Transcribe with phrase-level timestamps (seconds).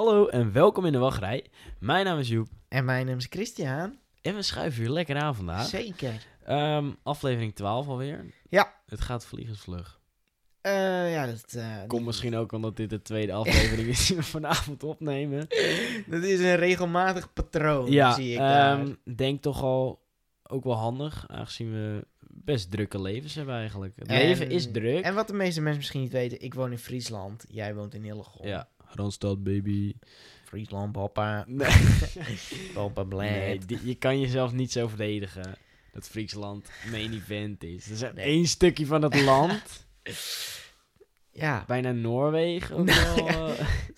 [0.00, 1.44] Hallo en welkom in de wachtrij.
[1.78, 3.98] Mijn naam is Joep En mijn naam is Christian.
[4.22, 5.66] en we schuiven hier lekker aan vandaag.
[5.66, 6.26] Zeker.
[6.44, 8.24] Ehm, aflevering 12 alweer.
[8.48, 8.74] Ja.
[8.86, 10.00] Het gaat vliegensvlug.
[10.60, 14.22] Eh, ja, dat, eh, Komt misschien ook omdat dit de tweede aflevering is die we
[14.38, 15.46] vanavond opnemen.
[16.06, 18.78] dat is een regelmatig patroon, ja, zie ik daar.
[18.80, 20.02] ehm, denk toch al
[20.42, 23.92] ook wel handig, aangezien we best drukke levens hebben eigenlijk.
[23.96, 25.04] Het En- leven is druk.
[25.04, 27.44] En wat de meeste mensen misschien niet weten, ik woon in Friesland.
[27.48, 28.46] Jij woont in Hillegom.
[28.46, 29.94] Ja, Randstad baby.
[30.44, 31.44] Friesland, papa.
[31.46, 31.68] Nee,
[32.74, 35.56] Papa nee die- je kan jezelf niet zo verdedigen
[35.92, 37.84] dat Friesland main event is.
[37.84, 38.24] Dat is Nee.
[38.24, 39.62] één stukje van het land.
[41.32, 41.64] Ja.
[41.66, 43.54] bijna Noorwegen wel.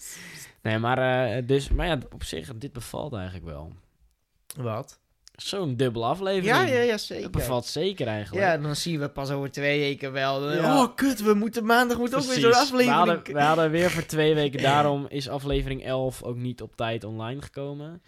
[0.62, 0.98] nee, maar,
[1.36, 3.72] eh, dus, maar ja, op zich, dit bevalt eigenlijk wel.
[4.56, 5.00] Wat?
[5.32, 6.46] Zo'n dubbele aflevering.
[6.56, 7.30] Ja, ja, ja, Dat zeker.
[7.30, 8.44] bevalt zeker eigenlijk.
[8.46, 10.40] Ja, dan zien we pas over twee weken wel.
[10.40, 10.82] Dan- Ja.
[10.82, 12.90] Oh, kut, we moeten maandag moet ook weer zo'n We aflevering.
[12.96, 17.04] hadden, we hadden weer voor twee weken, daarom is aflevering 11 ook niet op tijd
[17.04, 18.02] online gekomen.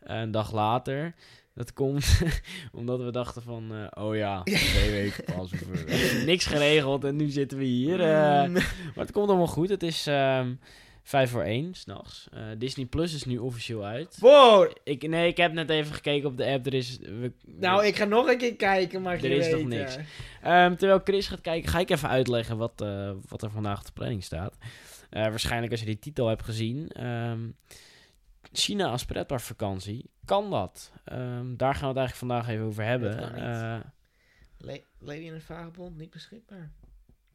[0.00, 1.14] een dag later.
[1.54, 2.20] Dat komt
[2.72, 4.42] omdat we dachten van, eh, oh ja,
[4.74, 5.50] twee weken pas.
[6.24, 8.00] Niks geregeld en nu zitten we hier.
[8.00, 8.42] eh.
[8.46, 8.52] Mm.
[8.52, 8.62] Maar
[8.94, 9.68] het komt allemaal goed.
[9.68, 10.52] Het is ehm
[11.02, 12.28] vijf voor één, s'nachts.
[12.32, 14.16] Eh Disney Plus is nu officieel uit.
[14.18, 14.70] Wow.
[14.84, 16.66] Ik, nee, ik heb net even gekeken op de app.
[16.66, 19.66] Er is, we, Nou, ik ga nog een keer kijken, maar Er is nog weet,
[19.68, 19.96] niks.
[19.96, 20.64] eh.
[20.64, 23.86] Ehm, terwijl Chris gaat kijken, ga ik even uitleggen wat, eh, wat er vandaag op
[23.86, 24.56] de planning staat.
[25.10, 26.88] Eh, waarschijnlijk als je die titel hebt gezien.
[26.88, 27.48] ehm,
[28.52, 30.10] China als pretparkvakantie.
[30.24, 30.92] Kan dat?
[31.04, 33.16] Ehm, daar gaan we het eigenlijk vandaag even over hebben.
[34.98, 36.70] Lady in het Vagebond, niet beschikbaar.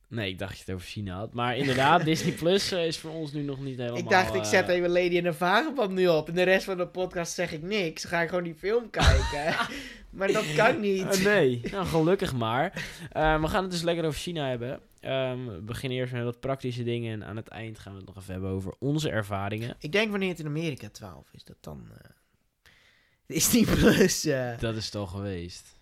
[0.07, 1.33] Nee, ik dacht dat je het over China had.
[1.33, 3.97] Maar inderdaad, Disney Plus eh, is voor ons nu nog niet helemaal...
[3.99, 6.27] ik dacht, ik eh, zet even Lady in de Vagebond nu op.
[6.27, 8.01] En de rest van de podcast zeg ik niks.
[8.01, 9.55] Dan ga ik gewoon die film kijken.
[10.09, 11.07] maar dat kan niet.
[11.17, 12.85] Eh, nee, nou gelukkig maar.
[13.11, 14.79] Eh, we gaan het dus lekker over China hebben.
[14.99, 18.07] Ehm, we beginnen eerst met wat praktische dingen en aan het eind gaan we het
[18.07, 19.75] nog even hebben over onze ervaringen.
[19.79, 21.87] Ik denk wanneer het in Amerika 12 is, dat dan...
[21.93, 22.09] eh
[23.27, 24.25] Disney Plus...
[24.25, 25.74] eh, Dat is het al geweest.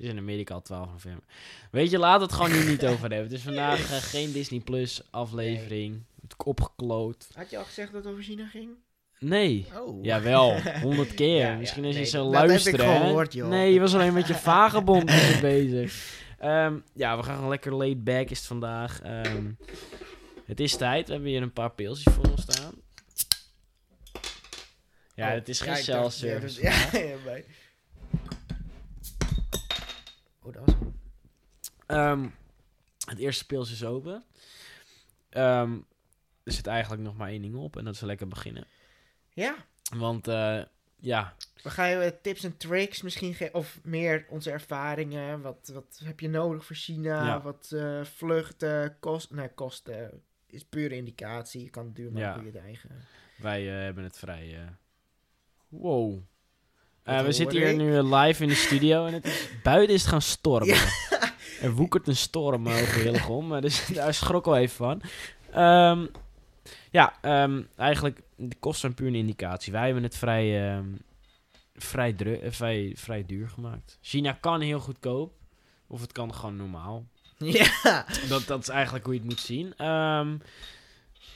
[0.00, 1.24] Het is in Amerika al 12 november.
[1.70, 3.22] Weet je, laat het gewoon nu niet over hebben.
[3.22, 6.02] Het is vandaag eh, geen Disney Plus aflevering.
[6.22, 7.28] Het opgekloot.
[7.34, 8.70] Had je al gezegd dat het over China ging?
[9.18, 9.66] Nee.
[9.76, 10.04] Oh.
[10.04, 11.38] Jawel, honderd keer.
[11.38, 12.98] Ja, ja, Misschien als je nee, zo dat heb ik hè?
[13.00, 13.48] gehoord, joh.
[13.48, 15.04] Nee, je was alleen met je vagebond
[15.40, 16.18] bezig.
[16.38, 19.00] Ehm, ja, we gaan gewoon lekker laid back is het vandaag.
[19.00, 19.50] Ehm,
[20.46, 21.06] het is tijd.
[21.06, 22.72] We hebben hier een paar pilsjes voor ons staan.
[25.14, 26.62] Ja, Oh, het is geen ja, self-service.
[26.68, 27.44] Ja, ja, ja, bij.
[30.42, 30.94] Oh, dat was hem.
[31.90, 32.28] Ehm,
[33.06, 34.24] het eerste pils is open.
[35.28, 35.78] Ehm,
[36.42, 38.66] er zit eigenlijk nog maar één ding op en dat is lekker beginnen.
[39.28, 39.54] Ja,
[39.96, 40.62] Want eh,
[40.96, 43.54] ja, we gaan je eh, tips en tricks misschien geven.
[43.54, 45.40] Of meer onze ervaringen.
[45.40, 47.26] Wat, wat heb je nodig voor China?
[47.26, 47.40] Ja.
[47.40, 51.62] Wat eh, vluchten, kost, nee, kosten is pure indicatie.
[51.62, 52.40] Je kan het duur maken Ja.
[52.40, 52.90] je het eigen...
[53.36, 54.76] wij hebben het vrij...
[55.68, 56.18] wow.
[57.02, 57.76] We zitten hier ik?
[57.76, 60.74] nu live in de studio en het is, buiten is het gaan stormen.
[60.74, 61.18] Ja.
[61.60, 65.02] Er woekert een storm over Hillegom, dus daar schrok al even van.
[65.52, 66.06] Ehm,
[66.90, 69.72] ja, ehm, eigenlijk, de kosten zijn puur een indicatie.
[69.72, 70.86] Wij hebben het vrij, ehm,
[71.74, 73.98] vrij, dru- eh, vrij, vrij duur gemaakt.
[74.00, 75.32] China kan heel goedkoop,
[75.86, 77.06] of het kan gewoon normaal.
[77.38, 78.04] ja.
[78.28, 79.74] Dat, dat is eigenlijk hoe je het moet zien.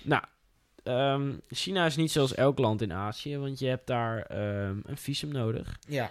[0.03, 0.23] Nou,
[1.49, 5.79] China is niet zoals elk land in Azië, want je hebt daar een visum nodig.
[5.89, 6.11] Ja.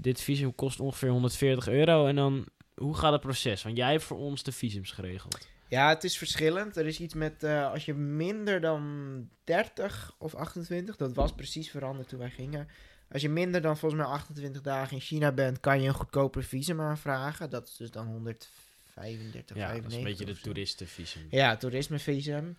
[0.00, 2.06] Dit visum kost ongeveer 140 euro.
[2.06, 2.44] En dan,
[2.82, 3.62] hoe gaat het proces?
[3.62, 5.48] Want jij hebt voor ons de visums geregeld.
[5.68, 6.76] Ja, het is verschillend.
[6.76, 11.70] Er is iets met eh, als je minder dan 30 of 28, dat was precies
[11.70, 12.68] veranderd toen wij gingen.
[13.12, 16.44] Als je minder dan volgens mij 28 dagen in China bent, kan je een goedkoper
[16.44, 17.50] visum aanvragen.
[17.50, 21.26] Dat is dus dan 135, Ja, dat is 95 een beetje de toeristenvisum.
[21.30, 22.56] Ja, toerismevisum.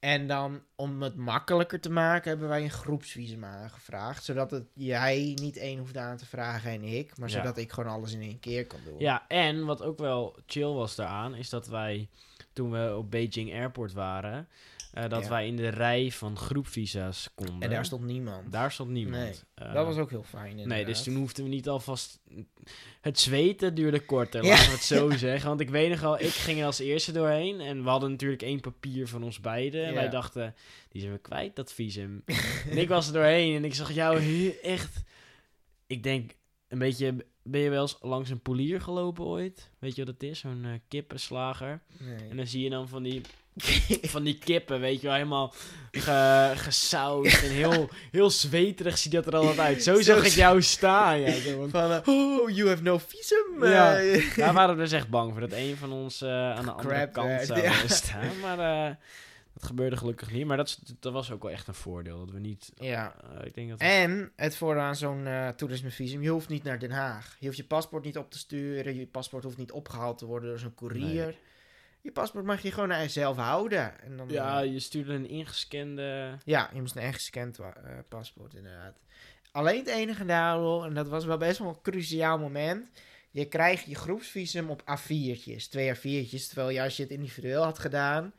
[0.00, 4.24] En dan, om het makkelijker te maken, hebben wij een groepsvisum aangevraagd.
[4.24, 7.18] Zodat het jij niet één hoeft aan te vragen en ik.
[7.18, 7.34] Maar Ja.
[7.36, 8.98] zodat ik gewoon alles in één keer kan doen.
[8.98, 12.08] Ja, en wat ook wel chill was daaraan, is dat wij,
[12.52, 14.48] toen we op Beijing Airport waren,
[14.92, 15.28] eh, dat Ja.
[15.28, 17.60] wij in de rij van groepvisa's konden.
[17.60, 18.52] En daar stond niemand.
[18.52, 19.22] Daar stond niemand.
[19.22, 20.68] Nee, Eh, dat was ook heel fijn.
[20.68, 22.20] Nee, dus toen hoefden we niet alvast...
[23.00, 24.48] Het zweten duurde korter, Ja.
[24.50, 25.48] laten we het zo zeggen.
[25.48, 27.60] Want ik weet nog wel, ik ging er als eerste doorheen.
[27.60, 29.82] En we hadden natuurlijk één papier van ons beiden.
[29.84, 29.94] En Ja.
[29.94, 30.54] wij dachten,
[30.88, 32.22] die zijn we kwijt, dat visum.
[32.70, 35.02] en ik was er doorheen en ik zag jou echt...
[35.86, 36.32] Ik denk,
[36.68, 37.26] een beetje...
[37.42, 39.70] Ben je wel eens langs een polier gelopen ooit?
[39.78, 40.38] Weet je wat het is?
[40.38, 41.82] Zo'n eh, kippenslager.
[41.98, 42.28] Nee.
[42.30, 43.20] En dan zie je dan van die,
[44.14, 45.54] van die kippen, weet je wel, helemaal
[45.92, 49.82] ge, gesausd en heel, heel zweterig ziet dat er altijd uit.
[49.82, 51.32] Zo zag ik jou staan, ja.
[51.32, 53.64] Zo van, eh, oh, you have no visum.
[53.64, 53.98] Ja.
[53.98, 54.36] eh.
[54.36, 56.94] daar waren we dus echt bang voor, dat een van ons eh, aan de andere
[56.94, 58.40] Crap kant zou staan.
[58.40, 58.58] Maar
[58.88, 58.94] eh,
[59.54, 62.18] Dat gebeurde gelukkig niet, maar dat, was ook wel echt een voordeel.
[62.18, 62.72] Dat we niet...
[62.76, 63.14] Ja.
[63.38, 66.78] eh, ik denk dat En het voordeel aan zo'n eh toerismevisum, je hoeft niet naar
[66.78, 67.36] Den Haag.
[67.38, 70.48] Je hoeft je paspoort niet op te sturen, je paspoort hoeft niet opgehaald te worden
[70.48, 71.24] door zo'n courier.
[71.24, 71.38] Nee.
[72.08, 74.00] Je paspoort mag je gewoon naar jezelf houden.
[74.00, 76.38] En dan, Ja, eh, je stuurde een ingescande...
[76.44, 78.98] ja, je moest een echt gescand wa- eh, paspoort inderdaad.
[79.52, 82.88] Alleen het enige nadeel, en dat was wel best wel een cruciaal moment.
[83.30, 86.46] Je krijgt je groepsvisum op A4'tjes, twee A4'tjes.
[86.46, 88.32] Terwijl je als je het individueel had gedaan,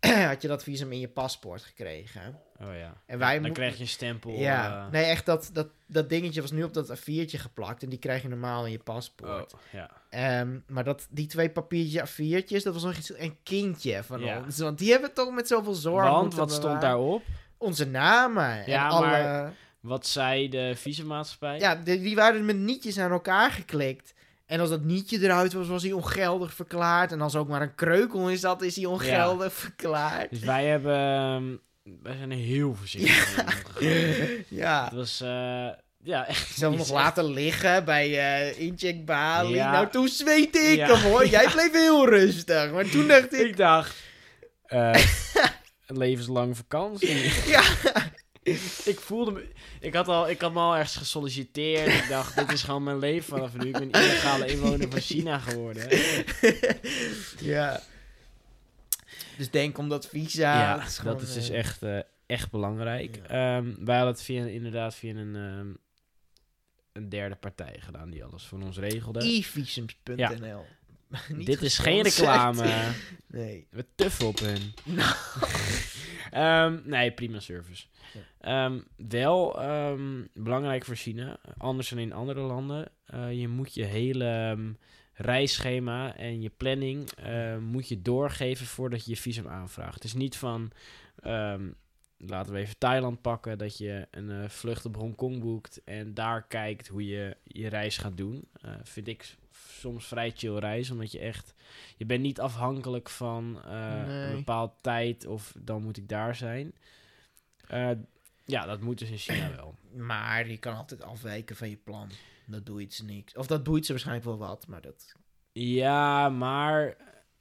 [0.28, 2.40] had je dat visum in je paspoort gekregen.
[2.60, 2.92] Oh ja.
[3.06, 4.30] En wij Dan krijg je een stempel.
[4.30, 7.88] Ja, eh, nee, echt dat, dat, dat dingetje was nu op dat A4'tje geplakt en
[7.88, 9.54] die krijg je normaal in je paspoort.
[9.54, 9.90] oh, ja.
[10.10, 14.42] Ehm, maar dat, die twee papiertjes A4'tjes, dat was nog iets, een kindje van Ja.
[14.42, 14.58] ons.
[14.58, 17.22] Want die hebben toch met zoveel zorg Want wat stond daarop?
[17.56, 18.62] Onze namen.
[18.66, 21.58] Ja, en alle, maar- Wat zei de visummaatschappij?
[21.58, 24.14] Ja, die, die waren met nietjes aan elkaar geklikt.
[24.48, 27.12] En als dat nietje eruit was, was hij ongeldig verklaard.
[27.12, 30.30] En als ook maar een kreukel in zat, is hij ongeldig verklaard.
[30.30, 30.96] Dus wij hebben...
[30.98, 31.44] ehm,
[32.02, 34.44] wij zijn heel voorzichtig omgegaan.
[34.48, 34.84] Ja.
[34.84, 35.20] Het was...
[35.20, 35.68] eh,
[36.02, 36.56] ja, echt.
[36.56, 39.54] Zelf nog is laten liggen bij eh incheckbalie.
[39.54, 39.70] Ja.
[39.72, 40.96] Nou, toen zweet ik Ja.
[40.96, 41.26] hem hoor.
[41.36, 42.72] Jij bleef heel rustig.
[42.72, 43.46] Maar toen dacht echt- ik...
[43.46, 43.94] Ik dacht...
[44.64, 44.94] eh,
[45.86, 47.32] een levenslange vakantie.
[47.46, 47.62] Ja.
[48.92, 49.48] ik voelde me...
[49.80, 51.86] Ik had, al, ik had me al ergens gesolliciteerd.
[51.86, 53.66] Ik dacht, dit is gewoon mijn leven vanaf nu.
[53.66, 55.88] Ik ben illegale inwoner van China geworden.
[57.54, 57.80] ja.
[59.36, 60.60] Dus denk om dat visa.
[60.60, 63.16] Ja, dat is, dat is dus eh, echt, eh, echt belangrijk.
[63.16, 63.56] Ja.
[63.56, 65.72] Ehm, wij hadden het via, inderdaad via een, ehm,
[66.92, 69.24] een derde partij gedaan die alles voor ons regelde.
[69.24, 70.64] e-visums.nl.
[71.36, 72.66] Niet Dit is geen reclame.
[73.30, 73.66] Nee.
[73.70, 74.74] We tuffen op hun.
[74.96, 75.14] Nou.
[76.30, 77.86] Ehm, nee, prima service.
[78.12, 78.20] Ja.
[78.40, 82.88] Ehm, wel ehm, belangrijk voor China, anders dan in andere landen.
[83.06, 84.56] eh, je moet je hele
[85.12, 87.10] reisschema en je planning
[87.60, 89.94] moet je doorgeven voordat je je visum aanvraagt.
[89.94, 90.72] Het is niet van,
[92.18, 96.46] laten we even Thailand pakken, dat je een eh, vlucht op Hongkong boekt en daar
[96.46, 98.48] kijkt hoe je je reis gaat doen.
[98.60, 99.36] Eh, vind ik
[99.78, 101.54] soms vrij chill reis, omdat je echt,
[101.96, 104.30] je bent niet afhankelijk van eh, Nee.
[104.30, 106.74] een bepaald tijd of dan moet ik daar zijn.
[107.66, 107.90] Eh,
[108.44, 109.74] ja, dat moet dus in China wel.
[109.94, 112.10] Maar je kan altijd afwijken van je plan.
[112.46, 113.34] Dat doet ze niks.
[113.34, 115.12] Of dat boeit ze waarschijnlijk wel wat, maar dat...
[115.52, 116.96] Ja, maar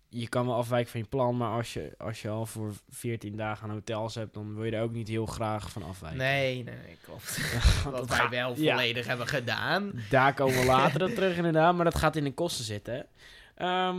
[0.10, 3.38] je kan wel afwijken van je plan, maar als je, als je al voor 14
[3.38, 6.20] dagen aan hotels hebt, dan wil je er ook niet heel graag van afwijken.
[6.20, 7.40] Nee, nee, nee, klopt.
[7.92, 8.76] Wat wij wel ja.
[8.76, 9.92] volledig hebben gedaan.
[10.10, 13.08] Daar komen we later op terug inderdaad, maar dat gaat in de kosten zitten.
[13.56, 13.98] Ehm,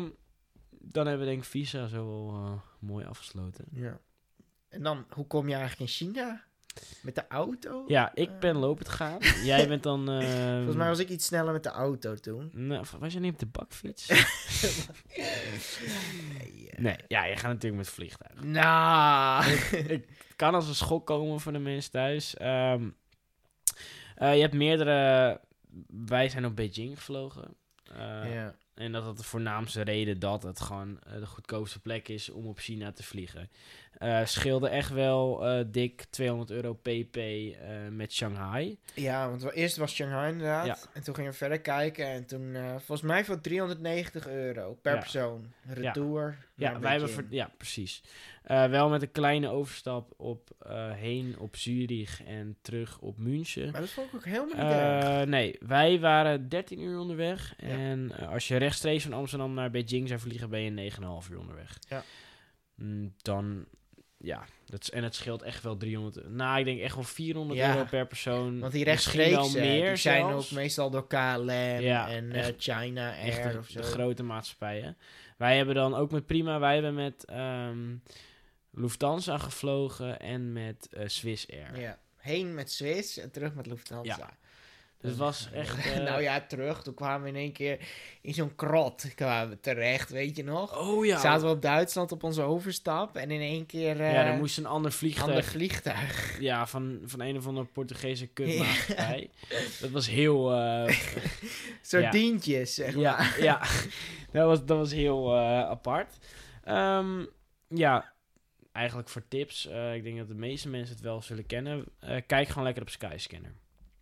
[0.70, 3.64] dan hebben we denk ik visa zo wel eh, mooi afgesloten.
[3.72, 3.98] Ja.
[4.68, 6.44] En dan, hoe kom je eigenlijk in China?
[7.02, 7.84] Met de auto?
[7.86, 9.18] Ja, ik ben lopend gegaan.
[9.44, 10.08] Jij bent dan...
[10.10, 12.50] ehm, Volgens mij was ik iets sneller met de auto toen.
[12.52, 14.08] Nou, wij zijn niet op de bakfiets.
[16.38, 18.42] Nee, eh, nee, ja, je gaat natuurlijk met vliegtuig.
[18.42, 19.44] Nou.
[19.44, 22.36] Het kan als een schok komen voor de mensen thuis.
[22.36, 22.88] Ehm,
[24.14, 25.40] eh, je hebt meerdere...
[26.06, 27.56] Wij zijn op Beijing gevlogen.
[27.84, 28.54] Eh, ja.
[28.74, 32.46] En dat had de voornaamste reden dat het gewoon eh, de goedkoopste plek is om
[32.46, 33.50] op China te vliegen.
[33.98, 37.52] Eh scheelde echt wel eh, dik 200 euro pp eh,
[37.90, 38.78] met Shanghai.
[38.94, 40.66] ja, want eerst was Shanghai inderdaad.
[40.66, 40.76] Ja.
[40.92, 42.06] En toen gingen we verder kijken.
[42.06, 44.98] En toen, volgens mij voor 390 euro per Ja.
[45.00, 45.52] persoon.
[45.66, 46.36] Retour.
[46.54, 48.02] Ja, wij hebben ver- ja precies.
[48.42, 50.50] Wel met een kleine overstap op
[50.94, 53.70] heen op Zurich en terug op München.
[53.70, 57.54] Maar dat vond ik ook helemaal niet nee, wij waren 13 uur onderweg.
[57.56, 61.78] En als je rechtstreeks van Amsterdam naar Beijing zou vliegen, ben je 9,5 uur onderweg.
[61.88, 62.02] Ja.
[62.74, 63.64] Mm, dan,
[64.18, 66.28] ja, dat is, en het scheelt echt wel 300.
[66.30, 67.74] Nou, ik denk echt wel 400 Ja.
[67.74, 68.58] euro per persoon.
[68.60, 70.50] Want die rechtstreeks, meer die zijn zelfs.
[70.50, 73.80] ook meestal door KLM Ja, en eh, echt- China echt Air de, of zo.
[73.80, 74.96] de grote maatschappijen.
[75.36, 77.96] Wij hebben dan ook met Prima, wij hebben met ehm,
[78.72, 81.80] Lufthansa gevlogen en met eh, Swiss Air.
[81.80, 81.98] Ja.
[82.16, 84.16] Heen met Swiss en terug met Lufthansa.
[84.18, 84.36] Ja.
[85.00, 85.86] Dus het was echt...
[85.92, 86.82] eh, nou ja, terug.
[86.82, 87.78] Toen kwamen we in één keer
[88.22, 90.78] in zo'n krot kwamen we terecht, weet je nog?
[90.78, 91.18] Oh ja.
[91.20, 94.58] Zaten we op Duitsland op onze overstap en in één keer eh ja, er moest
[94.58, 96.40] een ander vliegtuig ander vliegtuig.
[96.40, 99.30] Ja, van, van een of andere Portugese kutmaatschappij.
[99.80, 100.52] Dat was heel...
[100.54, 100.98] eh,
[101.82, 103.02] Sardientjes, zeg maar.
[103.02, 103.60] ja, ja.
[104.32, 106.18] dat, was, dat was heel eh, apart.
[106.64, 107.24] Ehm,
[107.68, 108.12] ja,
[108.72, 109.66] eigenlijk voor tips.
[109.66, 111.84] eh, ik denk dat de meeste mensen het wel zullen kennen.
[111.98, 113.52] Eh, kijk gewoon lekker op Skyscanner.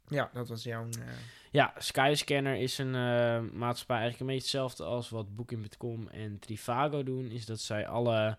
[0.09, 0.85] Ja, dat was jouw...
[0.85, 1.07] eh,
[1.51, 7.03] Ja, Skyscanner is een eh, maatschappij eigenlijk een beetje hetzelfde als wat Booking.com en Trivago
[7.03, 7.31] doen.
[7.31, 8.37] Is dat zij alle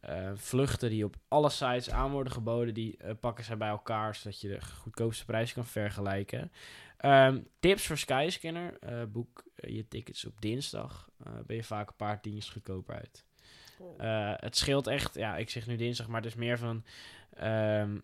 [0.00, 4.40] eh, vluchten die op alle sites aan worden geboden, die pakken zij bij elkaar, zodat
[4.40, 6.52] je de goedkoopste prijs kan vergelijken.
[6.96, 8.76] Ehm, tips voor Skyscanner.
[8.80, 11.08] eh, boek je tickets op dinsdag.
[11.24, 13.24] eh, ben je vaak een paar tientjes goedkoper uit.
[13.98, 16.84] Eh, het scheelt echt, ja, ik zeg nu dinsdag, maar het is meer van,
[17.34, 17.98] ehm,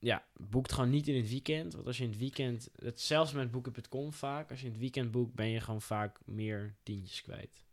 [0.00, 1.74] ja, boekt gewoon niet in het weekend.
[1.74, 4.80] Want als je in het weekend, het, zelfs met boeken.com vaak, als je in het
[4.80, 7.64] weekend boekt, ben je gewoon vaak meer tientjes kwijt.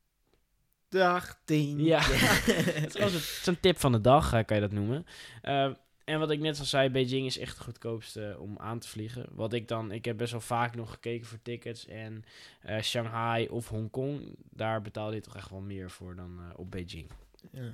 [0.90, 1.84] Dag 10.
[1.84, 2.00] Ja,
[2.82, 5.06] het is zo'n tip van de dag, eh, kan je dat noemen.
[5.42, 5.72] Eh,
[6.04, 9.28] en wat ik net al zei, Beijing is echt het goedkoopste om aan te vliegen.
[9.32, 11.86] Wat ik dan, ik heb best wel vaak nog gekeken voor tickets.
[11.86, 12.24] En
[12.62, 16.72] eh, Shanghai of Hongkong, daar betaal je toch echt wel meer voor dan eh, op
[16.72, 17.10] Beijing.
[17.52, 17.74] Ja.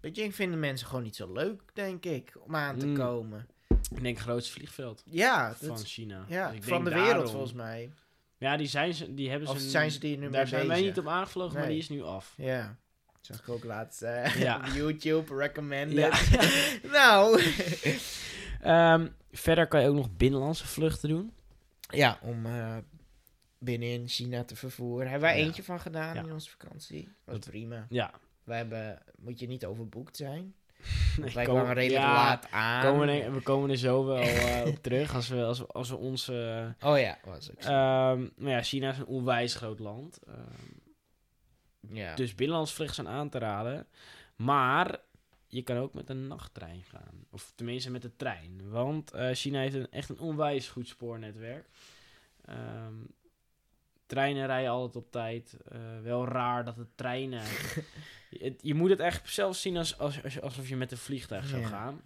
[0.00, 2.94] Beijing vinden mensen gewoon niet zo leuk, denk ik, om aan te Mm.
[2.96, 3.46] komen.
[3.90, 6.24] Ik denk het grootste vliegveld Ja, van dat, China.
[6.28, 7.92] ja Dus ik van de wereld daarom- volgens mij.
[8.38, 9.54] Ja, die, zijn ze, die hebben ze...
[9.54, 12.02] Of zijn ze die nu Daar zijn wij niet op aangevlogen, maar die is nu
[12.02, 12.34] af.
[12.36, 12.76] Ja.
[13.20, 14.00] Zag ik ook laatst
[14.36, 14.56] Ja.
[14.66, 15.96] op YouTube, recommended.
[15.98, 16.38] Ja.
[16.98, 17.40] nou.
[18.60, 21.32] Ehm, verder kan je ook nog binnenlandse vluchten doen.
[21.88, 22.76] ja, om eh
[23.58, 25.10] binnenin China te vervoeren.
[25.10, 25.44] Hebben wij Ja.
[25.44, 27.08] eentje van gedaan in onze vakantie.
[27.24, 27.86] Was Dat- prima.
[27.88, 28.10] Ja.
[28.44, 30.54] We hebben, moet je niet overboekt zijn.
[31.16, 32.82] Komen- kwamen redelijk ja, laat aan.
[32.82, 35.88] Komen er- we komen er zo wel eh, op terug als we, als we, als
[35.90, 36.74] we onze...
[36.80, 37.52] Oh ja, was zo.
[37.70, 40.18] Ehm, maar ja, China is een onwijs groot land.
[40.26, 42.14] Ehm, ja.
[42.14, 43.86] Dus binnenlands vluchten zijn aan te raden.
[44.36, 44.98] Maar
[45.46, 47.24] je kan ook met een nachttrein gaan.
[47.30, 48.60] Of tenminste met de trein.
[48.70, 51.68] Want eh, China heeft een, echt een onwijs goed spoornetwerk.
[52.44, 52.94] Ehm,
[54.14, 55.56] treinen rijden altijd op tijd.
[55.68, 57.42] Eh, wel raar dat de treinen...
[58.30, 60.98] je, het- je moet het echt zelf zien als, als, als- alsof je met een
[60.98, 61.68] vliegtuig zou Ja.
[61.68, 62.00] gaan.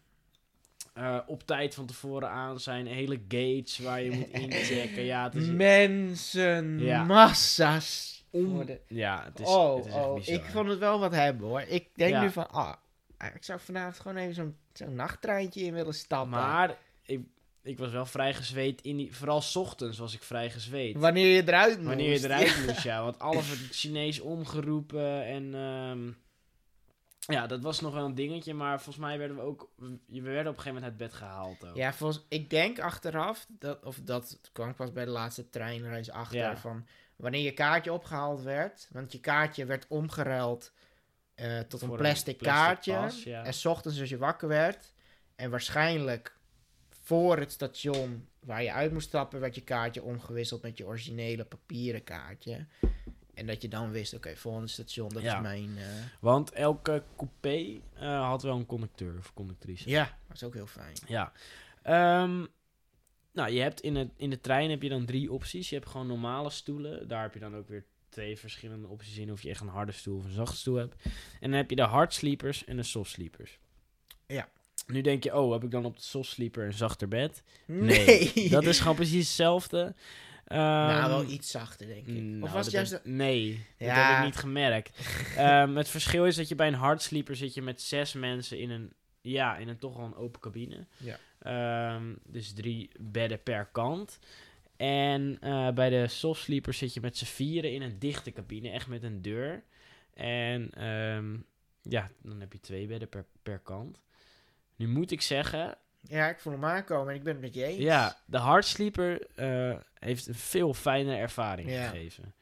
[0.95, 2.87] Eh, op tijd van tevoren aan zijn.
[2.87, 5.03] Hele gates waar je moet inchecken.
[5.03, 5.47] Ja, het is...
[5.47, 7.05] Mensen, Ja.
[7.05, 8.25] massa's.
[8.31, 10.35] om- Ja, het is, oh, het is echt oh bizar.
[10.35, 11.61] ik vond het wel wat hebben hoor.
[11.61, 12.21] Ik denk Ja.
[12.23, 12.73] nu van, ah,
[13.35, 16.31] ik zou vanavond gewoon even zo'n zo'n nachttreintje in willen stappen.
[16.31, 17.21] Maar ik,
[17.67, 18.81] ik was wel vrij gezweet.
[18.83, 20.97] In die, vooral 's ochtends was ik vrij gezweet.
[20.97, 21.89] Wanneer je eruit moest.
[21.89, 23.03] Wanneer je eruit moest, ja.
[23.03, 25.25] Want alles werd Chinees omgeroepen.
[25.25, 26.11] En ehm,
[27.35, 28.55] ja, dat was nog wel een dingetje.
[28.55, 29.69] Maar volgens mij werden we ook...
[29.77, 31.77] We we werden op een gegeven moment uit bed gehaald ook.
[31.77, 36.39] Ja, volgens, ik denk achteraf, dat, of dat kwam pas bij de laatste treinreis achter,
[36.39, 36.57] Ja.
[36.57, 40.73] van wanneer je kaartje opgehaald werd, want je kaartje werd omgeruild
[41.35, 42.93] eh, tot een Voor een plastic, plastic kaartje.
[42.93, 43.45] pas, ja.
[43.45, 44.93] En 's ochtends als je wakker werd,
[45.37, 46.36] en waarschijnlijk
[47.07, 51.45] voor het station waar je uit moest stappen, werd je kaartje omgewisseld met je originele
[51.45, 52.67] papieren kaartje.
[53.35, 55.37] En dat je dan wist, oké, volgende station, dat Ja.
[55.37, 55.79] is mijn...
[55.79, 55.85] eh,
[56.21, 59.89] Want elke coupé eh, had wel een conducteur of conductrice.
[59.89, 60.95] ja, dat is ook heel fijn.
[61.07, 61.33] Ja.
[61.83, 62.45] Ehm,
[63.33, 65.69] nou, je hebt in, het, in de trein heb je dan drie opties.
[65.69, 67.09] Je hebt gewoon normale stoelen.
[67.09, 69.33] Daar heb je dan ook weer twee verschillende opties in.
[69.33, 70.95] Of je echt een harde stoel of een zachte stoel hebt.
[71.41, 73.59] En dan heb je de hard sleepers en de soft sleepers.
[74.27, 74.49] Ja.
[74.87, 77.43] Nu denk je, oh, heb ik dan op de soft sleeper een zachter bed?
[77.67, 78.49] Nee!
[78.49, 79.95] Dat is gewoon precies hetzelfde.
[80.47, 82.23] Ehm, nou, wel iets zachter, denk ik.
[82.23, 83.01] nou, of was het juist...
[83.05, 84.99] Nee, dat heb ik niet gemerkt.
[85.37, 88.59] Ehm, het verschil is dat je bij een hard sleeper zit je met zes mensen
[88.59, 90.87] in een, ja, in een toch wel een open cabine.
[90.97, 91.19] Ja.
[91.39, 94.19] Ehm, dus drie bedden per kant.
[94.77, 98.71] En eh, bij de soft sleeper zit je met z'n vieren in een dichte cabine,
[98.71, 99.63] echt met een deur.
[100.15, 101.37] En ehm,
[101.83, 104.03] ja, dan heb je twee bedden per, per kant.
[104.77, 107.65] Nu moet ik zeggen, Ja, ik voel hem aankomen en ik ben het met je
[107.65, 107.79] eens.
[107.79, 111.89] ja, de hard sleeper eh, heeft een veel fijnere ervaring Ja.
[111.89, 112.35] gegeven.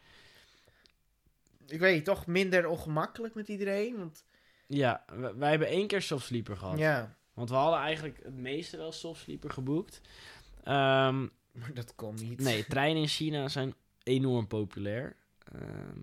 [1.66, 3.96] Ik weet toch minder ongemakkelijk met iedereen.
[3.98, 4.24] Want
[4.66, 5.04] Ja,
[5.36, 6.78] wij hebben één keer soft sleeper gehad.
[6.78, 10.00] ja, Want we hadden eigenlijk het meeste wel soft sleeper geboekt.
[10.64, 11.20] Ehm,
[11.52, 12.40] maar dat kon niet.
[12.40, 15.16] nee, treinen in China zijn enorm populair.
[15.52, 15.98] Ehm,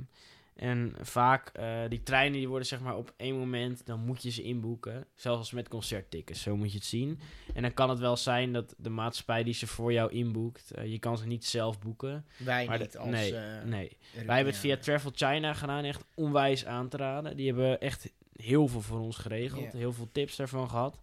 [0.62, 4.32] en vaak, eh, die treinen die worden zeg maar op één moment, dan moet je
[4.32, 5.06] ze inboeken.
[5.16, 7.20] Zelfs met concerttickets, zo moet je het zien.
[7.54, 10.92] En dan kan het wel zijn dat de maatschappij die ze voor jou inboekt, eh,
[10.92, 12.26] je kan ze niet zelf boeken.
[12.38, 13.10] Wij Maar niet als...
[13.10, 13.98] nee, eh, nee.
[14.14, 17.38] Wij hebben het via Travel China gedaan, echt onwijs aan te raden.
[17.38, 21.00] Die hebben echt heel veel voor ons geregeld, heel veel tips daarvan gehad.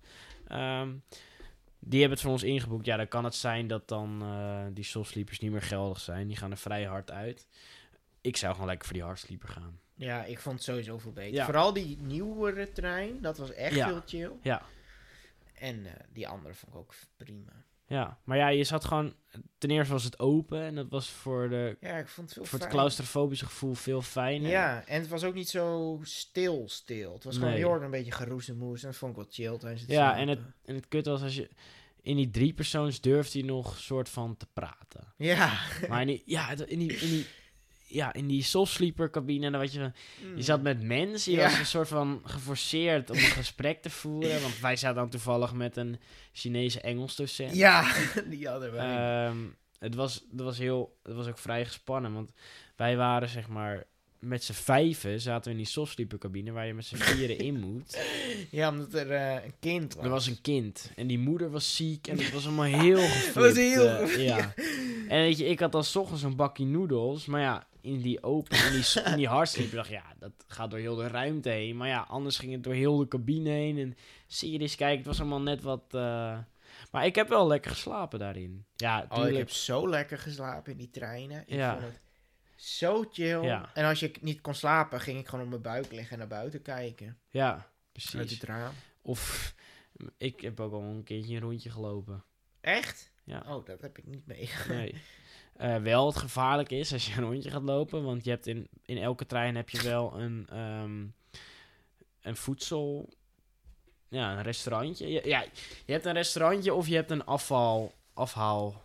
[0.48, 0.90] Ehm,
[1.78, 2.86] die hebben het voor ons ingeboekt.
[2.86, 4.24] Ja, dan kan het zijn dat dan
[4.72, 6.26] die soft sleepers niet meer geldig zijn.
[6.26, 7.46] Die gaan er vrij hard uit.
[8.28, 9.80] Ik zou gewoon lekker voor die hard sleeper gaan.
[9.94, 11.34] Ja, ik vond het sowieso veel beter.
[11.34, 11.44] Ja.
[11.44, 14.30] Vooral die nieuwere trein, dat was echt heel chill.
[14.42, 14.62] Ja.
[15.54, 17.52] En eh, die andere vond ik ook prima.
[17.86, 19.14] Ja, maar ja, je zat gewoon...
[19.58, 22.44] Ten eerste was het open en dat was voor, de, Ja, ik vond het veel
[22.44, 24.50] voor het claustrofobische gevoel veel fijner.
[24.50, 27.12] Ja, en het was ook niet zo stil stil.
[27.12, 28.82] Het was gewoon heel erg een beetje geroezemoes.
[28.82, 30.20] En dat vond ik wel chill tijdens het Ja, slapen.
[30.20, 31.50] en het, en het kut was als je...
[32.02, 35.14] In die drie persoons durfde hij nog soort van te praten.
[35.16, 35.58] Ja.
[35.88, 37.26] Maar in die, ja, in die, in die,
[37.88, 38.80] ja, in die soft
[39.10, 39.92] cabine, dan je,
[40.36, 41.44] je zat met mensen, je Ja.
[41.44, 44.42] was een soort van geforceerd om een gesprek te voeren.
[44.42, 45.98] Want wij zaten dan toevallig met een
[46.32, 47.54] Chinese Engels docent.
[47.56, 47.92] Ja,
[48.30, 48.96] die hadden wij.
[49.26, 49.36] Ehm,
[49.78, 52.30] het, was, het was heel, het was ook vrij gespannen, want
[52.76, 53.84] wij waren zeg maar
[54.18, 57.98] met z'n vijven zaten we in die softsleepercabine waar je met z'n vieren in moet.
[58.50, 60.04] Ja, omdat er eh, een kind was.
[60.04, 63.10] Er was een kind en die moeder was ziek en het was allemaal heel was
[63.12, 63.56] geflipt.
[63.56, 64.54] heel eh, ja.
[65.08, 68.22] En weet je, ik had dan 's ochtends een bakje noedels, maar ja, in die
[68.22, 71.48] open, in die, in die hardsleeper dacht ik, ja, dat gaat door heel de ruimte
[71.48, 71.76] heen.
[71.76, 75.20] Maar ja, anders ging het door heel de cabine heen en series kijken, het was
[75.20, 75.84] allemaal net wat...
[75.94, 76.38] eh,
[76.90, 78.64] Maar ik heb wel lekker geslapen daarin.
[78.76, 81.40] Ja, Oh, ik heb zo lekker geslapen in die treinen.
[81.46, 81.72] Ik Ja.
[81.80, 82.00] vond het
[82.56, 83.40] zo chill.
[83.42, 83.70] Ja.
[83.74, 86.38] En als je niet kon slapen, ging ik gewoon op mijn buik liggen en naar
[86.38, 87.18] buiten kijken.
[87.28, 88.30] Ja, Uit precies.
[88.30, 88.72] het raam.
[89.02, 89.54] Of
[90.16, 92.24] ik heb ook al een keertje een rondje gelopen.
[92.60, 93.10] Echt?
[93.24, 93.42] Ja.
[93.48, 94.50] Oh, dat heb ik niet mee.
[94.68, 94.94] Nee.
[95.58, 98.68] Eh, wel het gevaarlijk is als je een rondje gaat lopen, want je hebt in,
[98.84, 101.06] in elke trein heb je wel een, ehm,
[102.20, 103.08] een voedsel,
[104.08, 105.08] ja, een restaurantje.
[105.08, 105.44] Je, ja,
[105.86, 108.82] je hebt een restaurantje of je hebt een afval, afhaal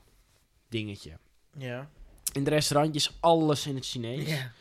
[0.70, 1.18] dingetje.
[1.58, 1.90] Ja.
[2.32, 4.30] In het restaurantje is alles in het Chinees.
[4.30, 4.52] ja.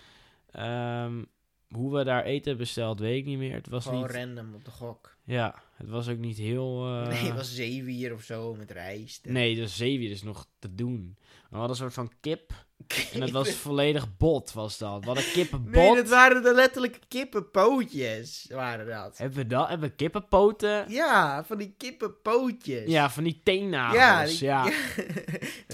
[0.50, 1.24] Ehm,
[1.72, 3.54] hoe we daar eten besteld, weet ik niet meer.
[3.54, 5.16] Het was Gewoon niet, random op de gok.
[5.24, 6.86] ja, het was ook niet heel.
[6.86, 9.24] eh, nee, het was zeewier of zo met rijst.
[9.24, 11.16] Nee, de zeewier is nog te doen.
[11.50, 12.52] We hadden een soort van kip.
[13.12, 15.00] En het was volledig bot, was dat.
[15.00, 15.72] We hadden kippenbot.
[15.72, 18.46] Nee, dat waren de letterlijke kippenpootjes.
[18.50, 19.18] Waren dat.
[19.18, 19.68] Hebben we dat?
[19.68, 20.84] Hebben we kippenpoten?
[20.90, 22.90] Ja, van die kippenpootjes.
[22.90, 24.38] Ja, van die teennagels.
[24.38, 24.72] Ja, Ja,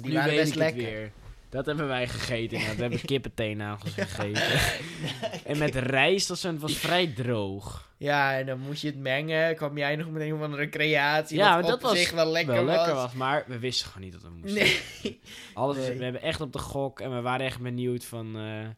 [0.03, 0.83] die, waren best lekker.
[0.83, 1.13] het weer.
[1.51, 2.59] Dat hebben wij gegeten.
[2.61, 4.61] Ja, dat hebben we kippenteennagels gegeten.
[5.53, 7.87] en met rijst het was vrij droog.
[7.97, 9.57] Ja, en dan moest je het mengen.
[9.57, 11.37] kwam jij nog met een of andere creatie.
[11.37, 12.75] Ja, wat maar op dat was zich wel lekker Wel was.
[12.77, 14.63] lekker was, maar we wisten gewoon niet dat we moesten.
[15.03, 15.21] Nee.
[15.55, 15.97] Alles, Nee.
[15.99, 18.37] We hebben echt op de gok en we waren echt benieuwd van...
[18.37, 18.75] eh, En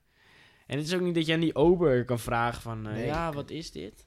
[0.78, 2.86] het is ook niet dat je aan die ober kan vragen van...
[2.86, 3.06] eh, Nee.
[3.06, 4.06] Ja, wat is dit?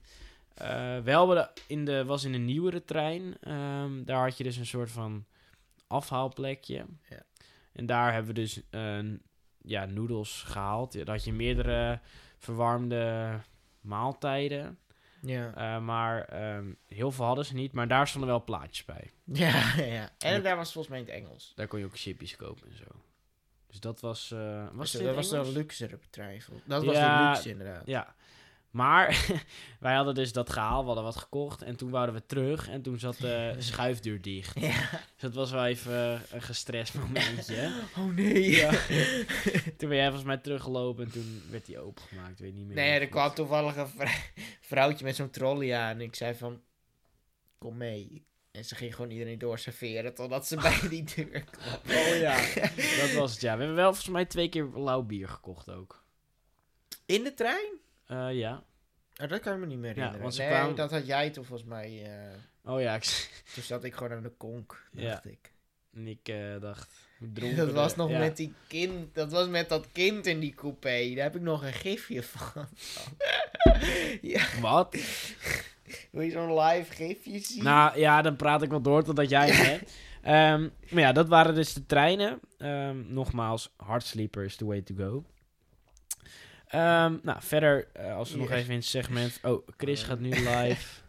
[0.54, 3.36] Eh, wel we in de, was in een nieuwere trein.
[3.42, 5.26] ehm, daar had je dus een soort van
[5.88, 6.86] afhaalplekje.
[7.10, 7.22] Ja.
[7.74, 9.00] En daar hebben we dus eh,
[9.58, 10.94] ja, noedels gehaald.
[10.94, 12.00] Ja, had je meerdere
[12.38, 13.40] verwarmde
[13.82, 14.78] maaltijden.
[15.22, 15.54] Ja.
[15.56, 17.72] Eh, maar ehm, heel veel hadden ze niet.
[17.72, 19.12] Maar daar stonden wel plaatjes bij.
[19.44, 20.10] Ja, ja.
[20.18, 20.40] En Ja.
[20.40, 21.52] daar was volgens mij in het Engels.
[21.56, 22.86] Daar kon je ook chipjes kopen en zo.
[23.68, 24.32] Dus dat was...
[24.32, 26.00] eh was dit dat was de luxere.
[26.66, 27.86] Dat was Ja, de luxe inderdaad.
[27.88, 28.16] Ja.
[28.74, 29.26] Maar
[29.80, 31.62] wij hadden dus dat gehaald, we hadden wat gekocht.
[31.62, 34.60] En toen wouden we terug en toen zat de schuifdeur dicht.
[34.60, 34.90] Ja.
[34.90, 37.72] Dus dat was wel even een gestrest momentje.
[37.98, 38.50] Oh nee.
[38.52, 38.70] Ja.
[39.78, 42.40] toen ben jij volgens mij teruggelopen en toen werd die opengemaakt.
[42.40, 42.76] Weet niet meer.
[42.76, 44.16] Nee, er kwam toevallig een vrou-
[44.62, 45.90] vrouwtje met zo'n trolley aan.
[45.96, 46.62] En ik zei van,
[47.58, 48.26] kom mee.
[48.52, 51.98] En ze ging gewoon iedereen doorserveren totdat ze bij die deur kwam.
[51.98, 52.36] Oh ja,
[53.02, 53.54] dat was het ja.
[53.54, 56.04] We hebben wel volgens mij twee keer lauw bier gekocht ook.
[57.06, 57.82] In de trein?
[58.14, 58.64] Eh, ja.
[59.22, 60.22] Oh, dat kan ik me niet meer herinneren.
[60.22, 62.02] want ze nee, kwamen- dat had jij toen volgens mij.
[62.04, 65.10] eh, Oh ja, ik, toen zat ik gewoon aan de konk, Ja.
[65.10, 65.52] dacht ik.
[65.94, 66.92] en ik eh, dacht...
[67.34, 68.20] dronken Dat was nog ja.
[68.20, 69.16] met die kind.
[69.16, 71.12] Dat was met dat kind in die coupé.
[71.16, 72.66] Daar heb ik nog een gifje van.
[74.22, 74.96] ja, Wat?
[76.12, 77.64] wil je zo'n live gifje zien?
[77.64, 79.92] Nou ja, dan praat ik wel door totdat jij hem hebt.
[80.22, 82.40] Ehm, maar ja, dat waren dus de treinen.
[82.58, 85.26] Ehm, nogmaals, hard sleeper is the way to go.
[86.74, 89.40] Ehm, nou, verder, eh, als we nog even in het segment...
[89.44, 91.02] Oh, Chris gaat nu live.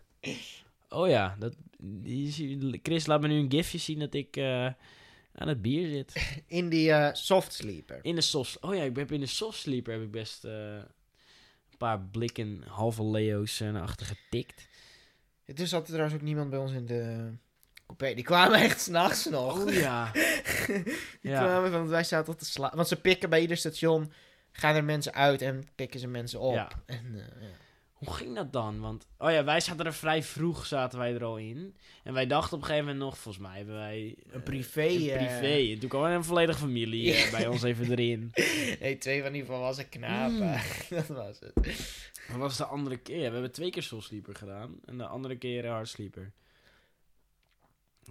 [0.89, 1.55] Oh ja, dat,
[2.83, 4.67] Chris laat me nu een gifje zien dat ik eh,
[5.35, 6.35] aan het bier zit.
[6.47, 7.99] In die eh, soft sleeper.
[8.03, 8.61] In de soft...
[8.61, 10.87] Oh ja, ik heb in de soft sleeper heb ik best een
[11.79, 14.67] paar blikken halve Leo's uh, naar achter getikt.
[15.55, 17.33] Toen zat er trouwens ook niemand bij ons in de
[17.87, 18.15] coupé.
[18.15, 19.63] Die kwamen echt s'nachts nog.
[19.63, 20.11] Oh ja.
[21.23, 21.45] Die ja.
[21.45, 22.77] kwamen, want wij zaten te slapen.
[22.77, 24.13] Want ze pikken bij ieder station,
[24.57, 26.55] gaan er mensen uit en pikken ze mensen op.
[26.55, 26.69] Ja.
[26.87, 27.49] En, eh, ja.
[27.93, 28.81] Hoe ging dat dan?
[28.81, 31.77] Want, oh ja, wij zaten er vrij vroeg, zaten wij er al in.
[32.03, 34.15] En wij dachten op een gegeven moment nog, volgens mij hebben wij...
[34.27, 35.73] eh, Een privé, Een eh, privé.
[35.73, 38.33] En toen kwam een volledige familie eh, bij ons even erin.
[38.81, 40.35] Nee, twee van die volwassen knapen.
[40.47, 40.57] Mm.
[40.97, 41.53] dat was het.
[42.29, 43.17] Dat was de andere keer.
[43.27, 44.75] We hebben twee keer Soul Sleeper gedaan.
[44.85, 46.33] En de andere keer eh, Hard Sleeper.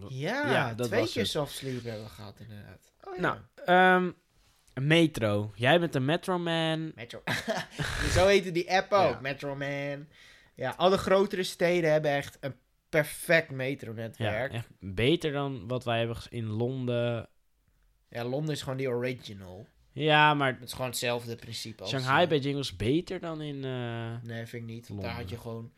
[0.09, 2.91] Ja, Ja, dat twee was keer soft sleep hebben we gehad inderdaad.
[3.03, 3.21] Oh, ja.
[3.21, 4.11] Nou, ehm,
[4.81, 5.51] Metro.
[5.55, 6.91] Jij bent de Metro Man.
[6.95, 7.21] Metro.
[8.15, 9.19] Zo heette die app ook, Ja.
[9.21, 10.07] Metro Man.
[10.55, 12.55] Ja, alle grotere steden hebben echt een
[12.89, 14.51] perfect Ja, metronetwerk.
[14.51, 17.29] Ja, echt beter dan wat wij hebben in Londen.
[18.09, 19.67] Londen is gewoon die original.
[19.91, 21.91] Ja, maar Het is gewoon hetzelfde principe als...
[21.91, 23.63] Shanghai eh, Beijing was beter dan in...
[23.63, 24.87] eh Nee, vind ik niet.
[24.87, 25.11] Want daar Londen.
[25.15, 25.71] had je gewoon...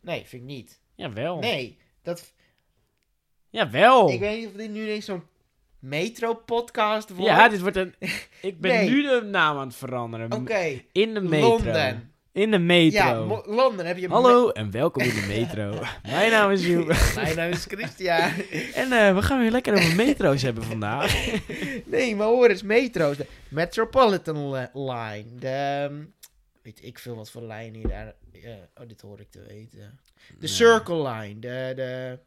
[0.00, 0.80] Nee, vind ik niet.
[0.94, 1.38] Jawel.
[1.38, 2.34] Nee, dat...
[3.50, 4.10] Jawel.
[4.10, 5.22] Ik weet niet of dit nu ineens zo'n
[5.78, 7.24] metro-podcast wordt.
[7.24, 7.94] Ja, dit wordt een...
[8.42, 8.88] Ik ben Nee.
[8.90, 10.32] nu de naam aan het veranderen.
[10.32, 11.48] Oké, In de metro.
[11.48, 12.12] Londen.
[12.32, 12.98] In de metro.
[12.98, 14.08] Ja, Londen heb je...
[14.08, 15.80] Hallo en welkom in de metro.
[16.10, 16.86] Mijn naam is Joep.
[17.14, 18.30] Mijn naam is Christian.
[18.74, 21.30] En eh, we gaan weer lekker over metro's hebben vandaag.
[21.84, 23.16] nee, maar hoor eens, metro's.
[23.16, 25.24] De Metropolitan li- Line.
[25.38, 25.48] De...
[25.48, 25.94] ehm,
[26.62, 28.14] weet ik veel wat voor lijn hier daar...
[28.80, 29.98] oh, dit hoor ik te weten.
[30.28, 30.48] De Nee.
[30.50, 31.38] Circle Line.
[31.40, 32.18] De, de,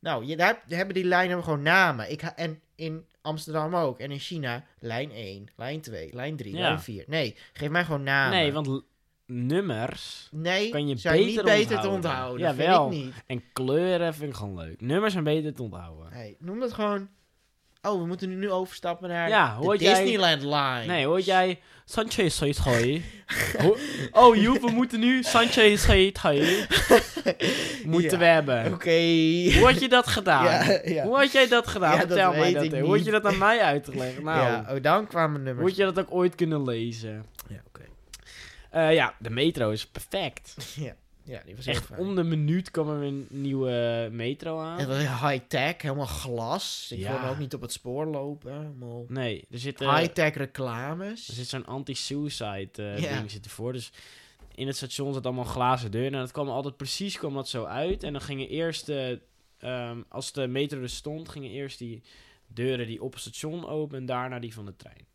[0.00, 2.10] nou, je, daar hebben die lijnen gewoon namen.
[2.10, 3.98] Ik, en in Amsterdam ook.
[3.98, 6.60] En in China lijn 1, lijn 2, lijn 3, Ja.
[6.60, 7.04] lijn 4.
[7.06, 8.38] Nee, geef mij gewoon namen.
[8.38, 8.82] Nee, want
[9.26, 11.94] nummers Nee, kan je zijn niet beter beter te onthouden.
[11.94, 12.40] onthouden.
[12.46, 12.86] Ja, vind wel.
[12.86, 13.14] ik niet.
[13.26, 14.80] en kleuren vind ik gewoon leuk.
[14.80, 16.12] Nummers zijn beter te onthouden.
[16.12, 17.08] Nee, noem dat gewoon...
[17.86, 20.84] Oh, we moeten nu, overstappen naar Ja, de jij- Disneyland Line.
[20.86, 21.60] Nee, hoor jij...
[21.84, 22.38] Sanchez.
[23.58, 23.76] Ho-
[24.12, 26.66] Oh, Joep, we moeten nu Sanchez hij.
[27.84, 28.18] Moeten Ja.
[28.18, 28.72] we hebben.
[28.72, 28.90] Oké.
[29.54, 30.44] Hoe had je dat gedaan?
[30.66, 31.04] Ja, ja.
[31.04, 31.98] Hoe had jij dat gedaan?
[31.98, 32.78] Dat Vertel mij dat.
[32.80, 34.22] Hoe had je dat aan mij uitgelegd?
[34.22, 35.68] Nou, oh, dan kwamen hoe nummers.
[35.68, 37.24] had je dat ook ooit kunnen lezen?
[37.48, 37.82] Ja, oké.
[38.70, 40.54] Eh, ja, de metro is perfect.
[40.74, 40.94] Ja.
[41.24, 44.78] Ja, die was Echt om de minuut kwam er een nieuwe metro aan.
[44.78, 46.88] En high-tech, helemaal glas.
[46.92, 47.10] Ik Ja.
[47.12, 48.52] wilde ook niet op het spoor lopen.
[48.56, 51.28] Helemaal Nee, er zit, eh, high-tech reclames.
[51.28, 53.16] er zit zo'n anti-suicide eh, Ja.
[53.18, 53.72] ding zit ervoor.
[53.72, 53.92] Dus
[54.54, 56.12] in het station zat allemaal glazen deuren.
[56.12, 58.02] En dat kwam altijd precies kwam dat zo uit.
[58.02, 59.20] En dan gingen eerst, de,
[59.58, 62.02] ehm, als de metro er stond, gingen eerst die
[62.46, 65.06] deuren die op het station open en daarna die van de trein.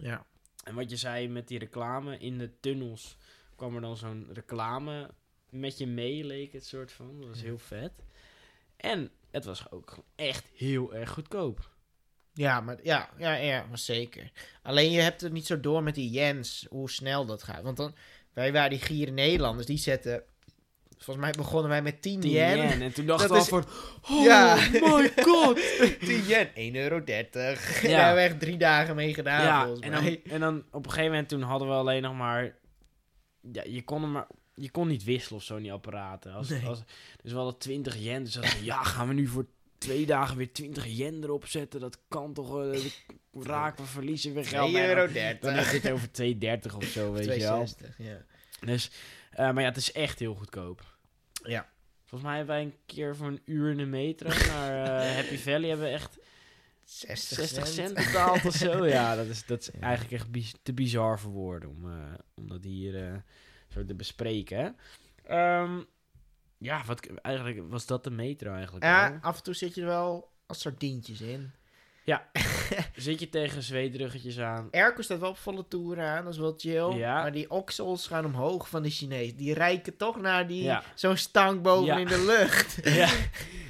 [0.00, 0.26] Ja.
[0.64, 3.16] En wat je zei met die reclame, in de tunnels
[3.56, 5.10] kwam er dan zo'n reclame
[5.54, 7.20] met je mee, leek het soort van.
[7.20, 7.92] Dat was heel vet.
[8.76, 11.72] En het was ook echt heel erg goedkoop.
[12.32, 14.30] Ja, maar ja, ja, ja, maar zeker.
[14.62, 17.62] Alleen je hebt het niet zo door met die Jens, hoe snel dat gaat.
[17.62, 17.94] Want dan,
[18.32, 20.22] wij waren die giere Nederlanders, die zetten...
[20.98, 22.56] Volgens mij begonnen wij met 10 10 yen.
[22.56, 22.82] yen.
[22.82, 24.54] En toen dachten Dat we is- al van, oh Ja.
[24.70, 25.56] my god.
[26.06, 26.96] 10 yen, 1,30 euro.
[27.04, 27.30] En Ja.
[27.32, 30.20] daar hebben we echt drie dagen mee gedaan, ja, volgens en mij.
[30.24, 32.56] dan, en dan op een gegeven moment toen hadden we alleen nog maar...
[33.52, 34.26] Ja, je kon hem maar...
[34.54, 36.32] Je kon niet wisselen of zo in die apparaten.
[36.32, 36.64] Als, Nee.
[36.66, 36.82] als,
[37.22, 38.24] dus we hadden 20 yen.
[38.24, 39.46] Dus ja, gaan we nu voor
[39.78, 41.80] twee dagen weer 20 yen erop zetten?
[41.80, 42.60] Dat kan toch...
[42.62, 42.80] eh,
[43.42, 44.68] raken we verliezen weer geld.
[44.68, 45.12] 2,30 Nee, euro.
[45.12, 46.08] dan, dan heb je het over
[46.70, 47.66] 2,30 of zo, weet je wel.
[47.66, 48.24] 2,60, ja.
[48.60, 48.90] Dus,
[49.30, 50.96] eh, maar ja, het is echt heel goedkoop.
[51.42, 51.68] Ja.
[52.04, 55.36] Volgens mij hebben wij een keer voor een uur in de metro naar eh, Happy
[55.36, 56.18] Valley hebben we echt
[56.84, 57.94] 60, 60 cent.
[57.94, 58.86] betaald of zo.
[58.86, 59.80] Ja, dat is, dat is Ja.
[59.80, 61.84] eigenlijk echt te bizar voor woorden om,
[62.34, 63.16] om dat hier eh,
[63.74, 64.76] zo te bespreken.
[65.26, 65.78] Ehm,
[66.58, 69.18] ja, wat, eigenlijk was dat de metro eigenlijk Ja, wel.
[69.22, 71.52] af en toe zit je er wel als sardientjes in.
[72.96, 74.68] Zit je tegen zweetruggetjes aan.
[74.70, 76.88] Airco staat wel op volle toer aan, dat is wel chill.
[76.98, 77.14] Ja.
[77.22, 79.34] Maar die oksels gaan omhoog van de Chinees.
[79.36, 80.82] Die rijken toch naar die Ja.
[80.94, 81.96] zo'n stank boven Ja.
[81.98, 82.78] in de lucht.
[83.00, 83.08] ja.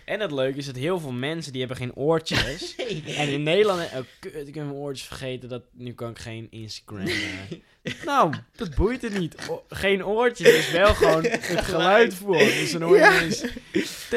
[0.05, 2.77] En het leuke is dat heel veel mensen die hebben geen oortjes.
[2.77, 3.15] Nee.
[3.17, 6.47] En in Nederland, oh kut, ik heb mijn oortjes vergeten, dat, nu kan ik geen
[6.51, 7.07] Instagram.
[7.07, 7.59] eh.
[8.05, 9.35] nou, dat boeit het niet.
[9.51, 12.39] O- geen oortjes, is wel gewoon het geluid voor.
[12.39, 13.17] Dus dan hoor je Ja.
[13.17, 13.43] ineens...
[13.75, 14.09] Of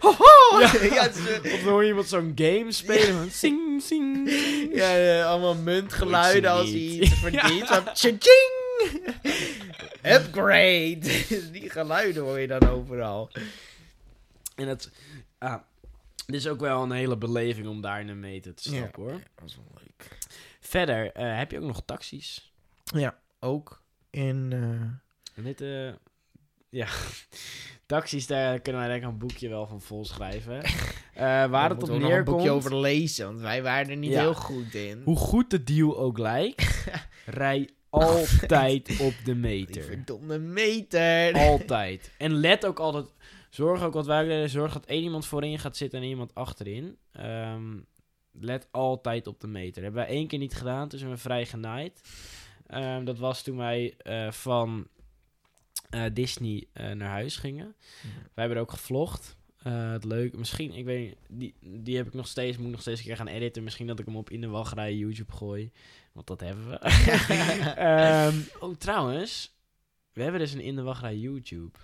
[0.00, 0.60] Hoho!
[0.60, 0.72] Ja.
[0.82, 4.30] Ja, eh, dan hoor je iemand zo'n game spelen van sing, sing.
[4.74, 7.68] ja, eh, allemaal muntgeluiden als hij iets verdient.
[7.94, 8.60] Zo, Tjing!
[10.02, 10.98] Upgrade!
[11.52, 13.30] die geluiden hoor je dan overal.
[14.54, 14.90] En het...
[15.38, 15.54] Ah,
[16.26, 18.76] dit is ook wel een hele beleving om daar een meter te Ja.
[18.76, 19.20] stappen, hoor.
[19.34, 20.08] Dat is wel leuk.
[20.72, 22.52] Verder, eh, heb je ook nog taxis?
[22.84, 24.52] Ja, ook in...
[25.34, 25.92] eh, dit, eh,
[26.70, 26.86] ja,
[27.86, 30.62] taxis, daar kunnen wij denk ik een boekje wel van vol schrijven.
[31.50, 34.20] Waar het op nog een neerkomt, boekje over lezen, want wij waren er niet Ja.
[34.20, 35.02] heel goed in.
[35.04, 36.84] hoe goed de deal ook lijkt,
[37.26, 39.82] rij altijd op de Die meter.
[39.82, 41.34] verdomde meter.
[41.34, 42.12] Altijd.
[42.18, 43.06] En let ook altijd,
[43.50, 46.96] zorg ook wat wij deden, zorg dat één iemand voorin gaat zitten en iemand achterin.
[47.12, 47.78] Ehm,
[48.32, 49.74] let altijd op de meter.
[49.74, 52.00] Dat hebben wij één keer niet gedaan, toen zijn we vrij genaaid.
[52.66, 54.88] Ehm, dat was toen wij eh, van
[55.90, 57.74] eh, Disney eh, naar huis gingen.
[58.02, 59.36] Wij hebben er ook gevlogd.
[59.62, 63.00] Het leuk, misschien, ik weet die, die heb ik nog steeds, moet ik nog steeds
[63.00, 63.62] een keer gaan editen.
[63.62, 65.72] Misschien dat ik hem op in de wachtrij YouTube gooi,
[66.12, 66.78] want dat hebben we.
[67.76, 69.56] Ehm, oh, trouwens,
[70.12, 71.78] we hebben dus een in de wachtrij YouTube.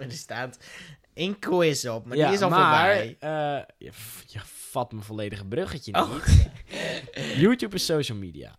[0.00, 0.58] er staat
[1.14, 3.16] een quiz op, maar ja, die is al maar, voorbij.
[3.20, 3.90] eh, je,
[4.26, 6.12] je vat mijn volledige bruggetje Oh.
[6.12, 6.50] niet.
[7.42, 8.56] YouTube is social media.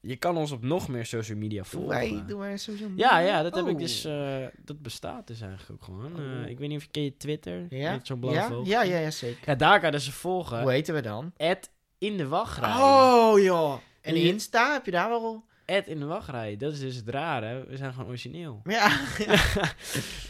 [0.00, 1.88] Je kan ons op nog meer social media Doe volgen.
[1.88, 3.18] wij, doe wij social Ja, media?
[3.18, 3.78] ja, dat heb ik Oh.
[3.80, 4.04] dus.
[4.04, 6.16] eh, dat bestaat dus eigenlijk ook gewoon.
[6.18, 6.48] Eh, Oh.
[6.48, 7.66] ik weet niet of je ken je Twitter.
[7.70, 7.98] Ja?
[8.02, 8.50] Zo'n Ja?
[8.64, 9.42] Ja, ja, ja, zeker.
[9.46, 10.60] Ja, daar kan je dus volgen.
[10.62, 11.32] Hoe heten we dan?
[11.36, 12.72] Ed in de wachtrij.
[12.80, 13.74] Oh, joh.
[14.00, 15.44] En Insta, heb je daar wel...
[15.64, 16.56] Ed in de wachtrij.
[16.56, 17.64] Dat is dus het rare.
[17.66, 18.60] We zijn gewoon origineel.
[18.64, 18.90] Ja.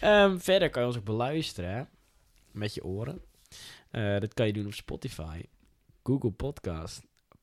[0.01, 1.71] Ehm, verder kan je ons ook beluisteren.
[1.75, 1.83] hè,
[2.51, 3.23] Met je oren.
[3.91, 5.43] Eh, dat kan je doen op Spotify.
[6.03, 7.03] Google Podcast.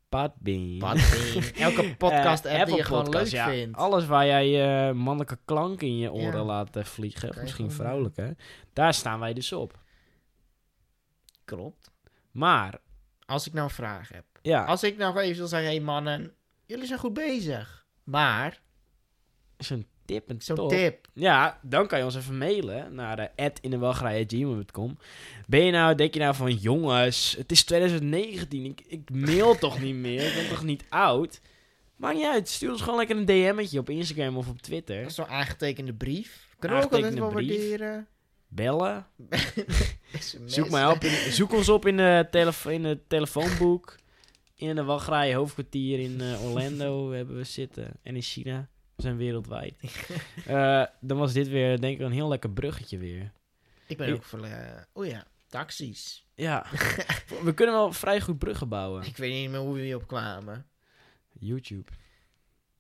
[0.10, 0.78] Podbean.
[0.78, 1.44] Podbean.
[1.68, 3.50] Elke podcast Eh, app die je gewoon Podcast, leuk ja.
[3.50, 3.78] vindt.
[3.78, 6.44] Alles waar jij eh, mannelijke klanken in je oren Ja.
[6.44, 7.32] laat vliegen.
[7.36, 8.36] Je Misschien vrouwelijke.
[8.74, 9.80] Daar staan wij dus op.
[11.46, 11.92] Klopt.
[12.32, 12.80] Maar,
[13.26, 14.26] Als ik nou een vraag heb.
[14.42, 14.66] ja.
[14.66, 16.34] Als ik nou even wil zeggen, hé hey mannen,
[16.66, 17.79] jullie zijn goed bezig.
[18.10, 18.62] Maar,
[19.58, 21.08] zo'n tip en Zo'n tip.
[21.14, 24.98] Ja, dan kan je ons even mailen naar uh.
[25.48, 29.82] Ben je nou, denk je nou van jongens, het is 2019, ik, ik mail toch
[29.82, 31.42] niet meer, ik ben toch niet oud?
[31.96, 35.00] Maakt niet uit, stuur ons gewoon lekker een DM'tje op Instagram of op Twitter.
[35.00, 36.48] Dat is zo'n aangetekende brief.
[36.60, 37.58] Kunnen we ook altijd wel brief.
[37.58, 38.08] waarderen.
[38.48, 39.08] Bellen.
[40.46, 43.96] Zoek, mij op in, zoek ons op in, de telefo in het telefoonboek.
[44.60, 47.92] In de Wagrij hoofdkwartier in eh, Orlando hebben we zitten.
[48.04, 48.68] En in China.
[48.96, 49.76] We zijn wereldwijd.
[50.46, 53.32] Eh, dan was dit weer, denk ik, een heel lekker bruggetje weer.
[53.88, 54.44] Ik ben Ik- ook voor...
[54.44, 56.26] eh, oh ja, taxis.
[56.36, 56.66] Ja,
[57.44, 59.04] we kunnen wel vrij goed bruggen bouwen.
[59.06, 60.66] Ik weet niet meer hoe we hierop kwamen.
[61.40, 61.92] YouTube.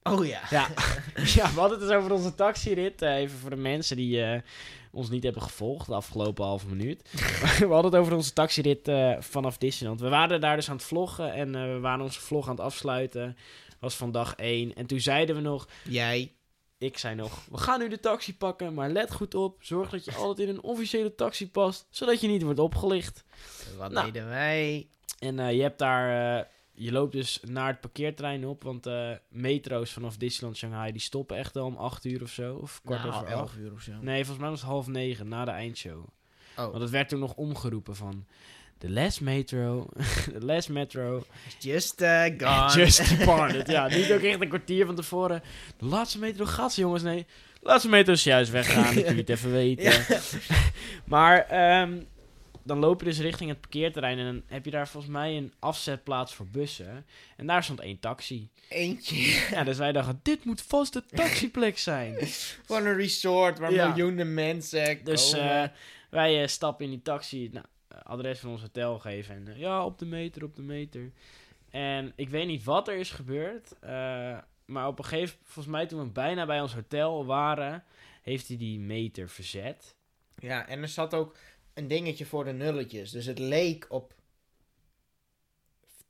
[0.03, 0.41] Oh ja.
[0.49, 0.67] Ja.
[1.35, 3.01] ja, we hadden het dus over onze taxirit.
[3.01, 4.41] eh, even voor de mensen die
[4.91, 7.01] ons niet hebben gevolgd de afgelopen halve minuut.
[7.59, 10.01] we hadden het over onze taxirit eh, vanaf Disneyland.
[10.01, 12.63] We waren daar dus aan het vloggen en eh, we waren onze vlog aan het
[12.65, 13.37] afsluiten.
[13.79, 14.73] was van dag 1.
[14.75, 16.33] En toen zeiden we nog, Jij.
[16.77, 19.57] ik zei nog, we gaan nu de taxi pakken, maar let goed op.
[19.59, 23.23] Zorg dat je altijd in een officiële taxi past, zodat je niet wordt opgelicht.
[23.77, 24.05] Wat Nou.
[24.11, 24.87] deden wij?
[25.19, 26.47] En eh, je hebt daar,
[26.79, 31.37] je loopt dus naar het parkeerterrein op, want eh, metro's vanaf Disneyland Shanghai, die stoppen
[31.37, 33.39] echt wel om 8 uur of zo, of kwart nou, over 11.
[33.39, 33.91] elf uur of zo.
[34.01, 36.03] Nee, volgens mij was het half negen, na de eindshow.
[36.57, 38.25] Oh, Want het werd toen nog omgeroepen van,
[38.77, 39.87] the last metro,
[40.39, 41.25] the last metro,
[41.59, 42.73] just uh, gone.
[42.83, 43.67] just departed.
[43.67, 45.43] ja, niet ook echt een kwartier van tevoren.
[45.77, 47.25] De laatste metro gaat ze, jongens, nee.
[47.53, 49.83] De laatste metro is juist weggaan, ik kun je het even weten.
[49.83, 50.19] Ja.
[51.05, 52.01] Maar ehm,
[52.69, 55.53] dan loop je dus richting het parkeerterrein en dan heb je daar volgens mij een
[55.59, 57.05] afzetplaats voor bussen.
[57.37, 58.49] En daar stond één taxi.
[58.69, 59.15] Eentje.
[59.55, 62.15] Ja, dus wij dachten, dit moet vast de taxiplek zijn.
[62.65, 63.87] Van een resort waar Ja.
[63.87, 65.63] miljoenen mensen Dus eh,
[66.09, 67.65] wij eh, stappen in die taxi, nou,
[68.03, 71.11] adres van ons hotel geven en eh, ja, op de meter, op de meter.
[71.69, 73.73] En ik weet niet wat er is gebeurd,
[74.65, 77.83] maar op een gegeven volgens mij toen we bijna bij ons hotel waren,
[78.21, 79.95] heeft hij die meter verzet.
[80.35, 81.35] Ja, en er zat ook
[81.79, 83.11] een dingetje voor de nulletjes.
[83.11, 84.13] Dus het leek op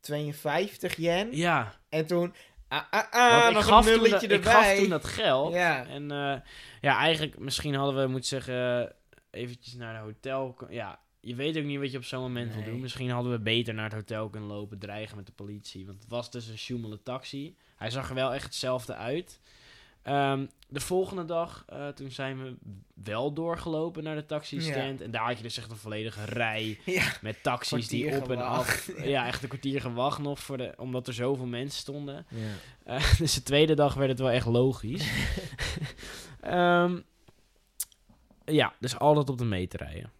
[0.00, 1.36] 52 yen.
[1.36, 2.34] Ja, En toen...
[2.68, 4.52] Ah, ah, ah, want ik gaf, een toen nulletje ik erbij.
[4.52, 5.52] gaf toen dat geld.
[5.54, 5.86] Ja.
[5.86, 6.36] En eh,
[6.80, 8.94] ja, eigenlijk, misschien hadden we moeten zeggen, eh,
[9.30, 10.56] eventjes naar de hotel.
[10.68, 12.80] Ja, je weet ook niet wat je op zo'n moment wil doen.
[12.80, 15.86] Misschien hadden we beter naar het hotel kunnen lopen, dreigen met de politie.
[15.86, 17.56] Want het was dus een sjoemele taxi.
[17.76, 19.40] Hij zag er wel echt hetzelfde uit.
[20.02, 22.54] Ehm, de volgende dag, eh, toen zijn we
[22.94, 25.00] wel doorgelopen naar de taxistand.
[25.00, 27.12] En daar had je dus echt een volledige rij Ja.
[27.20, 28.90] met taxis die op en af...
[29.04, 32.26] Ja, echt een kwartier gewacht nog, voor de, omdat er zoveel mensen stonden.
[32.28, 32.54] ja.
[32.84, 35.08] Eh, dus de tweede dag werd het wel echt logisch.
[36.40, 37.00] Ehm,
[38.44, 40.12] ja, dus altijd op de meter rijden.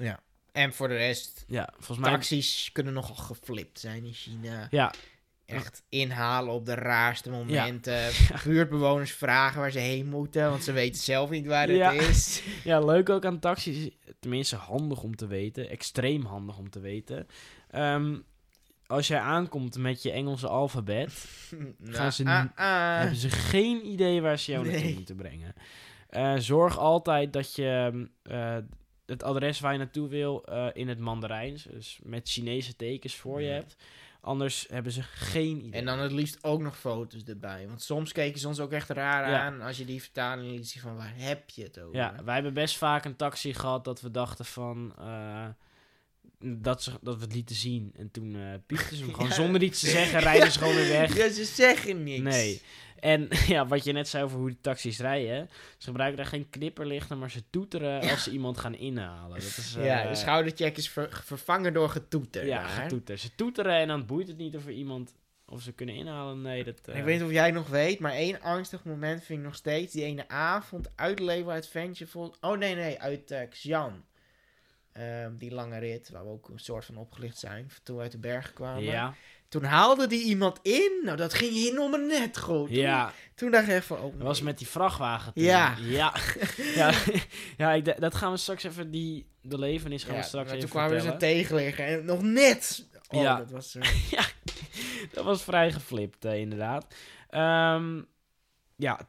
[0.00, 0.20] Ja.
[0.52, 2.10] En voor de rest, Ja, volgens mij...
[2.10, 4.66] taxis kunnen nogal geflipt zijn in China.
[4.70, 4.92] Ja,
[5.56, 7.92] Echt inhalen op de raarste momenten.
[8.28, 8.40] Ja.
[8.44, 11.92] Buurtbewoners vragen waar ze heen moeten, want ze weten zelf niet waar Ja.
[11.92, 12.42] het is.
[12.64, 13.90] ja, leuk ook aan taxis.
[14.20, 15.68] Tenminste, handig om te weten.
[15.68, 17.26] Extreem handig om te weten.
[17.70, 18.16] Ehm,
[18.86, 21.24] als jij aankomt met je Engelse alfabet...
[21.78, 22.98] Nou, ze ah, niet- ah.
[22.98, 24.94] hebben ze geen idee waar ze jou naartoe Nee.
[24.94, 25.54] moeten brengen.
[26.08, 28.56] Eh, zorg altijd dat je eh,
[29.06, 33.42] het adres waar je naartoe wil eh, in het Mandarijns, dus met Chinese tekens voor
[33.42, 33.76] je hebt.
[34.20, 35.80] Anders hebben ze geen idee.
[35.80, 37.66] En dan het liefst ook nog foto's erbij.
[37.68, 39.40] Want soms keken ze ons ook echt raar Ja.
[39.40, 41.96] aan als je die vertaling liet zien van waar heb je het over?
[41.96, 44.92] ja, wij hebben best vaak een taxi gehad dat we dachten van...
[44.98, 45.46] eh,
[46.40, 47.92] dat, ze, dat we het lieten zien.
[47.96, 49.34] En toen eh piepten ze hem gewoon Ja.
[49.34, 51.16] zonder iets te zeggen, rijden ze gewoon weer weg.
[51.16, 52.20] Ja, ze zeggen niks.
[52.22, 52.62] Nee.
[53.00, 55.48] En ja, wat je net zei over hoe de taxis rijden.
[55.76, 59.40] Ze gebruiken daar geen knipperlichten, maar ze toeteren als ze iemand gaan inhalen.
[59.40, 62.46] Dat is, Ja, eh, de schoudercheck is ver- vervangen door getoeter.
[62.46, 62.68] Ja, daar.
[62.68, 63.18] getoeter.
[63.18, 65.14] Ze toeteren en dan boeit het niet of er iemand...
[65.50, 66.42] Of ze kunnen inhalen.
[66.42, 66.80] Nee, dat...
[66.84, 69.54] eh, Ik weet niet of jij nog weet, maar één angstig moment vind ik nog
[69.54, 72.10] steeds die ene avond uit Leeuwen Adventure.
[72.10, 72.34] Vol...
[72.40, 74.04] Oh nee, nee, uit eh Xi'an.
[74.92, 78.12] Ehm, die lange rit, waar we ook een soort van opgelicht zijn, toen we uit
[78.12, 78.82] de bergen kwamen.
[78.82, 79.14] Ja,
[79.48, 82.70] Toen haalde die iemand in, nou dat ging hier nog maar net goed.
[82.70, 83.12] ja.
[83.34, 85.44] Toen dacht ik echt van, oh Dat was met die vrachtwagen toen.
[85.44, 85.76] Ja.
[85.80, 86.14] Ja.
[86.74, 86.92] ja,
[87.56, 88.90] ja ik, dat gaan we straks even...
[88.90, 92.86] Die belevenis gaan Ja, we straks even toen kwamen we een tegenligger en nog net.
[93.08, 93.36] Oh, Ja.
[93.36, 93.74] dat was...
[93.74, 93.88] eh,
[95.12, 96.94] Dat was vrij geflipt, eh, inderdaad.
[97.30, 98.02] Ehm,
[98.76, 99.00] ja,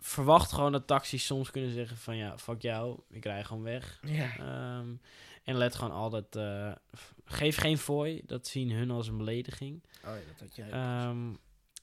[0.00, 2.16] verwacht gewoon dat taxis soms kunnen zeggen van...
[2.16, 3.98] Ja, fuck jou, ik rij gewoon weg.
[4.02, 4.36] ja.
[4.38, 4.88] Ehm,
[5.44, 6.36] en let gewoon altijd...
[6.36, 6.72] eh,
[7.24, 9.82] geef geen fooi, dat zien hun als een belediging.
[10.04, 10.70] Oh ja, dat had jij.
[10.70, 11.34] Ehm,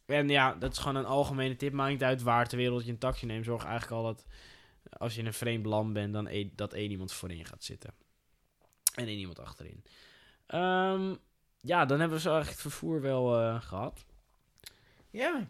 [0.06, 1.73] en ja, dat is gewoon een algemene tip.
[1.73, 3.45] Maakt niet uit waar ter wereld je een taxi neemt.
[3.45, 4.25] Zorg eigenlijk al dat
[4.89, 7.93] als je in een vreemd land bent, dan e- dat één iemand voorin gaat zitten.
[8.95, 9.84] En één iemand achterin.
[10.45, 11.15] Ehm,
[11.62, 14.06] ja, dan hebben we zo eigenlijk het vervoer wel eh, gehad.
[15.10, 15.47] Ja.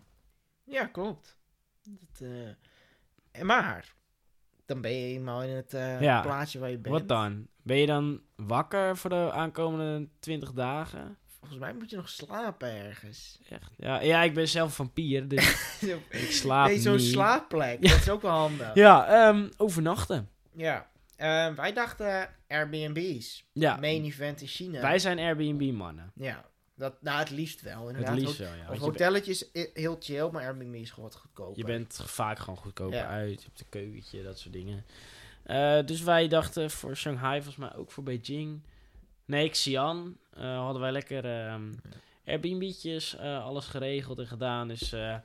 [0.64, 1.37] Ja, klopt.
[1.88, 2.48] Dat, eh,
[3.32, 3.94] En maar,
[4.66, 6.22] dan ben je eenmaal in het Ja.
[6.22, 6.96] plaatsje waar je bent.
[7.00, 7.48] Wat dan?
[7.64, 11.18] Ben je dan wakker voor de aankomende 20 dagen?
[11.40, 13.40] Volgens mij moet je nog slapen ergens.
[13.50, 13.72] Echt?
[13.78, 17.84] Ja, ja ik ben zelf vampier, dus ik slaap nee, zo'n slaapplek.
[17.84, 17.90] Ja.
[17.90, 18.74] Dat is ook wel handig.
[18.74, 20.30] Ja, ehm, overnachten.
[20.56, 20.90] Ja.
[21.16, 23.46] Ehm, wij dachten Airbnb's.
[23.54, 24.82] Ja, Main event in China.
[24.82, 26.12] wij zijn Airbnb-mannen.
[26.16, 26.46] Ja.
[26.78, 27.80] Dat, nou, het liefst wel.
[27.88, 28.20] Het Inderdaad.
[28.20, 28.62] liefst Ho- wel, ja.
[28.62, 28.82] Of bent-
[29.54, 31.58] i- heel chill, maar Airbnb is gewoon wat goedkoper.
[31.58, 33.08] je bent vaak gewoon goedkoper Ja.
[33.08, 33.40] uit.
[33.42, 34.86] Je hebt een keukentje, dat soort dingen.
[35.44, 38.62] Eh, dus wij dachten voor Shanghai, volgens mij ook voor Beijing.
[39.26, 41.74] Nee, Xi'an eh, hadden wij lekker ehm
[42.26, 44.68] Airbnb'tjes, eh, alles geregeld en gedaan.
[44.68, 45.16] Dus eh,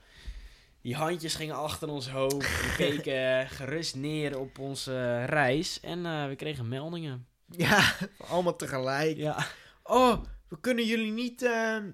[0.81, 2.37] die handjes gingen achter ons hoofd.
[2.37, 5.81] We keken eh, gerust neer op onze reis.
[5.81, 7.27] En eh, we kregen meldingen.
[7.47, 7.93] Ja,
[8.31, 9.17] allemaal tegelijk.
[9.17, 9.47] Ja.
[9.83, 11.91] Oh, we kunnen jullie niet ehm,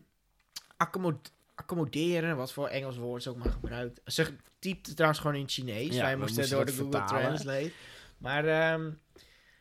[0.77, 2.37] accommod- accommoderen.
[2.37, 4.01] Wat voor Engels woord ze ook maar gebruikt.
[4.05, 4.27] Ze
[4.59, 5.95] typte trouwens gewoon in Chinees.
[5.95, 7.23] Ja, Wij moesten door de Google vertalen.
[7.25, 7.73] Translate.
[8.19, 8.91] Maar ehm,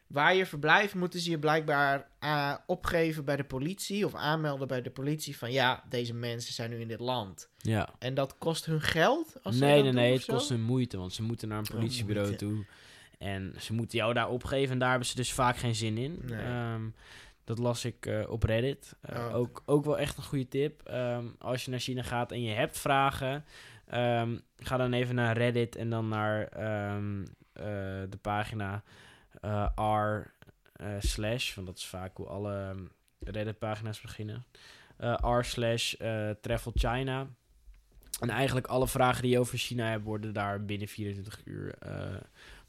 [0.07, 4.05] waar je verblijft, moeten ze je blijkbaar eh, opgeven bij de politie.
[4.05, 7.49] Of aanmelden bij de politie van ja, deze mensen zijn nu in dit land.
[7.57, 7.89] ja.
[7.99, 9.33] En dat kost hun geld?
[9.43, 10.13] Als Nee, nee, doen nee.
[10.13, 10.33] Het zo?
[10.33, 12.65] kost hun moeite, want ze moeten naar een Oh, politiebureau toe.
[13.17, 16.19] En ze moeten jou daar opgeven en daar hebben ze dus vaak geen zin in.
[16.25, 16.39] Nee.
[16.39, 16.81] Ehm,
[17.47, 18.95] dat las ik eh, op Reddit.
[19.01, 19.35] Eh, Oh.
[19.35, 20.81] ook, ook wel echt een goede tip.
[20.81, 23.45] Ehm, als je naar China gaat en je hebt vragen,
[23.85, 27.21] ehm, ga dan even naar Reddit en dan naar ehm,
[27.53, 27.63] eh,
[28.09, 28.83] de pagina
[29.75, 30.31] r
[30.99, 32.75] slash, want dat is vaak hoe alle
[33.19, 34.45] Reddit-pagina's beginnen.
[35.21, 35.93] r slash
[36.41, 37.27] travel China.
[38.19, 41.75] En eigenlijk alle vragen die je over China hebt, worden daar binnen 24 uur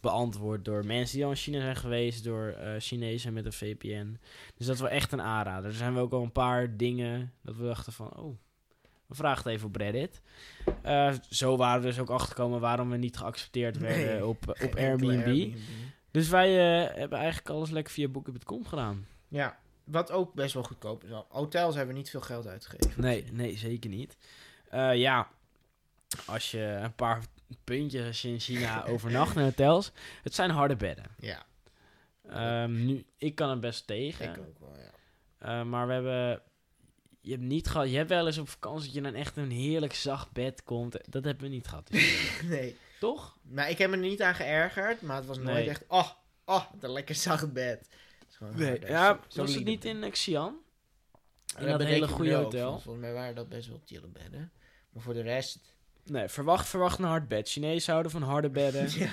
[0.09, 4.19] beantwoord door mensen die al in China zijn geweest, door eh Chinezen met een VPN.
[4.57, 5.71] Dus dat is wel echt een aanrader.
[5.71, 8.37] Er zijn we ook al een paar dingen dat we dachten van, oh,
[9.07, 10.21] we vragen het even op Reddit.
[10.83, 14.75] Eh, zo waren we dus ook achtergekomen waarom we niet geaccepteerd werden Nee, op, op
[14.77, 15.55] Airbnb.
[16.11, 19.07] Dus wij eh, hebben eigenlijk alles lekker via Booking.com gedaan.
[19.29, 21.11] Ja, wat ook best wel goedkoop is.
[21.29, 23.03] Hotels hebben niet veel geld uitgegeven.
[23.03, 24.17] Nee, nee, zeker niet.
[24.95, 25.29] Ja,
[26.27, 27.23] als je een paar
[27.65, 31.05] puntjes als je in China overnacht in hotels, het zijn harde bedden.
[31.19, 31.47] Ja,
[32.29, 34.31] Ehm, nu, ik kan er best tegen.
[34.31, 34.91] ik ook wel, ja.
[35.39, 36.43] Eh, maar we hebben.
[37.21, 37.91] Je hebt niet gehad.
[37.91, 40.93] Je hebt wel eens op vakantie dat je dan echt een heerlijk zacht bed komt.
[41.13, 41.87] Dat hebben we niet gehad.
[41.91, 42.31] dus.
[42.45, 43.39] Nee, Toch?
[43.43, 45.69] maar ik heb me er niet aan geërgerd, maar het was nooit Nee.
[45.69, 46.09] echt, oh,
[46.45, 47.89] oh, een lekker zacht bed.
[48.27, 50.05] Het harde, Ja, so- was het niet in bed.
[50.05, 50.57] eh, Xi'an?
[51.59, 52.71] In dat bedenk hele goede ook hotel?
[52.81, 54.53] Volgens mij waren dat best wel chille bedden.
[54.91, 55.75] Maar voor de rest,
[56.11, 57.49] Nee, verwacht, verwacht een hard bed.
[57.49, 58.89] Chinezen houden van harde bedden.
[58.99, 59.11] ja,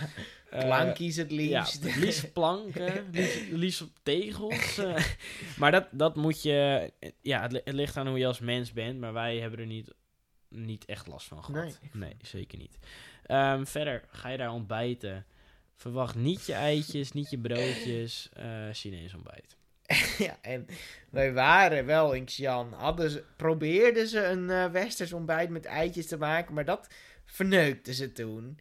[0.49, 1.84] Eh, plankies het Ja, liefst.
[1.84, 4.77] het liefst planken, liefst, liefst op tegels.
[4.77, 5.05] eh.
[5.60, 6.91] maar dat, dat moet je...
[7.21, 9.65] Ja, het, li- het ligt aan hoe je als mens bent, maar wij hebben er
[9.65, 9.93] niet,
[10.49, 11.79] niet echt last van gehad.
[11.93, 12.77] Nee, zeker niet.
[13.25, 15.25] Ehm, verder, ga je daar ontbijten.
[15.75, 18.29] Verwacht niet je eitjes, niet je broodjes.
[18.34, 19.58] eh Chinees ontbijt.
[20.17, 20.65] ja, en
[21.09, 22.73] wij waren wel in Xi'an.
[22.73, 26.87] Hadden ze, probeerden ze een eh, westers ontbijt met eitjes te maken, maar dat
[27.25, 28.59] verneukten ze toen.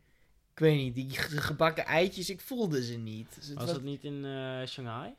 [0.52, 3.34] Ik weet niet, die ge- gebakken eitjes, ik voelde ze niet.
[3.34, 5.14] Dus het Was was, dat niet in eh, Shanghai?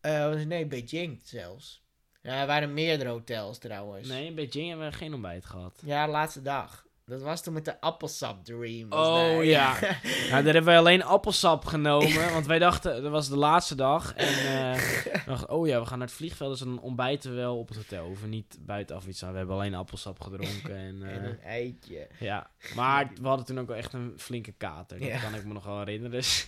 [0.00, 1.86] was- nee, Beijing zelfs.
[2.22, 4.08] Ja, er waren meerdere hotels trouwens.
[4.08, 5.82] Nee, in Beijing hebben we geen ontbijt gehad.
[5.84, 6.86] Ja, laatste dag.
[7.08, 8.92] Dat was toen met de appelsap dream.
[8.92, 9.44] Oh, daar.
[9.44, 9.76] ja.
[10.30, 12.32] Nou, daar hebben wij alleen appelsap genomen.
[12.32, 14.14] Want wij dachten, dat was de laatste dag.
[14.14, 14.74] En eh,
[15.14, 16.50] we dachten, oh ja, we gaan naar het vliegveld.
[16.50, 18.02] Dus dan ontbijten we wel op het hotel.
[18.02, 19.30] We hoeven niet buitenaf iets aan.
[19.32, 20.76] We hebben alleen appelsap gedronken.
[20.76, 22.06] En, eh, En een eitje.
[22.18, 22.50] ja.
[22.74, 24.98] Maar we hadden toen ook wel echt een flinke kater.
[24.98, 25.18] Dat Ja.
[25.18, 26.10] kan ik me nog wel herinneren.
[26.10, 26.46] Dus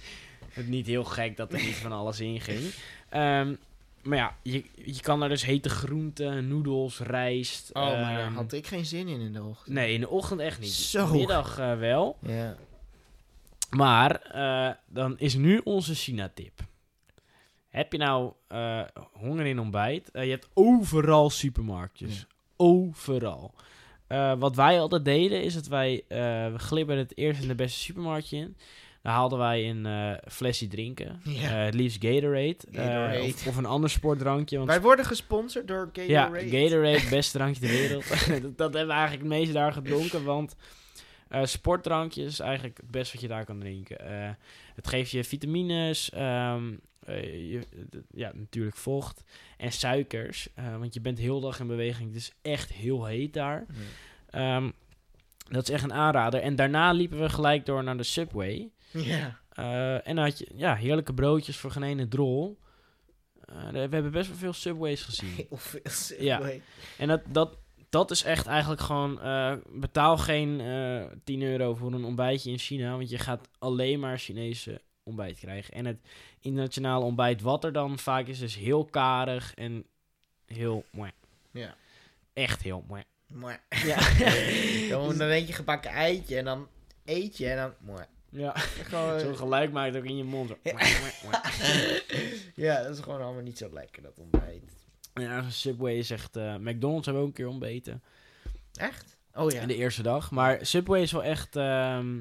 [0.52, 2.72] het niet heel gek dat er niet van alles in ging.
[3.08, 3.54] Ehm,
[4.02, 7.70] maar ja, je, je kan daar dus hete groenten, noedels, rijst.
[7.72, 9.74] Oh, maar daar ehm, had ik geen zin in in de ochtend.
[9.74, 10.72] Nee, in de ochtend echt niet.
[10.72, 11.12] Zo.
[11.12, 12.18] Middag eh, wel.
[12.22, 12.56] Ja.
[13.70, 16.60] Maar eh, dan is nu onze China-tip.
[17.68, 18.82] Heb je nou eh,
[19.12, 20.10] honger in ontbijt?
[20.12, 22.18] Je hebt overal supermarktjes.
[22.18, 22.26] Ja.
[22.56, 23.54] Overal.
[24.38, 26.04] Wat wij altijd deden, is dat wij...
[26.08, 28.56] we glibberden het eerst in de beste supermarktje in.
[29.02, 31.20] Dan haalden wij een eh, flesje drinken.
[31.24, 31.58] Ja.
[31.58, 32.56] Eh, het liefst Gatorade.
[32.72, 33.22] eh, Gatorade.
[33.22, 34.56] of, of een ander sportdrankje.
[34.56, 36.48] Want Wij worden gesponsord door ja, Gatorade.
[36.48, 38.08] Gatorade, beste drankje ter wereld.
[38.42, 40.56] dat, dat hebben we eigenlijk het meeste daar gedronken, want
[41.28, 44.36] eh sportdrankje is eigenlijk het beste wat je daar kan drinken.
[44.74, 46.72] Het geeft je vitamines, ehm,
[47.04, 47.60] eh, je,
[48.14, 49.24] ja, natuurlijk vocht
[49.56, 50.48] en suikers,
[50.78, 52.08] want je bent heel dag in beweging.
[52.08, 53.66] Het is echt heel heet daar.
[54.30, 54.70] Ehm,
[55.48, 56.40] dat is echt een aanrader.
[56.40, 58.70] En daarna liepen we gelijk door naar de Subway.
[58.90, 59.40] Ja.
[59.50, 62.58] Eh, en dan had je ja, heerlijke broodjes voor geen ene drol.
[63.44, 65.30] Eh, we hebben best wel veel Subways gezien.
[65.48, 65.80] Heel veel
[66.18, 66.50] Ja.
[66.98, 67.58] En dat, dat
[67.90, 69.20] dat is echt eigenlijk gewoon...
[69.20, 72.96] eh, betaal geen eh 10 euro voor een ontbijtje in China.
[72.96, 75.74] Want je gaat alleen maar Chinese ontbijt krijgen.
[75.74, 75.98] En het
[76.40, 79.86] internationale ontbijt wat er dan vaak is, is heel karig en
[80.46, 80.84] heel...
[80.90, 81.10] mooi.
[81.50, 81.74] Ja.
[82.32, 83.02] Echt heel mooi.
[83.26, 83.98] Maar, Ja.
[84.90, 86.68] dan, dan eet je gebakken eitje en dan
[87.04, 87.94] eet je en dan...
[87.94, 88.52] Maar, ja.
[88.88, 90.48] gewoon, Zo'n geluid maakt ook in je mond.
[90.48, 90.56] Zo.
[92.54, 94.62] ja, dat is gewoon allemaal niet zo lekker, dat ontbijt.
[95.14, 96.36] Ja, Subway is echt...
[96.36, 98.02] eh, McDonald's hebben we ook een keer ontbeten.
[98.74, 99.16] Echt?
[99.34, 99.60] Oh ja.
[99.60, 100.30] In de eerste dag.
[100.30, 101.56] Maar Subway is wel echt...
[101.56, 102.16] ehm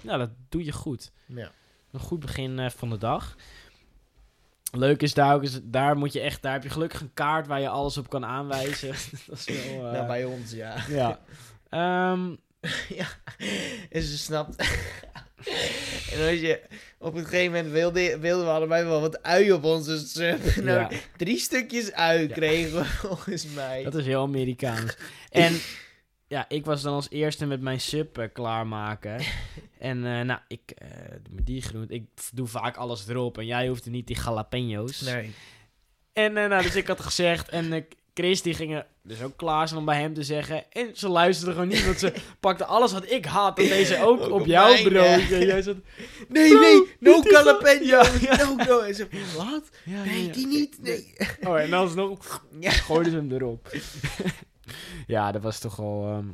[0.00, 1.12] nou, dat doe je goed.
[1.26, 1.52] ja.
[1.92, 3.36] Een goed begin eh, van de dag.
[4.72, 7.46] Leuk is daar ook, is, daar moet je echt, daar heb je gelukkig een kaart
[7.46, 8.88] waar je alles op kan aanwijzen.
[9.26, 10.76] dat is wel, eh, Nou, bij ons, ja.
[10.88, 11.20] ja.
[11.68, 12.28] Ehm,
[12.98, 13.06] ja.
[13.90, 14.68] En ze snapt.
[16.12, 16.60] En als je
[16.98, 20.56] op een gegeven moment wilde, wilden we allebei wel wat ui op onze sub.
[20.56, 22.34] Nou, ja, drie stukjes ui Ja.
[22.34, 23.82] kregen we volgens mij.
[23.84, 24.96] dat is heel Amerikaans.
[25.30, 25.58] En
[26.28, 29.20] ja, ik was dan als eerste met mijn sub eh, klaarmaken.
[29.78, 30.88] en eh, nou, ik eh,
[31.22, 31.94] doe met die groente.
[31.94, 35.00] Ik doe vaak alles erop en jij hoeft er niet die jalapenos.
[35.00, 35.30] Nee.
[36.12, 37.82] En nou, dus ik had gezegd en eh,
[38.20, 40.72] Chris die ging er dus ook klaar zijn om bij hem te zeggen.
[40.72, 44.20] En ze luisterde gewoon niet, want ze pakte alles wat ik had en deze ook,
[44.20, 45.30] Ook op op jouw brood.
[45.30, 45.76] En jij zat,
[46.28, 47.84] Nee, nee, no is wel- jalapeno.
[47.84, 48.80] Ja, No, no.
[48.80, 49.68] En ze, wat?
[49.84, 50.78] ja, Nee, die niet.
[50.82, 51.14] Nee.
[51.40, 52.70] Oh, en alsnog Ja.
[52.70, 53.68] gooiden ze hem erop.
[55.06, 56.26] ja, dat was toch al ehm,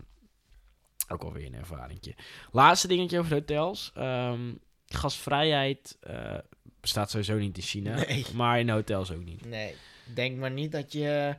[1.08, 2.14] ook alweer een ervaringje.
[2.52, 3.92] Laatste dingetje over de hotels.
[3.94, 4.40] Ehm,
[4.86, 6.34] gasvrijheid eh,
[6.80, 7.94] bestaat sowieso niet in China.
[7.94, 8.26] Nee.
[8.34, 9.44] Maar in hotels ook niet.
[9.44, 9.74] Nee,
[10.14, 11.34] denk maar niet dat je...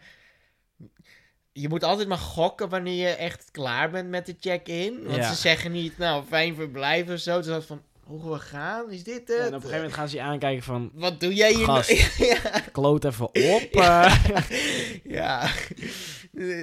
[1.52, 5.04] Je moet altijd maar gokken wanneer je echt klaar bent met de check-in.
[5.04, 5.30] Want Ja.
[5.30, 7.42] ze zeggen niet, nou, fijn verblijf of zo.
[7.42, 8.92] Ze dat van, hoe we gaan?
[8.92, 9.38] Is dit het?
[9.38, 10.92] En op een gegeven moment gaan ze je aankijken van...
[10.94, 11.66] Wat doe jij hier?
[11.66, 12.18] Gast.
[12.18, 12.60] ja.
[12.72, 13.26] Kloot even
[13.56, 13.62] op.
[13.72, 14.26] eh.
[15.04, 15.48] ja.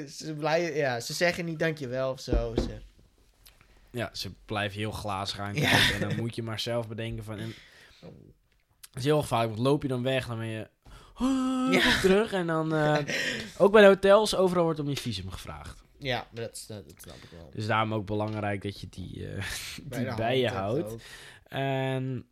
[0.09, 2.55] ze, blijven, ja, ze zeggen niet dankjewel of zo.
[2.57, 2.79] Ze,
[3.91, 5.39] Ja, ze blijven heel glazig.
[5.39, 7.39] En dan moet je maar zelf bedenken van...
[7.39, 7.55] En,
[8.01, 10.69] het is heel gevaarlijk, want loop je dan weg, dan ben je...
[11.15, 12.01] "Ah, Ja.
[12.01, 12.75] terug en dan...
[12.75, 12.99] eh,
[13.63, 15.83] ook bij de hotels, overal wordt om je visum gevraagd.
[15.99, 17.51] ja, dat, dat, dat snap ik wel.
[17.55, 19.45] Dus daarom ook belangrijk dat je die, eh,
[19.99, 20.95] die bij je houdt.
[21.49, 22.27] En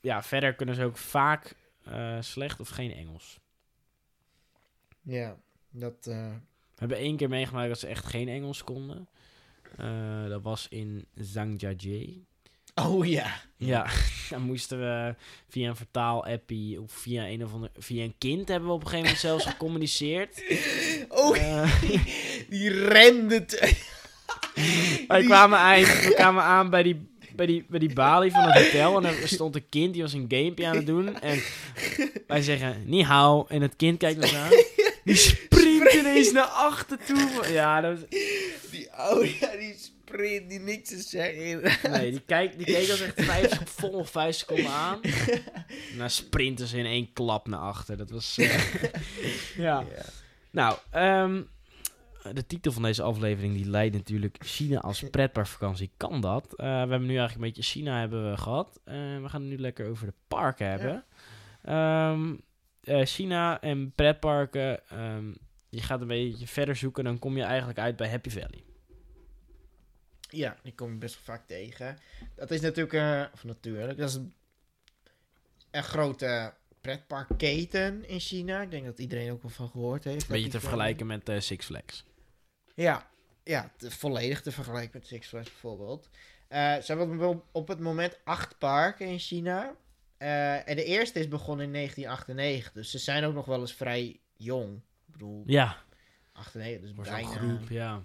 [0.00, 1.54] ja, verder kunnen ze ook vaak
[1.84, 3.38] eh, slecht of geen Engels.
[5.02, 5.36] Ja,
[5.70, 5.96] dat...
[6.04, 9.08] We hebben één keer meegemaakt dat ze echt geen Engels konden.
[10.28, 12.26] Dat was in Zhangjiajie.
[12.80, 13.44] Oh ja.
[13.58, 13.86] Ja,
[14.30, 15.14] dan moesten we
[15.48, 18.86] via een vertaal-appie of via een of ander, via een kind hebben we op een
[18.88, 20.42] gegeven moment zelfs gecommuniceerd.
[21.08, 21.80] Oh, Eh,
[22.50, 23.44] die rende...
[23.44, 23.76] te-
[25.08, 28.64] wij, kwamen eind, we kwamen aan bij die, bij, die, bij die balie van het
[28.64, 31.20] hotel en er stond een kind die was een gamepje aan het doen.
[31.20, 31.42] En
[32.26, 33.44] wij zeggen, ni hao.
[33.48, 34.50] En het kind kijkt ons aan.
[35.04, 37.52] Die springt ineens naar achter toe.
[37.52, 38.20] Ja, dat was,
[38.70, 41.90] Die oude, ja, die sprint, die niks te zeggen.
[41.90, 45.02] Nee, die, kijk, die keek ons echt vijf, vol vijf seconden aan.
[45.92, 47.96] En dan sprinten ze in één klap naar achter.
[47.96, 48.38] Dat was...
[48.38, 48.64] eh,
[49.56, 49.84] ja.
[49.94, 50.04] Ja.
[50.50, 51.42] Nou, ehm,
[52.32, 55.90] de titel van deze aflevering die leidt natuurlijk China als pretparkvakantie.
[55.96, 56.44] Kan dat?
[56.54, 58.80] Eh, we hebben nu eigenlijk een beetje China hebben we gehad.
[58.84, 61.04] Eh, we gaan het nu lekker over de parken hebben.
[61.62, 62.34] Ehm,
[62.82, 64.88] eh, China en pretparken.
[64.88, 65.32] ehm,
[65.68, 68.64] je gaat een beetje verder zoeken, dan kom je eigenlijk uit bij Happy Valley.
[70.28, 71.98] Ja, die kom je best wel vaak tegen.
[72.34, 74.34] Dat is natuurlijk, eh, of natuurlijk, dat is een,
[75.70, 78.60] een grote pretparkketen in China.
[78.62, 80.22] Ik denk dat iedereen ook wel van gehoord heeft.
[80.22, 82.04] Een beetje te vergelijken met eh, Six Flags.
[82.74, 83.10] Ja,
[83.44, 86.08] ja te- volledig te vergelijken met Six Flags bijvoorbeeld.
[86.48, 89.74] Eh, ze hebben op- op het moment acht parken in China.
[90.16, 92.72] En de eerste is begonnen in 1998.
[92.72, 94.76] Dus ze zijn ook nog wel eens vrij jong.
[94.76, 95.82] Ik bedoel, Ja,
[96.32, 97.28] 98, dus bijna.
[97.28, 98.02] groep, ja.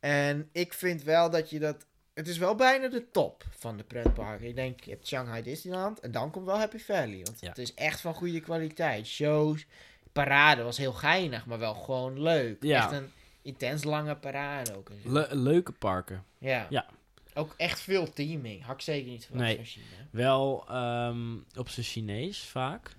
[0.00, 1.86] En ik vind wel dat je dat...
[2.14, 4.46] Het is wel bijna de top van de pretparken.
[4.48, 7.20] Ik denk, je hebt Shanghai Disneyland en dan komt wel Happy Valley.
[7.22, 7.48] Want Ja.
[7.48, 9.06] het is echt van goede kwaliteit.
[9.06, 9.66] Shows,
[10.12, 12.62] parade was heel geinig, maar wel gewoon leuk.
[12.62, 12.82] Ja.
[12.82, 13.10] Echt een
[13.42, 14.90] intens lange parade ook.
[15.04, 16.24] Le- leuke parken.
[16.38, 16.66] ja.
[16.70, 16.86] Ja.
[17.34, 18.64] Ook echt veel teaming.
[18.64, 19.56] Had ik zeker niet Nee.
[19.56, 19.84] van China.
[20.10, 22.95] Wel ehm, op zijn Chinees vaak.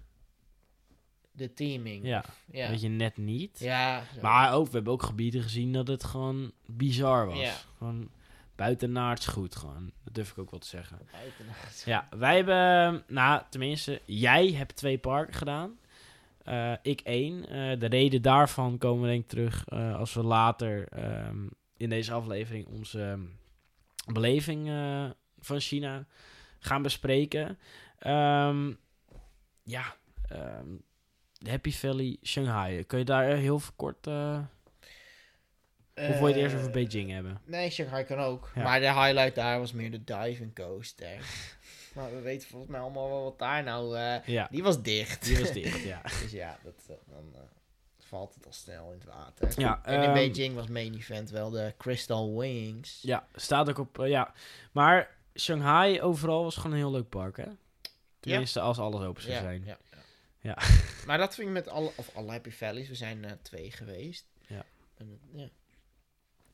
[1.38, 2.06] De teaming.
[2.06, 2.70] Ja, Ja.
[2.70, 3.60] weet je net niet.
[3.60, 4.04] Ja.
[4.14, 4.22] zo.
[4.22, 7.40] Maar ook, we hebben ook gebieden gezien dat het gewoon bizar was.
[7.40, 7.54] Ja.
[7.78, 8.10] Gewoon
[8.56, 9.92] buitenaards goed gewoon.
[10.04, 11.00] Dat durf ik ook wel te zeggen.
[11.12, 11.84] Buitenaard.
[11.86, 15.78] Ja, wij hebben, nou tenminste, jij hebt twee parken gedaan.
[16.44, 17.50] Eh, ik één.
[17.50, 21.90] Eh, de reden daarvan komen we denk ik terug eh, als we later ehm, in
[21.90, 23.22] deze aflevering onze ehm,
[24.14, 24.68] beleving
[25.40, 26.06] van China
[26.60, 27.58] gaan bespreken.
[28.00, 28.74] Ehm,
[29.64, 29.96] ja,
[31.46, 32.84] Happy Valley Shanghai.
[32.84, 34.08] Kun je daar heel kort...
[34.08, 34.40] eh,
[35.96, 37.42] Of wil je het eerst Eh, over Beijing hebben?
[37.46, 38.52] Nee, Shanghai kan ook.
[38.56, 38.64] Ja.
[38.64, 41.18] Maar de highlight daar was meer de diving coaster.
[41.96, 43.98] maar we weten volgens mij allemaal wel wat daar nou...
[43.98, 45.26] eh, Ja, die was dicht.
[45.26, 46.02] die was dicht, ja.
[46.22, 47.40] dus ja, dat, eh, dan eh,
[48.00, 49.62] valt het al snel in het water.
[49.62, 53.00] Ja, en in ehm, Beijing was main event wel de Crystal Wings.
[53.02, 54.34] Ja, staat ook op, eh, ja.
[54.72, 57.46] Maar Shanghai overal was gewoon een heel leuk park, hè?
[58.20, 59.64] Tenminste, als alles open zou zijn.
[59.66, 59.78] Ja,
[60.48, 60.58] Ja.
[61.08, 62.88] maar dat vind ik met alle, of alle Happy Valleys.
[62.88, 64.26] We zijn eh, twee geweest.
[64.48, 64.66] Ja.
[64.98, 65.50] En, ja.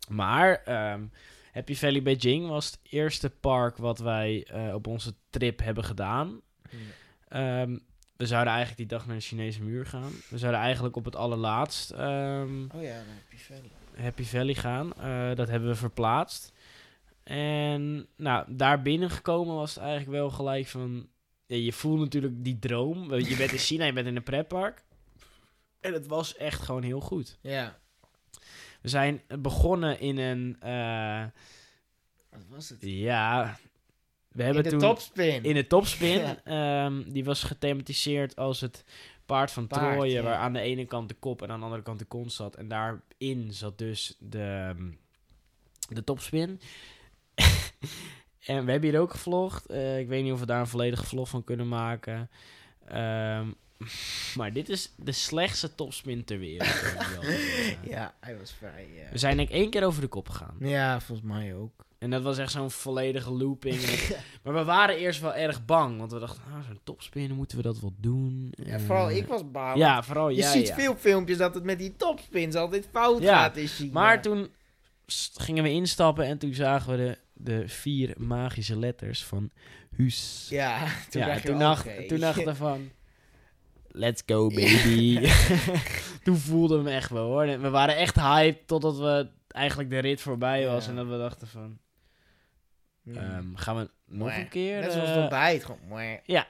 [0.07, 1.05] Maar ehm,
[1.51, 6.41] Happy Valley Beijing was het eerste park wat wij eh, op onze trip hebben gedaan.
[7.27, 7.77] Ehm,
[8.15, 10.11] we zouden eigenlijk die dag naar de Chinese muur gaan.
[10.29, 13.71] We zouden eigenlijk op het allerlaatst ehm, Oh ja, naar Happy Valley.
[13.95, 14.93] Happy Valley gaan.
[14.93, 16.53] Eh, dat hebben we verplaatst.
[17.23, 21.07] En nou, daar binnengekomen was het eigenlijk wel gelijk van...
[21.45, 23.07] ja, je voelt natuurlijk die droom.
[23.07, 24.83] Want Je bent in China, je bent in een pretpark.
[25.79, 27.37] En het was echt gewoon heel goed.
[27.41, 27.79] Ja.
[28.81, 30.55] We zijn begonnen in een...
[30.59, 31.23] eh,
[32.31, 32.77] Wat was het?
[32.81, 33.57] ja,
[34.31, 34.79] we In hebben de toen...
[34.79, 35.43] topspin.
[35.43, 36.19] In de topspin.
[36.21, 36.43] Ja.
[36.85, 38.83] ehm, die was gethematiseerd als het
[39.25, 40.11] paard van Paard, Troje.
[40.11, 40.21] ja.
[40.21, 42.55] Waar aan de ene kant de kop en aan de andere kant de kont zat.
[42.55, 44.75] En daarin zat dus de,
[45.89, 46.59] de topspin.
[48.45, 49.65] en we hebben hier ook gevlogd.
[49.65, 52.29] Eh, ik weet niet of we daar een volledige vlog van kunnen maken.
[52.87, 53.45] Ehm,
[54.37, 56.69] maar dit is de slechtste topspin ter wereld.
[57.89, 58.87] Ja, hij was vrij...
[59.05, 60.55] eh, We zijn denk ik één keer over de kop gegaan.
[60.59, 61.85] Ja, volgens mij ook.
[61.97, 63.81] En dat was echt zo'n volledige looping.
[64.43, 65.97] Maar we waren eerst wel erg bang.
[65.99, 68.53] Want we dachten, nou, zo'n topspinnen, moeten we dat wel doen?
[68.63, 69.77] Ja, vooral Eh, ik was bang.
[69.77, 70.75] Ja, vooral je jij, ziet ja.
[70.75, 73.91] veel filmpjes dat het met die topspins altijd fout Ja, gaat in China.
[73.93, 74.49] Maar toen
[75.35, 79.51] gingen we instappen en toen zagen we de, de vier magische letters van
[79.95, 80.47] Huus.
[80.49, 82.91] Ja, toen ja, toen, dacht, toen we van...
[83.87, 85.29] Let's go, baby.
[86.23, 87.59] toen voelden we hem echt wel, hoor.
[87.59, 90.83] We waren echt hyped totdat we eigenlijk de rit voorbij was.
[90.83, 90.89] Ja.
[90.89, 91.77] En dat we dachten van...
[93.13, 94.37] Ehm, gaan we nog Mwah.
[94.37, 94.79] een keer...
[94.79, 95.65] Net zoals eh, het ontbijt.
[95.65, 96.17] Gewoon, mwah.
[96.25, 96.47] Ja.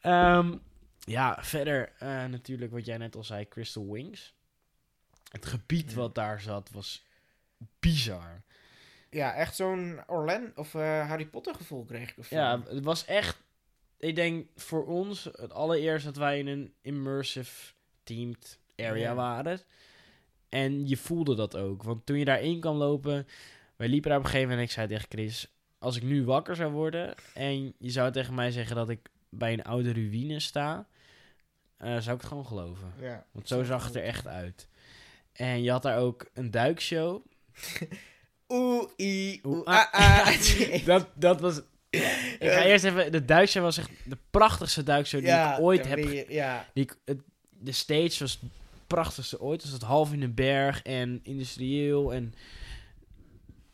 [0.00, 0.54] Ehm,
[0.98, 4.34] ja, verder eh, natuurlijk wat jij net al zei, Crystal Wings.
[5.30, 5.96] Het gebied Ja.
[5.96, 7.04] wat daar zat was
[7.80, 8.42] bizar.
[9.12, 12.38] Ja, echt zo'n Orlando of eh, Harry Potter gevoel kreeg ik ervan.
[12.38, 13.42] Ja, het was echt...
[13.98, 19.14] Ik denk voor ons het allereerst dat wij in een immersive teamed area Ja.
[19.14, 19.60] waren.
[20.48, 21.82] En je voelde dat ook.
[21.82, 23.26] Want toen je daarin kwam lopen...
[23.76, 25.54] Wij liepen daar op een gegeven moment en ik zei tegen Chris...
[25.78, 29.52] Als ik nu wakker zou worden en je zou tegen mij zeggen dat ik bij
[29.52, 30.86] een oude ruïne sta...
[31.76, 32.92] eh, zou ik het gewoon geloven.
[33.00, 33.26] ja.
[33.32, 34.68] Want zo zag het er echt uit.
[35.32, 37.24] En je had daar ook een duikshow.
[38.96, 40.26] I, oeh, ah, ah.
[40.84, 41.60] Dat, dat was...
[41.90, 42.02] Ik
[42.50, 43.12] ga eerst even...
[43.12, 45.98] De duikshow was echt de prachtigste duikshow die ja, ik ooit heb...
[45.98, 47.18] je- Ja, Die ik, het,
[47.50, 48.50] de stage was het
[48.86, 49.62] prachtigste ooit.
[49.62, 52.12] Dus het half in een berg en industrieel.
[52.14, 52.34] En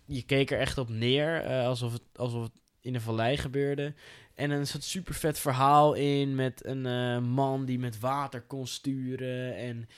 [0.04, 1.40] je keek er echt op neer.
[1.44, 3.94] eh, alsof, het, alsof het in een vallei gebeurde.
[4.34, 8.66] En er zat super vet verhaal in met een eh, man die met water kon
[8.66, 9.56] sturen.
[9.56, 9.88] En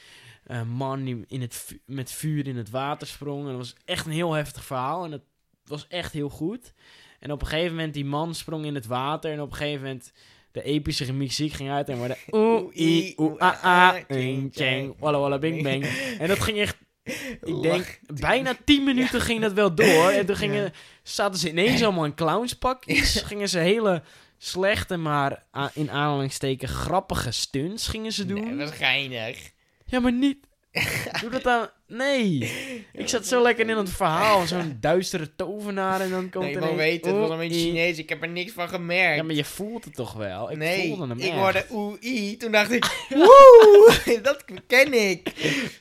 [0.44, 3.40] een man die in het vu- met vuur in het water sprong.
[3.42, 5.04] En dat was echt een heel heftig verhaal.
[5.04, 5.22] En het
[5.64, 6.72] was echt heel goed.
[7.20, 9.32] En op een gegeven moment, die man sprong in het water.
[9.32, 10.12] En op een gegeven moment,
[10.52, 11.88] de epische muziek ging uit.
[11.88, 15.84] En worden oeh, i, oeh, ah, ah, ching, ching, walla, walla, bing, bang.
[16.18, 16.76] En dat ging echt,
[17.42, 20.08] ik denk, bijna 10 minuten ging dat wel door.
[20.10, 20.70] En toen gingen, Ja.
[21.02, 23.22] zaten ze ineens allemaal in clownspakjes.
[23.22, 24.02] Gingen ze hele
[24.38, 28.40] slechte, maar a- in aanhalingsteken grappige stunts gingen ze doen.
[28.40, 29.50] Nee, dat was geinig.
[29.90, 30.48] Ja, maar niet.
[31.20, 31.68] Doe dat dan.
[31.86, 32.52] Nee.
[32.92, 34.46] Ik zat zo lekker in het verhaal.
[34.46, 36.00] Zo'n duistere tovenaar.
[36.00, 37.50] En dan komt Nee, er een- weet, het was een.
[37.50, 37.98] Chinees.
[37.98, 39.16] Ik heb er niks van gemerkt.
[39.16, 40.50] Ja, maar je voelt het toch wel?
[40.50, 41.34] Ik nee, voelde hem ik echt.
[41.34, 42.36] hoorde oeh, i.
[42.36, 45.28] Toen dacht ik, woe, dat ken ik.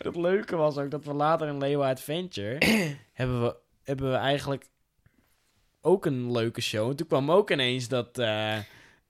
[0.03, 2.57] Het leuke was ook dat we later in Leo Adventure...
[3.14, 4.66] hebben, we, hebben we eigenlijk
[5.82, 6.89] ook een leuke show.
[6.89, 8.18] En toen kwam ook ineens dat...
[8.18, 8.57] eh,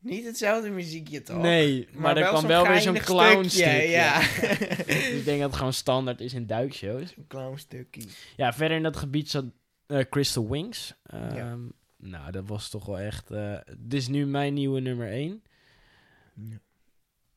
[0.02, 1.42] Niet hetzelfde muziekje toch?
[1.42, 3.88] nee, maar, er kwam wel weer zo'n geinig clown stukje, stukje.
[3.90, 4.22] Ja.
[5.18, 7.14] ik denk dat het gewoon standaard is in duikshows.
[7.16, 8.02] Zo'n clown stukje.
[8.36, 9.46] Ja, verder in dat gebied zat
[9.88, 10.94] eh, Crystal Wings.
[11.04, 11.58] Ehm, Ja.
[11.98, 13.32] Nou, dat was toch wel echt...
[13.32, 15.44] eh dit is nu mijn nieuwe nummer 1.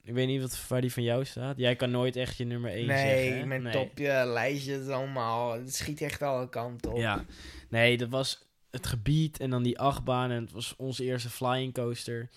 [0.04, 1.56] Ik weet niet wat, waar die van jou staat.
[1.58, 3.38] Jij kan nooit echt je nummer 1 Nee, zeggen.
[3.38, 3.46] hè?
[3.46, 3.72] mijn Nee.
[3.72, 5.52] topje, lijstje, het is allemaal.
[5.52, 6.96] Het schiet echt alle kanten op.
[6.98, 7.24] Ja.
[7.68, 10.30] Nee, dat was het gebied en dan die achtbaan.
[10.30, 12.30] En het was onze eerste flying coaster.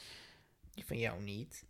[0.71, 1.65] Die van jou niet.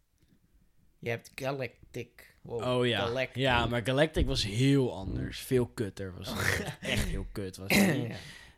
[0.99, 2.35] Je hebt Galactic.
[2.41, 2.99] Wow, Oh ja.
[2.99, 3.35] Galactic.
[3.41, 5.39] Ja, maar Galactic was heel anders.
[5.39, 6.77] Veel kutter was het.
[6.81, 7.95] Echt heel kut was het.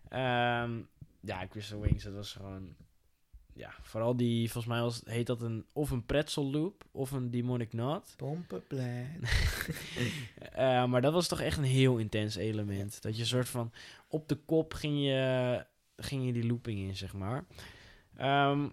[0.10, 0.64] Ja.
[0.64, 0.80] Ehm,
[1.20, 2.76] ja, Crystal Wings, dat was gewoon...
[3.54, 7.32] ja, vooral die, volgens mij was, heet dat een, of een pretzel loop of een
[7.32, 8.14] demonic knot.
[8.18, 9.08] Pompenplan.
[10.52, 13.02] Eh, maar dat was toch echt een heel intens element.
[13.02, 13.72] Dat je soort van
[14.08, 15.66] op de kop ging je,
[15.98, 17.44] ging je die looping in, zeg maar.
[18.18, 18.68] Ehm,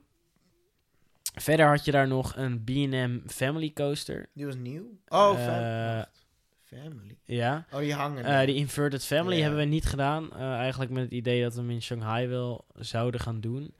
[1.34, 4.26] verder had je daar nog een B&M Family Coaster.
[4.34, 4.84] Die was nieuw.
[5.08, 6.22] Oh, wacht.
[6.64, 7.16] Family.
[7.24, 7.66] Ja.
[7.72, 8.24] Oh, die hangen.
[8.24, 9.42] Eh, die Inverted Family Ja.
[9.42, 10.32] hebben we niet gedaan.
[10.32, 13.74] Eh, eigenlijk met het idee dat we hem in Shanghai wel zouden gaan doen.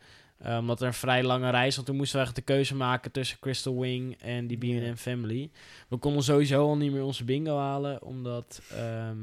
[0.59, 3.39] Omdat er een vrij lange reis, want toen moesten we echt de keuze maken tussen
[3.39, 4.97] Crystal Wing en die B&M Ja.
[4.97, 5.51] Family.
[5.89, 9.19] We konden sowieso al niet meer onze bingo halen, omdat ehm,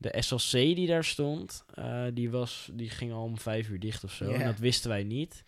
[0.00, 4.04] de SLC die daar stond, eh, die, was, die ging al om vijf uur dicht
[4.04, 4.30] of zo.
[4.30, 5.44] En dat wisten wij niet.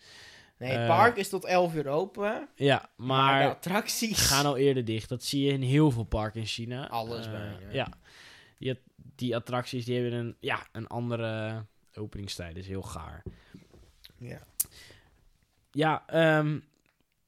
[0.57, 2.47] nee, het eh, park is tot 11 uur open.
[2.55, 4.21] Ja, Maar, maar de attracties.
[4.27, 5.09] gaan al eerder dicht.
[5.09, 6.87] Dat zie je in heel veel parken in China.
[6.89, 7.57] Alles Eh, bijna.
[7.71, 7.87] Ja.
[8.57, 8.79] Die,
[9.15, 12.57] die attracties die hebben een, ja, een andere openingstijd.
[12.57, 13.23] is heel gaar.
[14.17, 14.39] Ja.
[15.71, 16.59] Ja, ehm,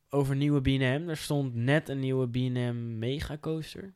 [0.09, 1.09] over nieuwe B&M.
[1.09, 3.93] Er stond net een nieuwe B&M Mega Coaster.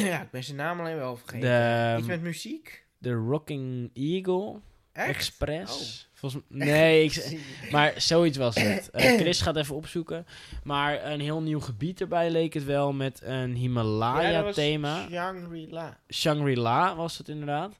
[0.12, 1.40] ja, ik ben zijn naam alleen wel vergeten.
[1.48, 2.84] De, Iets met muziek?
[2.98, 4.60] de Rocking Eagle
[4.92, 5.08] Echt?
[5.08, 6.10] Express.
[6.12, 7.38] Volgens m- nee, ik,
[7.72, 8.90] maar zoiets was het.
[8.92, 10.26] Eh, Chris gaat even opzoeken.
[10.64, 15.06] Maar een heel nieuw gebied erbij leek het wel met een Ja, Himalaya-thema.
[15.10, 15.98] Shangri-La.
[16.12, 17.78] Shangri-La was het inderdaad.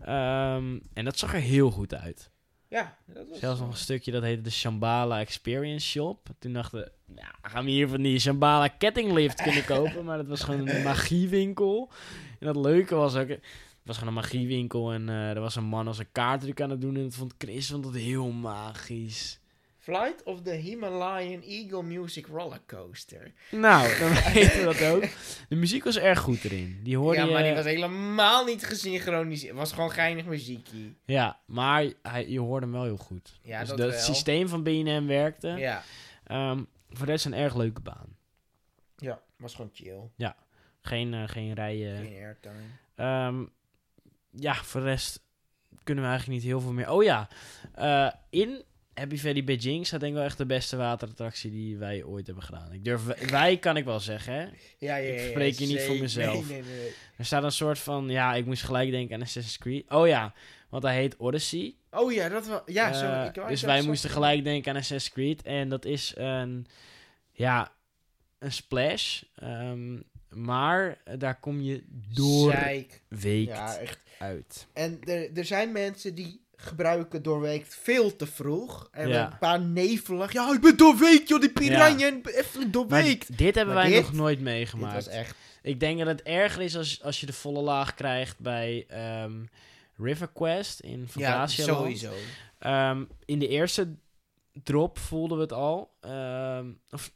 [0.00, 2.30] Ehm, en dat zag er heel goed uit.
[2.72, 3.38] Ja, dat was...
[3.38, 6.28] Zelfs nog een stukje dat heette de Shambhala Experience Shop.
[6.38, 10.04] Toen dachten we, ja, gaan we hier van die Shambhala kettinglift kunnen kopen.
[10.04, 11.90] Maar dat was gewoon een magiewinkel.
[12.38, 13.40] En dat leuke was ook, het
[13.82, 14.92] was gewoon een magiewinkel.
[14.92, 16.96] En eh, er was een man als een kaartdruk aan het doen.
[16.96, 19.40] En dat vond Chris vond dat heel magisch.
[19.82, 23.32] Flight of the Himalayan Eagle Music Roller Coaster.
[23.50, 25.04] Nou, dan weten we dat ook.
[25.48, 26.80] De muziek was erg goed erin.
[26.82, 27.32] Die hoorde ja, je...
[27.32, 29.50] maar die was helemaal niet gesynchroniseerd.
[29.50, 30.94] Het was gewoon geinig muziekje.
[31.04, 33.38] Ja, maar hij, je hoorde hem wel heel goed.
[33.42, 33.92] Ja, dus dat wel.
[33.92, 35.48] systeem van B&M werkte.
[35.48, 35.82] Ja.
[36.26, 38.16] Ehm, voor de rest een erg leuke baan.
[38.96, 40.32] Ja, was gewoon chill.
[40.80, 41.96] Geen, eh, geen rijen.
[41.96, 42.54] Geen airtime.
[42.94, 43.44] Ehm,
[44.30, 45.20] ja, voor de rest
[45.82, 46.90] kunnen we eigenlijk niet heel veel meer.
[46.90, 47.28] Oh ja,
[47.74, 48.64] eh, in
[48.94, 52.44] Happy Valley Beijing staat denk ik wel echt de beste waterattractie die wij ooit hebben
[52.44, 52.72] gedaan.
[52.72, 54.40] Ik durf, wij kan ik wel zeggen, hè.
[54.40, 55.20] Ja, ja, ja.
[55.22, 56.48] Ik spreek hier niet voor mezelf.
[56.48, 56.92] Nee, nee, nee.
[57.16, 59.90] Er staat een soort van, ja, ik moest gelijk denken aan Assassin's Creed.
[59.90, 60.34] Oh ja,
[60.68, 61.74] want hij heet Odyssey.
[61.90, 62.60] Oh ja, dat was...
[62.66, 63.28] Ja, Eh, zo.
[63.28, 65.42] Ik wou dus wij moesten gelijk denken aan Assassin's Creed.
[65.42, 66.66] En dat is een,
[67.32, 67.72] ja,
[68.38, 69.22] een splash.
[69.34, 71.84] Ehm, maar daar kom je
[72.14, 73.02] door Zeik.
[73.08, 73.98] weekt Ja, echt.
[74.18, 74.66] uit.
[74.72, 78.88] En er, er zijn mensen die gebruiken doorweekt veel te vroeg.
[78.92, 79.26] En Ja.
[79.32, 80.32] een paar nevelig.
[80.32, 82.06] Ja, ik ben doorweekt, joh, die piranha.
[82.06, 83.38] en Even Maar doorweekt.
[83.38, 84.94] dit hebben Maar wij dit- nog nooit Dit meegemaakt.
[84.94, 85.34] was echt...
[85.62, 89.32] Ik denk dat het erger is als, als je de volle laag krijgt bij ehm,
[89.96, 91.78] River Quest in Ja, Fantasialand.
[91.78, 92.12] sowieso.
[92.58, 93.94] Ehm, in de eerste
[94.62, 95.96] drop voelden we het al.
[96.00, 97.12] Ehm, of,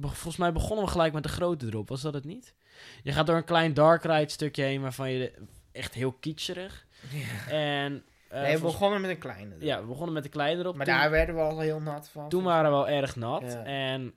[0.00, 2.54] volgens mij begonnen we gelijk met de grote drop, was dat het niet?
[3.02, 5.42] Je gaat door een klein dark ride stukje heen waarvan je de-
[5.72, 6.86] echt heel kitscherig.
[7.10, 7.50] Ja.
[7.52, 9.54] En nee, we begonnen met een kleine.
[9.58, 10.76] ja, we begonnen met de kleine drop.
[10.76, 12.28] Maar Toen- daar werden we al heel nat van.
[12.28, 13.42] toen waren we wel erg nat.
[13.42, 13.64] Ja.
[13.64, 14.14] En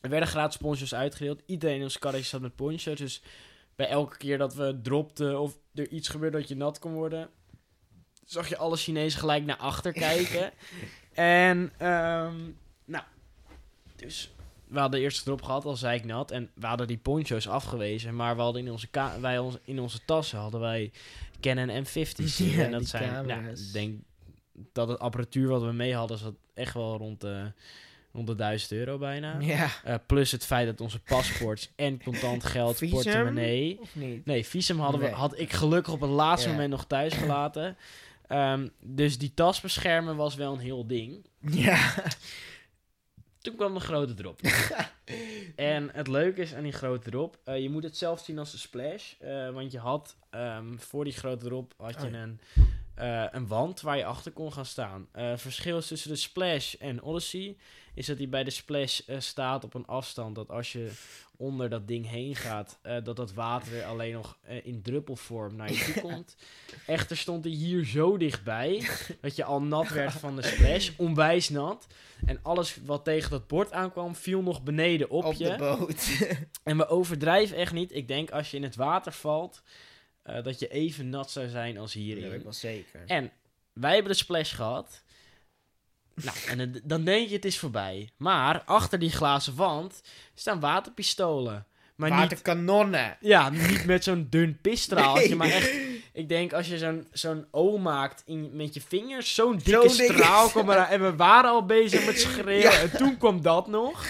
[0.00, 1.42] er werden gratis poncho's uitgedeeld.
[1.46, 2.98] Iedereen in ons karretje zat met poncho's.
[2.98, 3.22] Dus
[3.76, 7.28] bij elke keer dat we dropten of er iets gebeurde dat je nat kon worden...
[8.24, 10.50] zag je alle Chinezen gelijk naar achter kijken.
[11.14, 12.36] en, ehm,
[12.84, 13.04] nou...
[13.96, 14.30] Dus
[14.66, 16.30] we hadden de eerste drop gehad, al zei ik nat.
[16.30, 18.16] En we hadden die poncho's afgewezen.
[18.16, 18.88] Maar we hadden in onze,
[19.20, 20.92] wij ons, in onze tassen hadden wij
[21.40, 22.38] Canon M50's.
[22.56, 24.00] Ja, en dat zijn, nou, ik denk
[24.72, 27.52] dat het apparatuur wat we mee hadden, zat echt wel rond de,
[28.12, 29.38] rond de 1000 euro bijna.
[29.40, 29.68] Ja.
[29.84, 32.94] Eh, plus het feit dat onze paspoorts en contant geld, Visum?
[32.94, 33.78] portemonnee...
[33.80, 34.24] Of niet?
[34.26, 36.54] Nee, visum hadden we, had ik gelukkig op het laatste Ja.
[36.54, 37.76] moment nog thuis gelaten.
[38.28, 41.26] Ehm, dus die tas beschermen was wel een heel ding.
[41.40, 41.92] Ja.
[43.48, 44.40] Toen kwam de grote drop.
[45.56, 48.52] en het leuke is aan die grote drop, eh, je moet het zelf zien als
[48.52, 49.12] een splash.
[49.18, 52.22] eh, want je had ehm, voor die grote drop had je Oh ja.
[52.22, 52.40] een,
[52.94, 55.08] eh, een wand waar je achter kon gaan staan.
[55.36, 57.56] Verschil tussen de splash en Odyssey
[57.94, 60.90] is dat hij bij de splash eh, staat op een afstand dat als je
[61.36, 65.56] onder dat ding heen gaat, eh, dat dat water weer alleen nog eh, in druppelvorm
[65.56, 66.36] naar je toe komt.
[66.86, 68.88] Echter stond hij hier zo dichtbij
[69.20, 71.86] dat je al nat werd van de splash, onwijs nat.
[72.26, 75.44] En alles wat tegen dat bord aankwam, viel nog beneden op, Op je.
[75.44, 76.08] de boot.
[76.62, 77.94] En we overdrijven echt niet.
[77.94, 79.62] Ik denk als je in het water valt,
[80.22, 82.42] dat je even nat zou zijn als dat weet ik hierin.
[82.42, 83.02] wel zeker.
[83.06, 83.32] En
[83.72, 85.02] wij hebben de splash gehad.
[86.24, 88.08] Nou, en het- dan denk je het is voorbij.
[88.16, 90.00] Maar achter die glazen wand
[90.34, 91.66] staan waterpistolen.
[91.96, 93.16] Maar niet, Waterkanonnen.
[93.20, 95.36] ja, niet met zo'n dun pisstraaltje, Nee.
[95.36, 95.86] maar echt...
[96.12, 100.50] Ik denk als je zo'n zo'n O maakt in, met je vingers, zo'n dikke straal
[100.54, 100.86] eraan.
[100.86, 102.80] En we waren al bezig met schreeuwen.
[102.80, 104.06] En toen kwam dat nog.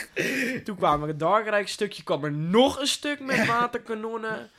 [0.64, 4.50] Toen kwam er het Darkrijk stukje, kwam er nog een stuk met waterkanonnen.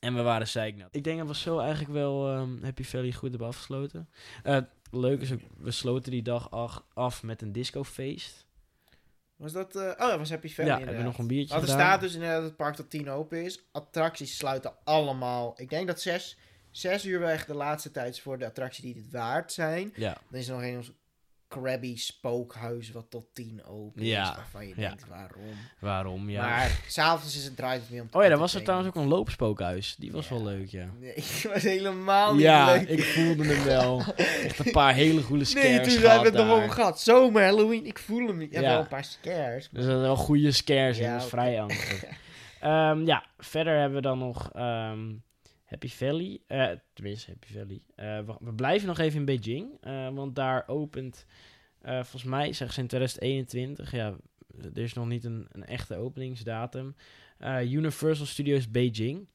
[0.00, 0.88] En we waren zeiknat.
[0.90, 4.08] Ik denk dat we zo eigenlijk wel ehm, Happy Valley goed hebben afgesloten.
[4.42, 4.56] Eh,
[4.96, 6.50] leuk is ook, we sloten die dag
[6.94, 8.46] af met een discofeest.
[9.36, 9.76] Was dat...
[9.76, 11.78] eh, oh, dat was Happy Valley ja, hebben we nog een biertje er gedaan.
[11.78, 13.64] staat dus inderdaad dat het park tot 10 open is.
[13.72, 15.54] Attracties sluiten allemaal.
[15.56, 16.38] Ik denk dat 6,
[16.70, 19.92] 6 uur weg de laatste tijd is voor de attracties die het waard zijn.
[19.96, 20.94] Ja, Dan is er nog een
[21.56, 24.36] ons Krabby spookhuis wat tot 10 open Ja, is.
[24.36, 24.88] Waarvan je ja.
[24.88, 25.54] denkt, waarom?
[25.78, 26.30] waarom?
[26.30, 26.46] Ja.
[26.46, 28.88] Maar s'avonds is het draait het meer om te oh ja, daar was er trouwens
[28.88, 29.96] ook een loopspookhuis.
[29.98, 30.34] Die was Ja.
[30.34, 30.86] wel leuk, ja.
[31.00, 32.88] Nee, het was helemaal niet Ja, leuk.
[32.88, 34.02] ik voelde hem wel.
[34.44, 37.00] Echt een paar hele goede scares Nee, toen hebben we het nog over gehad.
[37.00, 38.52] Zomer, Halloween, ik voel hem niet.
[38.52, 38.68] Ja, Ja.
[38.68, 39.62] wel een paar scares.
[39.68, 42.04] Dus dat zijn wel goede scares en Ja, dat is vrij angstig.
[42.60, 45.00] Ehm, ja, verder hebben we dan nog ehm,
[45.74, 46.40] Happy Valley.
[46.46, 47.82] eh tenminste, Happy Valley.
[47.94, 49.70] Eh, we, we blijven nog even in Beijing.
[49.80, 51.26] eh, want daar opent,
[51.82, 53.90] volgens mij zeggen ze in 2021.
[53.90, 54.16] Ja,
[54.74, 56.94] er is nog niet een, een echte openingsdatum.
[57.62, 59.26] Universal Studios Beijing.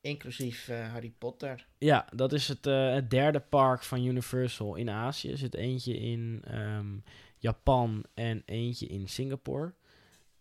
[0.00, 1.66] Inclusief Harry Potter.
[1.78, 5.30] Ja, dat is het, het derde park van Universal in Azië.
[5.30, 6.98] Er zit eentje in ehm,
[7.38, 9.74] Japan en eentje in Singapore.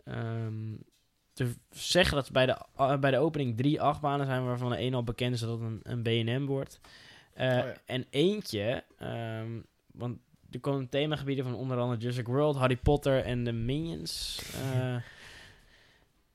[0.03, 0.73] Ehm
[1.35, 4.93] te zeggen dat bij de, ah, bij de opening drie achtbanen zijn, waarvan de één
[4.93, 6.79] al bekend is dat het een, een B&M wordt.
[7.33, 7.73] Eh, Oh ja.
[7.85, 9.59] En eentje, ehm,
[9.91, 10.17] want
[10.51, 14.41] er komen themagebieden van onder andere Jurassic World, Harry Potter en de Minions.
[14.73, 14.95] Eh,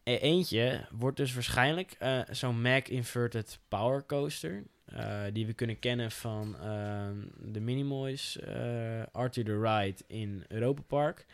[0.03, 4.63] e- eentje wordt dus waarschijnlijk eh, zo'n Mac Inverted Power Coaster.
[4.85, 7.17] eh, die we kunnen kennen van ehm,
[7.53, 11.27] de Minimoys, eh Arthur the Ride in Europa Park.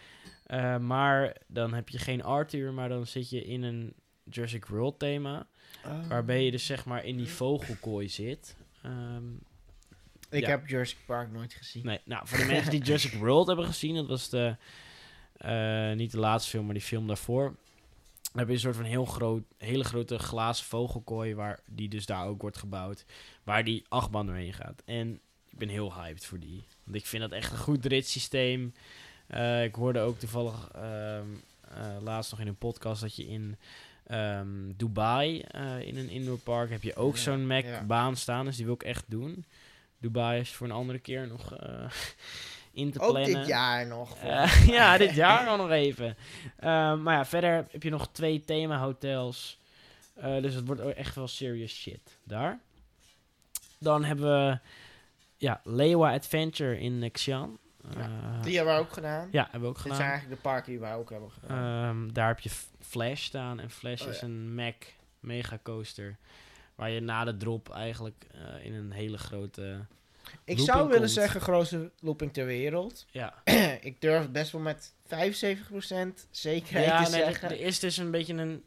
[0.47, 3.94] Eh, maar dan heb je geen Arthur, maar dan zit je in een
[4.24, 5.47] Jurassic World thema.
[6.09, 8.57] Waarbij je dus zeg maar in die vogelkooi zit.
[8.82, 9.32] Ehm,
[10.30, 10.49] Ik ja.
[10.49, 11.84] heb Jurassic Park nooit gezien.
[11.86, 14.57] Nee, nou, voor de mensen die Jurassic World hebben gezien, dat was de,
[15.36, 17.44] eh, niet de laatste film, maar die film daarvoor.
[18.22, 22.07] Dan heb je een soort van heel groot, hele grote glazen vogelkooi, waar die dus
[22.07, 23.05] daar ook wordt gebouwd,
[23.44, 24.82] waar die achtbaan doorheen gaat.
[24.84, 25.20] En
[25.51, 28.72] ik ben heel hyped voor die, want ik vind dat echt een goed ritssysteem.
[29.27, 31.24] Eh ik hoorde ook toevallig ehm,
[31.74, 33.57] eh, laatst nog in een podcast dat je in
[34.07, 37.83] ehm, Dubai, eh, in een indoor park, heb je ook Ja, zo'n Mac ja.
[37.85, 39.45] baan staan, dus die wil ik echt doen.
[39.99, 41.53] Dubai is voor een andere keer nog
[42.72, 43.35] in te Ook plannen.
[43.39, 44.16] dit jaar nog.
[44.66, 46.16] Ja, dit jaar nog even.
[46.57, 49.59] Eh, maar ja, verder heb je nog twee themahotels.
[50.14, 52.59] Eh dus het wordt ook echt wel serious shit daar.
[53.79, 54.59] Dan hebben we
[55.37, 57.59] ja, Lewa Adventure in Xi'an.
[57.97, 59.28] Eh, Die hebben we ook gedaan.
[59.30, 60.11] ja, hebben we ook Dit zijn gedaan.
[60.11, 61.89] eigenlijk de parken die wij ook hebben gedaan.
[62.07, 63.61] Ehm, daar heb je Flash staan.
[63.61, 64.26] En Flash Oh, is ja.
[64.26, 64.74] een Mac
[65.20, 66.16] mega coaster.
[66.74, 69.87] Waar je na de drop eigenlijk eh, in een hele grote...
[70.45, 71.11] ik zou willen komt.
[71.11, 73.07] zeggen grootste looping ter wereld.
[73.11, 73.34] Ja,
[73.80, 75.09] ik durf best wel met 75%
[76.30, 77.51] zekerheid ja te nee, er, zeggen.
[77.51, 78.64] er is dus een beetje een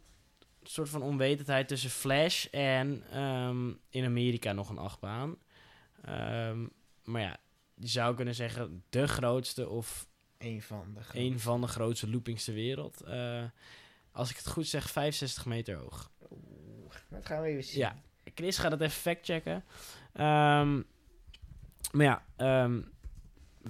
[0.63, 5.35] soort van onwetendheid tussen Flash en ehm, in Amerika nog een achtbaan.
[6.05, 6.65] Ehm,
[7.03, 7.37] maar ja,
[7.79, 10.07] je zou kunnen zeggen de grootste of
[10.37, 11.19] Eén van de grootste.
[11.19, 13.01] een van de grootste loopings ter wereld.
[13.01, 13.43] Eh,
[14.11, 16.11] als ik het goed zeg, 65 meter hoog.
[16.31, 17.79] Oeh, dat gaan we even zien.
[17.79, 17.95] Ja.
[18.35, 19.63] Chris gaat het even factchecken.
[20.13, 20.81] Ehm
[21.91, 22.81] maar ja, ehm,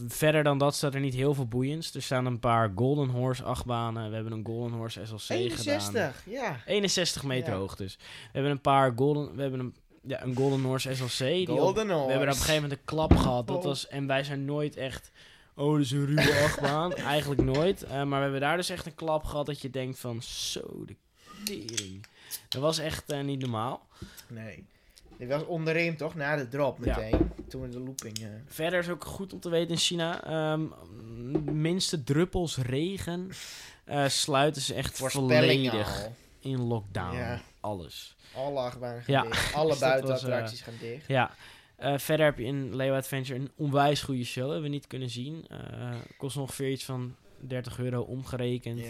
[0.08, 1.96] verder dan dat staat er niet heel veel boeiends.
[1.96, 4.10] Er staan een paar Golden Horse achtbanen.
[4.10, 5.38] We hebben een Golden Horse SLC gedaan.
[5.38, 6.60] 61, ja.
[6.66, 7.60] 61 meter Ja.
[7.60, 7.96] hoog dus.
[7.96, 9.36] We hebben een paar Golden...
[9.36, 9.76] We hebben een,
[10.08, 11.18] ja, een Golden Horse SLC.
[11.28, 13.48] Die op- we hebben op een gegeven moment een klap gehad.
[13.48, 13.64] Dat Oh.
[13.64, 15.12] was, en wij zijn nooit echt...
[15.56, 16.94] Oh, dat is een ruwe achtbaan.
[16.96, 17.84] Eigenlijk nooit.
[17.84, 20.22] Eh, maar we hebben daar dus echt een klap gehad dat je denkt van...
[20.22, 20.96] Zo, de
[21.44, 22.06] tering.
[22.50, 23.88] Dat was echt eh, niet normaal.
[24.28, 24.66] Nee.
[25.18, 26.16] Dit was onderin toch?
[26.16, 26.98] Na de drop Ja.
[27.00, 27.32] meteen.
[27.48, 28.18] Toen we de looping...
[28.20, 30.24] eh, Verder is ook goed om te weten in China.
[30.24, 30.62] ehm,
[31.62, 33.30] minste druppels regen
[34.08, 36.16] sluiten ze echt volledig al.
[36.40, 37.16] In lockdown.
[37.16, 37.42] Ja.
[37.60, 38.16] Alles.
[38.36, 39.22] Alle achtbanen gaan Ja.
[39.24, 39.54] dicht.
[39.56, 41.08] Alle Dus was, buitenattracties gaan dicht.
[41.08, 41.32] Ja.
[41.76, 44.44] Eh, verder heb je in Leo Adventure een onwijs goede show.
[44.46, 45.46] Hebben we niet kunnen zien.
[45.50, 48.82] Eh, kost ongeveer iets van 30 euro omgerekend.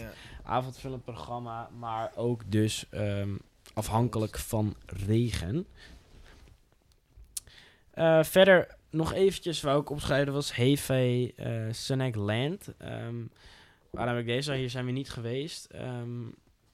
[0.44, 1.70] Avondvullend programma.
[1.78, 3.36] Maar ook dus ehm,
[3.74, 5.66] afhankelijk van regen.
[7.90, 11.32] Eh, verder nog eventjes wou ik opschrijven was Hefe
[11.90, 12.68] uh, Land.
[12.78, 13.16] Ehm,
[13.90, 14.54] waarom heb ik deze?
[14.54, 15.64] Hier zijn we niet geweest.
[15.64, 16.26] Ehm,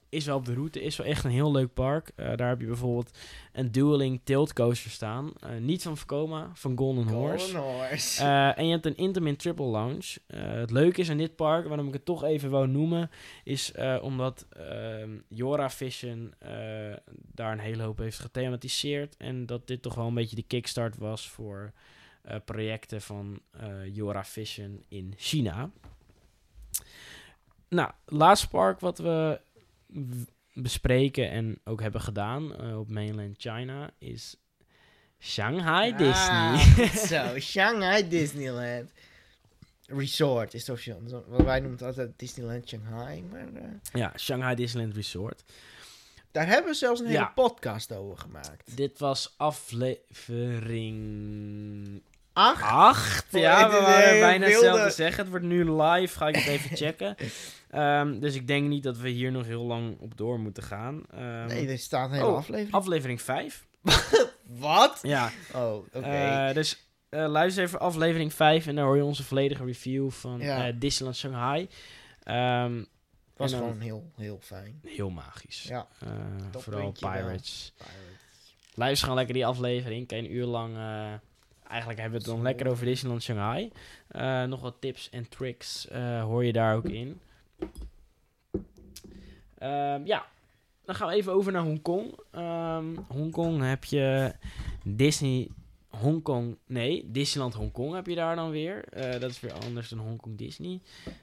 [0.09, 2.11] is wel op de route, is wel echt een heel leuk park.
[2.15, 3.17] Eh, daar heb je bijvoorbeeld
[3.51, 5.31] een dueling tilt coaster staan.
[5.39, 7.55] Eh, niet van Vekoma, van Golden Horse.
[7.55, 8.23] Golden Horse.
[8.23, 10.19] Eh, en je hebt een Intamin Triple Lounge.
[10.27, 13.09] Het leuke is aan dit park, waarom ik het toch even wou noemen,
[13.43, 16.33] is omdat ehm Jora Vision
[17.31, 19.17] daar een hele hoop heeft gethematiseerd.
[19.17, 21.71] En dat dit toch wel een beetje de kickstart was voor
[22.45, 23.39] projecten van
[23.91, 25.69] Jora Vision in China.
[27.69, 29.39] Nou, laatste park wat we
[30.53, 34.35] bespreken en ook hebben gedaan eh, op mainland China is
[35.19, 36.57] Shanghai Ah, Disney.
[37.33, 38.91] Zo, Shanghai Disneyland.
[39.85, 41.01] Resort is het officieel.
[41.27, 43.23] Wij noemen het altijd Disneyland Shanghai.
[43.31, 43.63] Maar eh,
[43.93, 45.43] ja, Shanghai Disneyland Resort.
[46.31, 48.77] daar hebben we zelfs een hele podcast over gemaakt.
[48.77, 52.01] Dit was aflevering
[52.33, 53.25] Ach, 8.
[53.33, 55.21] Oh, Ja, dit we waren een bijna hetzelfde zeggen.
[55.21, 57.15] Het wordt nu live, ga ik het even checken.
[57.69, 61.03] Ehm, dus ik denk niet dat we hier nog heel lang op door moeten gaan.
[61.11, 62.73] Ehm, nee, er staat een hele oh, aflevering.
[62.73, 63.65] Aflevering 5.
[64.43, 64.99] Wat?
[65.01, 65.99] Ja, Oh, oké.
[65.99, 70.39] eh, dus eh, luister even aflevering 5 en dan hoor je onze volledige review van
[70.39, 70.67] Ja.
[70.67, 71.69] eh, Disneyland Shanghai.
[72.23, 72.83] Ehm,
[73.35, 74.79] was dan- gewoon heel, heel fijn.
[74.83, 75.63] heel magisch.
[75.63, 75.87] Ja,
[76.51, 76.91] vooral.
[76.91, 76.99] Pirates.
[76.99, 77.73] Pirates.
[78.73, 80.07] Luister gewoon lekker die aflevering.
[80.07, 80.75] Kan een uur lang...
[81.67, 83.71] eigenlijk hebben we het dan lekker over Disneyland Shanghai.
[84.47, 85.87] Nog wat tips en tricks
[86.21, 87.19] hoor je daar ook in.
[89.57, 90.25] Ehm, ja,
[90.85, 92.19] dan gaan we even over naar Hongkong.
[92.31, 94.33] Ehm Hongkong heb je
[94.83, 95.49] Disney...
[95.87, 98.83] Hongkong, nee, Disneyland Hongkong heb je daar dan weer.
[98.83, 100.81] Eh, dat is weer anders dan Hongkong Disney.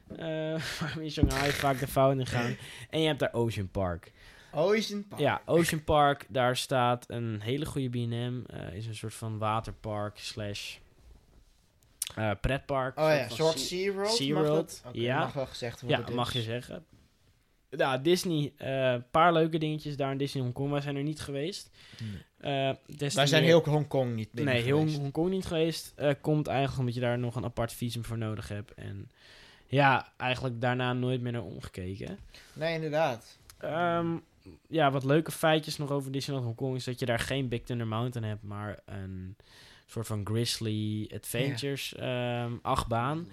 [0.09, 0.19] Eh
[0.81, 2.57] waar we in Shanghai vaak de fout in gaan.
[2.91, 4.13] En je hebt daar Ocean Park.
[4.53, 5.21] Ocean Park.
[5.21, 8.43] Ja, Ocean Park, daar staat een hele goede B&M.
[8.47, 10.77] eh, is een soort van waterpark slash
[12.15, 12.99] eh, pretpark.
[12.99, 14.11] Oh soort ja, soort sea- SeaWorld.
[14.17, 15.19] SeaWorld, Mag ja.
[15.19, 16.05] mag wel gezegd worden.
[16.09, 16.85] Ja, mag je zeggen.
[17.71, 20.71] Ja, Disney, een paar leuke dingetjes daar in Disney Hongkong.
[20.71, 21.71] Wij zijn er niet geweest.
[22.39, 24.87] Eh, des te Wij zijn heel Hongkong niet binnen Nee, heel.
[24.87, 25.93] Hongkong niet geweest.
[25.97, 28.75] Eh, komt eigenlijk omdat je daar nog een apart visum voor nodig hebt.
[28.75, 29.11] En
[29.67, 32.19] ja, eigenlijk daarna nooit meer naar omgekeken.
[32.53, 33.39] Nee, inderdaad.
[33.59, 34.17] Ehm,
[34.69, 37.87] ja, wat leuke feitjes nog over Disneyland Hongkong is dat je daar geen Big Thunder
[37.87, 39.37] Mountain hebt, maar een
[39.87, 43.29] soort van Grizzly Adventures ehm, achtbaan.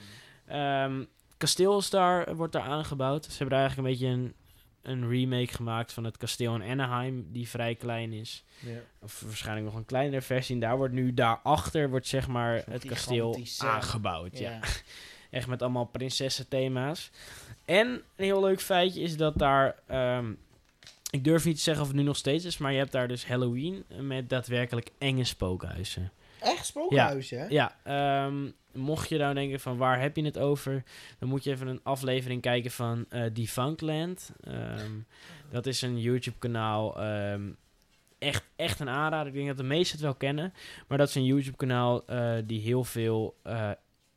[0.47, 1.03] Ehm,
[1.37, 3.25] kasteel is daar, wordt daar aangebouwd.
[3.25, 4.33] Ze hebben daar eigenlijk een beetje een,
[4.81, 8.43] een remake gemaakt van het kasteel in Anaheim, die vrij klein is.
[8.99, 10.55] Of waarschijnlijk nog een kleinere versie.
[10.55, 14.37] En daar wordt nu daarachter wordt zeg maar Zo'n het kasteel aangebouwd.
[14.37, 14.49] Ja.
[14.51, 14.59] Ja.
[15.29, 17.09] Echt met allemaal prinsessenthema's.
[17.65, 19.75] En een heel leuk feitje is dat daar...
[19.87, 20.31] ehm,
[21.09, 23.07] ik durf niet te zeggen of het nu nog steeds is, maar je hebt daar
[23.07, 26.11] dus Halloween met daadwerkelijk enge spookhuizen.
[26.41, 27.45] Echt spookhuizen, hè?
[27.47, 30.83] Ja, ehm, mocht je nou denken van waar heb je het over,
[31.19, 34.31] dan moet je even een aflevering kijken van eh Defunctland.
[34.43, 34.91] Ehm
[35.51, 37.51] dat is een YouTube kanaal, ehm,
[38.19, 39.27] echt, echt een aanrader.
[39.27, 40.53] Ik denk dat de meesten het wel kennen,
[40.87, 43.71] maar dat is een YouTube kanaal eh, die heel veel eh,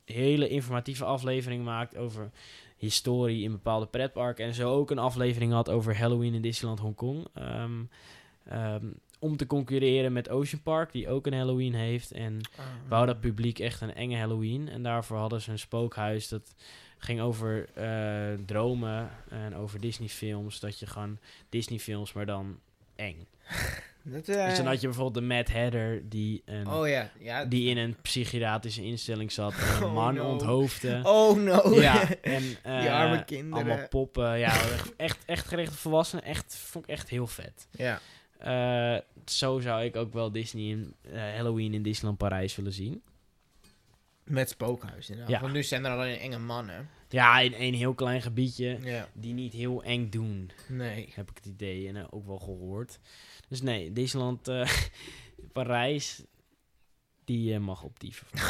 [0.04, 2.30] hele informatieve afleveringen maakt over
[2.76, 4.46] historie in bepaalde pretparken.
[4.46, 7.26] En zo ook een aflevering had over Halloween in Disneyland Hongkong.
[9.24, 12.10] Om te concurreren met Ocean Park, die ook een Halloween heeft.
[12.12, 12.64] En Ah.
[12.88, 14.68] wou dat publiek echt een enge Halloween.
[14.68, 16.54] En daarvoor hadden ze een spookhuis dat
[16.98, 20.60] ging over eh, dromen en over Disney-films.
[20.60, 21.18] Dat je gewoon
[21.48, 22.58] Disney-films, maar dan
[22.96, 23.26] eng.
[24.06, 27.10] Dat, eh, Dus dan had je bijvoorbeeld de Mad Hatter die, een, Oh ja.
[27.18, 27.44] ja.
[27.44, 30.30] die in een psychiatrische instelling zat en een Oh, man no.
[30.32, 31.00] onthoofde.
[31.04, 31.80] Oh no.
[31.80, 33.66] Ja, en eh, arme kinderen.
[33.66, 34.38] allemaal poppen.
[34.38, 34.52] Ja,
[34.96, 36.24] echt, echt gericht op volwassenen.
[36.24, 37.66] Echt, vond ik echt heel vet.
[37.70, 38.00] ja.
[38.38, 39.00] Eh,
[39.30, 43.02] zo zou ik ook wel Disney in, eh, Halloween in Disneyland Parijs willen zien.
[44.24, 45.34] Met spookhuis inderdaad.
[45.34, 45.40] Ja.
[45.40, 46.88] Want nu zijn er alleen enge mannen.
[47.08, 48.78] Ja, in één heel klein gebiedje.
[48.82, 49.08] Ja.
[49.12, 51.12] Die niet heel eng doen, Nee.
[51.14, 51.88] heb ik het idee.
[51.88, 52.98] En eh, ook wel gehoord.
[53.48, 54.70] Dus nee, Disneyland eh,
[55.52, 56.22] Parijs,
[57.24, 58.14] die eh, mag op die.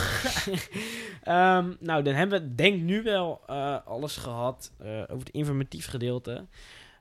[1.23, 3.47] Ehm, nou, dan hebben we denk nu wel
[3.85, 6.47] alles gehad eh, over het informatief gedeelte.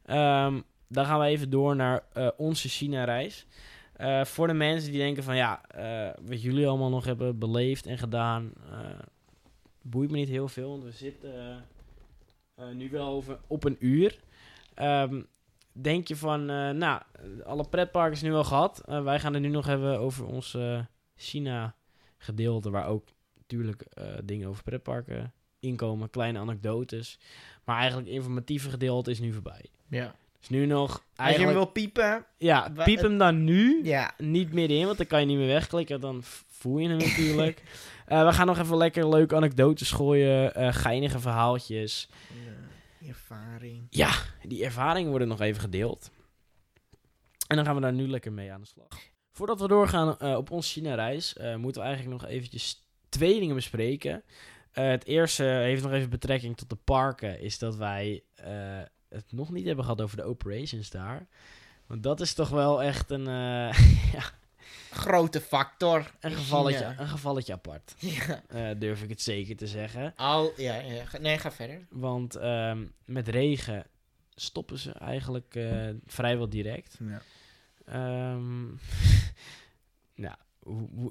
[0.05, 0.61] Ehm,
[0.94, 3.46] dan gaan we even door naar eh, onze China-reis.
[3.94, 7.86] Eh, voor de mensen die denken van ja, eh, wat jullie allemaal nog hebben beleefd
[7.86, 8.54] en gedaan,
[9.82, 11.66] boeit me niet heel veel, want we zitten
[12.74, 14.20] nu wel over, op een uur.
[14.74, 15.22] Ehm,
[15.72, 16.46] denk je van,
[16.78, 17.02] nou,
[17.44, 18.82] alle pretparken is nu al gehad.
[18.86, 20.58] Eh, wij gaan het nu nog hebben over ons
[21.16, 23.88] China-gedeelte, waar ook natuurlijk
[24.24, 27.20] dingen over pretparken inkomen, kleine anekdotes.
[27.64, 29.66] Maar eigenlijk informatieve gedeelte is nu voorbij.
[29.88, 30.16] Ja.
[30.44, 32.26] Dus nu nog Als je hem wil piepen.
[32.38, 33.84] Ja, piep hem dan nu.
[33.84, 34.14] Ja.
[34.18, 36.02] Niet middenin, want dan kan je niet meer wegklikken.
[36.02, 37.62] Dan voel je hem natuurlijk.
[38.06, 40.56] Eh, we gaan nog even lekker leuke anekdotes gooien.
[40.56, 42.10] eh, geinige verhaaltjes.
[43.08, 43.88] Ervaring.
[43.89, 44.12] Ja,
[44.48, 46.12] die ervaringen worden nog even gedeeld.
[47.48, 48.88] En dan gaan we daar nu lekker mee aan de slag.
[49.32, 54.24] Voordat we doorgaan eh, op onze China-reis, moeten we eigenlijk nog eventjes twee dingen bespreken.
[54.72, 58.24] Het eerste heeft nog even betrekking tot de parken, is dat wij
[59.14, 61.28] het nog niet hebben gehad over de operations daar.
[61.86, 64.24] Want dat is toch wel echt een, eh, ja,
[64.91, 66.11] Grote factor.
[66.20, 67.95] een, gevalletje, een gevalletje apart.
[67.99, 68.43] Ja.
[68.47, 70.14] eh, durf ik het zeker te zeggen.
[70.16, 70.82] Al, ja,
[71.20, 71.86] Nee, ga verder.
[71.89, 73.86] Want ehm, met regen
[74.36, 76.97] stoppen ze eigenlijk eh, vrijwel direct.
[76.99, 77.22] Ja.
[77.86, 78.66] Ehm,
[80.26, 80.36] nou,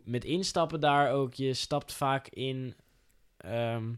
[0.04, 1.34] met instappen daar ook.
[1.34, 2.74] Je stapt vaak in.
[3.36, 3.92] ehm,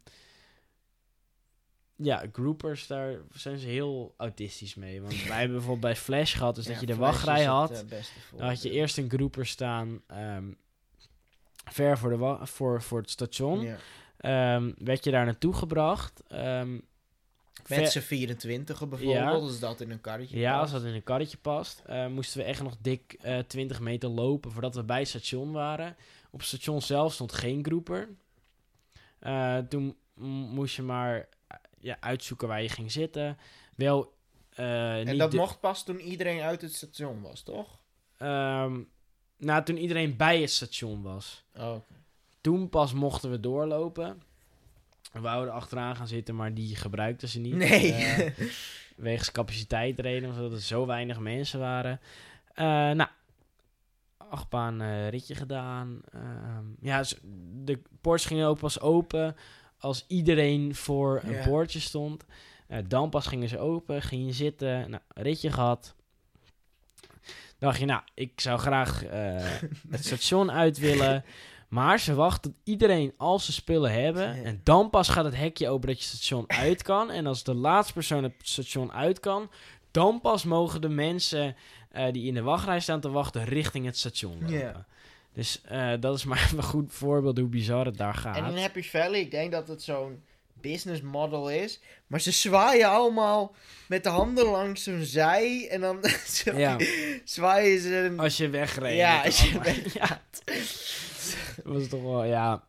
[1.96, 5.00] ja, groupers, daar zijn ze heel autistisch mee.
[5.00, 7.84] Want wij hebben bijvoorbeeld bij Flash gehad, dus dat je de wachtrij had.
[8.36, 10.52] Dan had je eerst een grouper staan ehm,
[11.70, 13.60] ver voor, de voor, voor het station.
[13.60, 13.76] Ja.
[14.16, 16.22] Ehm, werd je daar naartoe gebracht.
[16.28, 16.78] Ehm,
[17.68, 19.30] Met z'n 24 bijvoorbeeld, Ja.
[19.30, 21.82] als dat in een karretje Ja, als dat in een karretje past.
[21.86, 25.52] eh, moesten we echt nog dik eh 20 meter lopen voordat we bij het station
[25.52, 25.96] waren.
[26.30, 28.08] Op het station zelf stond geen groeper.
[29.18, 29.96] Eh, toen
[30.54, 31.24] moest je maar eh,
[31.84, 33.38] ja, uitzoeken waar je ging zitten.
[33.74, 34.14] Wel,
[34.54, 37.82] eh, En dat mocht pas toen iedereen uit het station was, toch?
[39.36, 41.44] nou, toen iedereen bij het station was.
[41.56, 41.94] Oh, oké.
[42.40, 44.22] Toen pas mochten we doorlopen.
[45.12, 47.54] We wouden achteraan gaan zitten, maar die gebruikten ze niet.
[47.54, 47.92] Nee.
[47.92, 48.46] Eh,
[48.96, 52.00] wegens capaciteitreden, omdat er zo weinig mensen waren.
[52.54, 53.08] Eh, nou,
[54.16, 56.00] achtbaan ritje gedaan.
[56.12, 57.04] Ehm, ja,
[57.64, 59.36] de poortjes gingen ook pas open
[59.84, 61.44] als iedereen voor een Ja.
[61.46, 62.24] poortje stond.
[62.68, 65.94] Eh, dan pas gingen ze open, ging je zitten, nou, ritje gehad.
[67.58, 69.36] dacht je, nou, ik zou graag eh,
[69.90, 71.24] het station uit willen.
[71.68, 74.44] Maar ze wachten tot iedereen al zijn spullen hebben.
[74.44, 77.10] En dan pas gaat het hekje open dat je het station uit kan.
[77.10, 79.50] En als de laatste persoon het station uit kan,
[79.90, 81.56] dan pas mogen de mensen
[81.90, 84.86] eh, die in de wachtrij staan te wachten richting het station lopen.
[85.34, 88.36] Dus eh, dat is maar een goed voorbeeld hoe bizar het daar gaat.
[88.36, 90.22] En in Happy Valley, ik denk dat het zo'n
[90.60, 91.80] business model is.
[92.06, 93.54] Maar ze zwaaien allemaal
[93.88, 95.68] met de handen langs zo'n zij.
[95.70, 95.98] En dan
[96.56, 96.76] Ja.
[97.24, 98.14] zwaaien ze...
[98.16, 98.96] Als je wegreed.
[98.96, 100.22] Ja, als je ja.
[101.56, 102.64] Dat was toch wel, ja.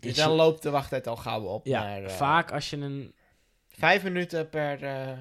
[0.00, 1.66] Dus Ik dan loopt de wachttijd al gauw op.
[1.66, 3.12] Ja, eh, vaak als je een...
[3.68, 5.18] Vijf minuten per eh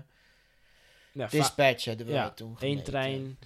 [1.11, 2.83] Ja, dispatch hebben we ja, toen gemeten.
[2.83, 3.37] trein.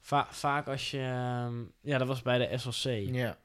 [0.00, 0.98] Va- vaak als je...
[1.00, 3.14] ehm, ja, dat was bij de SLC.
[3.14, 3.38] Ja.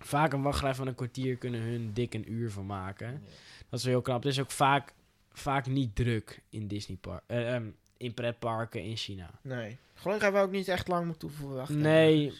[0.00, 3.22] Vaak een wachtrij van een kwartier kunnen hun dik een uur van maken.
[3.68, 4.22] Dat is wel heel knap.
[4.22, 4.94] Het is ook vaak,
[5.32, 9.30] vaak niet druk in Disney park, eh, ehm, in pretparken in China.
[9.42, 9.78] Nee.
[9.94, 11.80] Gelukkig hebben we ook niet echt lang moeten verwachten.
[11.80, 12.32] Nee.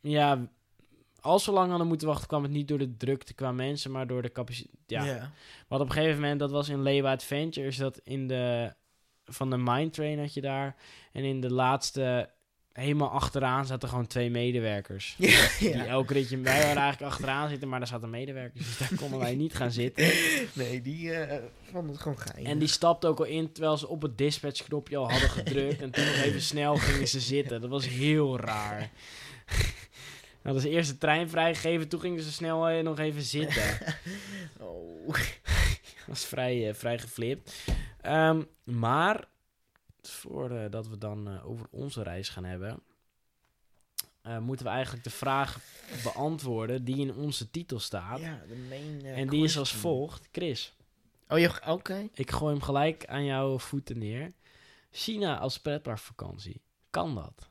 [0.00, 0.48] Ja,
[1.20, 4.06] als we lang hadden moeten wachten, kwam het niet door de drukte qua mensen, maar
[4.06, 5.04] door de capaciteit.
[5.04, 5.32] Ja.
[5.68, 8.74] Want op een gegeven moment, dat was in Leeuwen Adventures, dat in de
[9.24, 10.76] van de Mine Train had je daar.
[11.12, 12.30] En in de laatste,
[12.78, 15.14] helemaal achteraan zaten gewoon twee medewerkers.
[15.18, 18.64] Ja, Die elk ritje, wij waren eigenlijk achteraan zitten, maar daar zaten medewerkers.
[18.66, 20.04] Dus daar konden wij niet gaan zitten.
[20.52, 22.44] Nee, die eh vonden het gewoon geil.
[22.44, 25.80] En die stapte ook al in terwijl ze op het dispatchknopje al hadden gedrukt.
[25.82, 27.60] en toen nog even snel gingen ze zitten.
[27.60, 28.90] Dat was heel raar.
[30.42, 33.62] Nou, dat is eerst de trein vrijgegeven, toen gingen ze snel eh, nog even zitten.
[34.60, 35.06] Oh.
[35.06, 37.54] Dat was vrij, eh, vrij geflipt.
[38.00, 39.28] Ehm, maar,
[40.10, 42.80] voordat dat we dan eh, over onze reis gaan hebben...
[44.22, 45.58] eh, moeten we eigenlijk de vraag
[46.02, 48.20] beantwoorden die in onze titel staat.
[48.20, 50.28] Ja, de main eh, en die is als volgt.
[50.32, 50.76] Chris,
[51.28, 52.08] Oh, je, oké.
[52.12, 54.32] ik gooi hem gelijk aan jouw voeten neer.
[54.90, 56.60] China als pretparkvakantie.
[56.90, 57.48] Kan dat?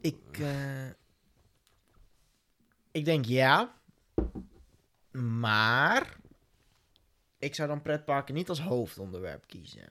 [0.00, 0.86] Ik, eh,
[2.90, 3.74] ik denk ja.
[5.10, 6.16] Maar
[7.42, 9.88] ik zou dan pretparken niet als hoofdonderwerp kiezen.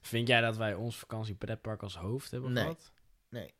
[0.00, 2.62] Vind jij dat wij ons vakantie pretpark als hoofd hebben Nee.
[2.62, 2.92] gehad?
[3.28, 3.54] Nee.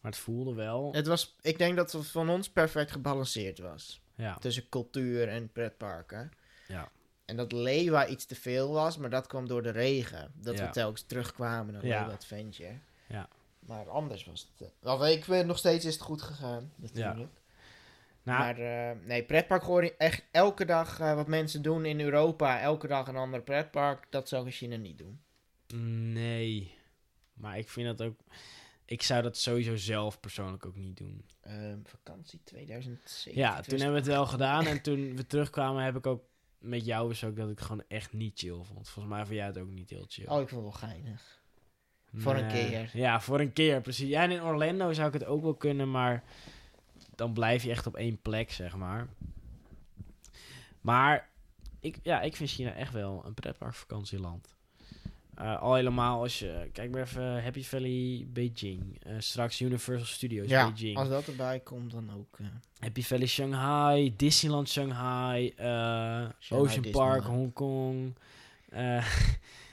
[0.00, 0.92] Maar het voelde wel.
[0.92, 4.00] Het was, ik denk dat het van ons perfect gebalanceerd was.
[4.14, 4.34] Ja.
[4.38, 6.30] Tussen cultuur en pretparken.
[6.68, 6.88] Ja.
[7.24, 10.32] En dat Leeuwa iets te veel was, maar dat kwam door de regen.
[10.34, 10.66] Dat Ja.
[10.66, 11.98] we telkens terugkwamen naar Ja.
[11.98, 12.78] Leeuwa Adventure.
[13.08, 13.28] Ja.
[13.58, 14.70] Maar anders was het...
[14.82, 17.30] Of ik weet nog steeds is het goed gegaan, natuurlijk.
[18.26, 22.60] Nou, Maar eh, nee, pretpark gewoon echt elke dag eh, wat mensen doen in Europa.
[22.60, 24.06] Elke dag een ander pretpark.
[24.10, 25.20] Dat zou ik in China niet doen.
[26.12, 26.74] nee.
[27.34, 28.20] Maar ik vind dat ook...
[28.84, 31.24] Ik zou dat sowieso zelf persoonlijk ook niet doen.
[31.40, 33.40] Ehm, vakantie 2007.
[33.40, 34.66] Ja, toen hebben we het wel gedaan.
[34.66, 36.24] En toen we terugkwamen heb ik ook
[36.58, 38.88] met jou besproken dat ik gewoon echt niet chill vond.
[38.88, 40.26] Volgens mij vond jij het ook niet heel chill.
[40.26, 41.40] Oh, ik vond het wel geinig.
[42.14, 42.90] voor een keer.
[42.92, 44.08] Ja, voor een keer, precies.
[44.08, 46.24] Ja, en in Orlando zou ik het ook wel kunnen, maar
[47.16, 49.06] dan blijf je echt op één plek, zeg maar.
[50.80, 51.28] Maar
[51.80, 54.54] ik, ja, ik vind China echt wel een pretparkvakantieland.
[55.34, 56.68] Eh al helemaal als je...
[56.72, 59.02] Kijk maar even Happy Valley Beijing.
[59.02, 60.96] Eh, straks Universal Studios Ja, Beijing.
[60.98, 62.38] als dat erbij komt, dan ook.
[62.38, 62.46] eh,
[62.78, 64.14] Happy Valley Shanghai.
[64.16, 65.48] Disneyland Shanghai.
[65.56, 67.24] eh, Ocean Park.
[67.24, 68.14] Hongkong.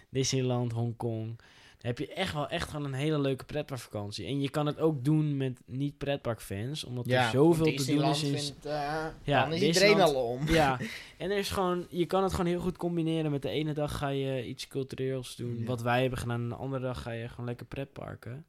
[0.10, 1.36] Disneyland Hongkong.
[1.84, 4.26] Heb je echt wel echt gewoon een hele leuke pretparkvakantie.
[4.26, 6.84] En je kan het ook doen met niet pretparkfans.
[6.84, 8.24] Omdat er zoveel te doen is.
[8.24, 10.48] in- Vindt, eh, Ja, dan is iedereen al om.
[10.48, 10.80] Ja,
[11.18, 13.32] en er is gewoon, je kan het gewoon heel goed combineren.
[13.32, 15.66] Met de ene dag ga je iets cultureels doen, Ja.
[15.66, 16.42] wat wij hebben gedaan.
[16.42, 18.46] En de andere dag ga je gewoon lekker pretparken.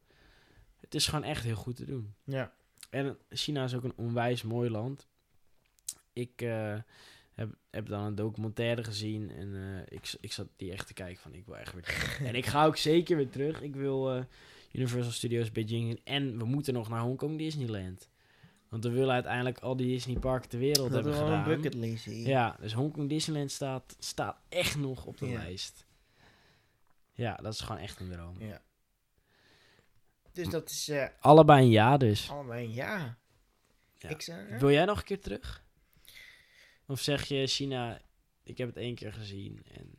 [0.80, 2.14] Het is gewoon echt heel goed te doen.
[2.24, 2.53] Ja.
[2.91, 5.07] En China is ook een onwijs mooi land.
[6.12, 6.74] Ik eh,
[7.35, 11.22] heb, heb dan een documentaire gezien en eh, ik, ik zat die echt te kijken
[11.22, 12.20] van ik wil echt weer terug.
[12.28, 13.62] en ik ga ook zeker weer terug.
[13.62, 14.22] Ik wil eh,
[14.72, 18.09] Universal Studios Beijing in en we moeten nog naar Hongkong Disneyland.
[18.68, 21.45] Want we willen uiteindelijk al die Disney parken ter wereld Dat hebben een gedaan.
[21.45, 22.26] bucketlist hier.
[22.26, 25.39] Ja, dus Hongkong Disneyland staat, staat echt nog op de Ja.
[25.39, 25.87] lijst.
[27.12, 28.35] Ja, dat is gewoon echt een droom.
[28.39, 28.62] Ja.
[30.32, 32.30] Dus dat is eh, Allebei een ja dus.
[32.30, 33.18] allebei een ja.
[33.99, 34.09] Ja.
[34.09, 34.59] Ik hè?
[34.59, 35.64] Wil jij nog een keer terug?
[36.87, 38.01] Of zeg je China,
[38.43, 39.91] ik heb het één keer gezien en...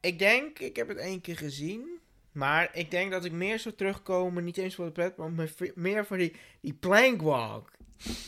[0.00, 1.98] ik denk, ik heb het één keer gezien.
[2.32, 5.72] Maar ik denk dat ik meer zou terugkomen, niet eens voor de pret, maar me-
[5.74, 7.70] meer voor die, die plankwalk.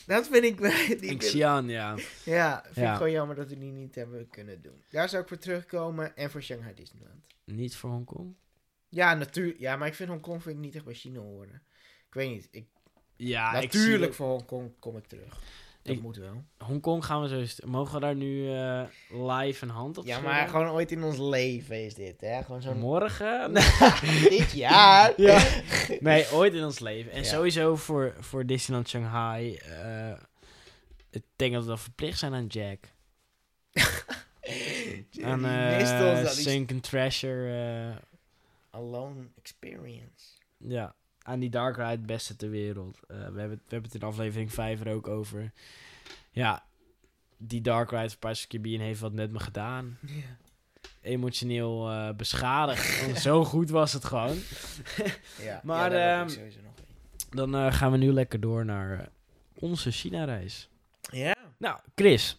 [0.07, 0.59] Dat vind ik...
[1.01, 1.97] Die, Ik Xi'an, ja.
[2.25, 2.91] ja, vind Ja.
[2.91, 4.83] ik gewoon jammer dat we die niet hebben kunnen doen.
[4.91, 7.25] Daar zou ik voor terugkomen en voor Shanghai Disneyland.
[7.45, 8.35] Niet voor Hongkong?
[8.89, 9.59] Ja, natuurlijk.
[9.59, 11.63] Ja, maar ik vind Hongkong vind ik niet echt bij China horen.
[12.07, 12.49] Ik weet niet.
[12.51, 12.67] Ik,
[13.17, 15.39] Ja, natuurlijk voor Hongkong kom ik terug.
[15.89, 16.45] Dat Ik- moet wel.
[16.59, 17.67] Hongkong gaan we zo...
[17.67, 20.35] Mogen we daar nu eh, live een hand op Ja, schudden?
[20.35, 22.43] maar gewoon ooit in ons leven is dit, hè?
[22.43, 22.79] Gewoon zo'n...
[22.79, 23.55] Morgen?
[24.29, 25.13] dit jaar.
[25.17, 25.43] Ja.
[26.01, 27.13] Nee, ooit in ons leven.
[27.13, 27.25] En Ja.
[27.29, 29.55] sowieso voor, voor Disneyland Shanghai.
[29.55, 30.13] eh,
[31.11, 32.79] ik denk dat we wel verplicht zijn aan Jack.
[35.23, 37.91] Aan Die eh Sunken Treasure.
[37.91, 37.97] eh,
[38.71, 40.25] Alone experience.
[40.57, 42.99] ja, aan die Dark Ride beste ter wereld.
[43.09, 45.53] Eh, we, hebben, het- we hebben het in aflevering 5 er ook over.
[46.31, 46.65] Ja,
[47.37, 49.99] die Dark Ride van Pirates of Caribbean heeft wat met me gedaan.
[50.07, 50.37] Ja.
[51.01, 53.01] Emotioneel eh, beschadigd.
[53.05, 54.39] Want zo goed was het gewoon.
[55.49, 55.61] ja.
[55.65, 57.37] Maar, ja, ehm, sowieso nog een.
[57.37, 59.09] Dan eh, gaan we nu lekker door naar
[59.55, 60.69] onze China-reis.
[61.11, 61.35] Ja.
[61.59, 62.37] Nou, Chris.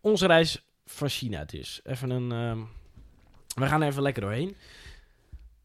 [0.00, 1.80] Onze reis van China dus.
[1.84, 2.32] Even een...
[2.32, 2.58] ehm,
[3.60, 4.56] we gaan er even lekker doorheen.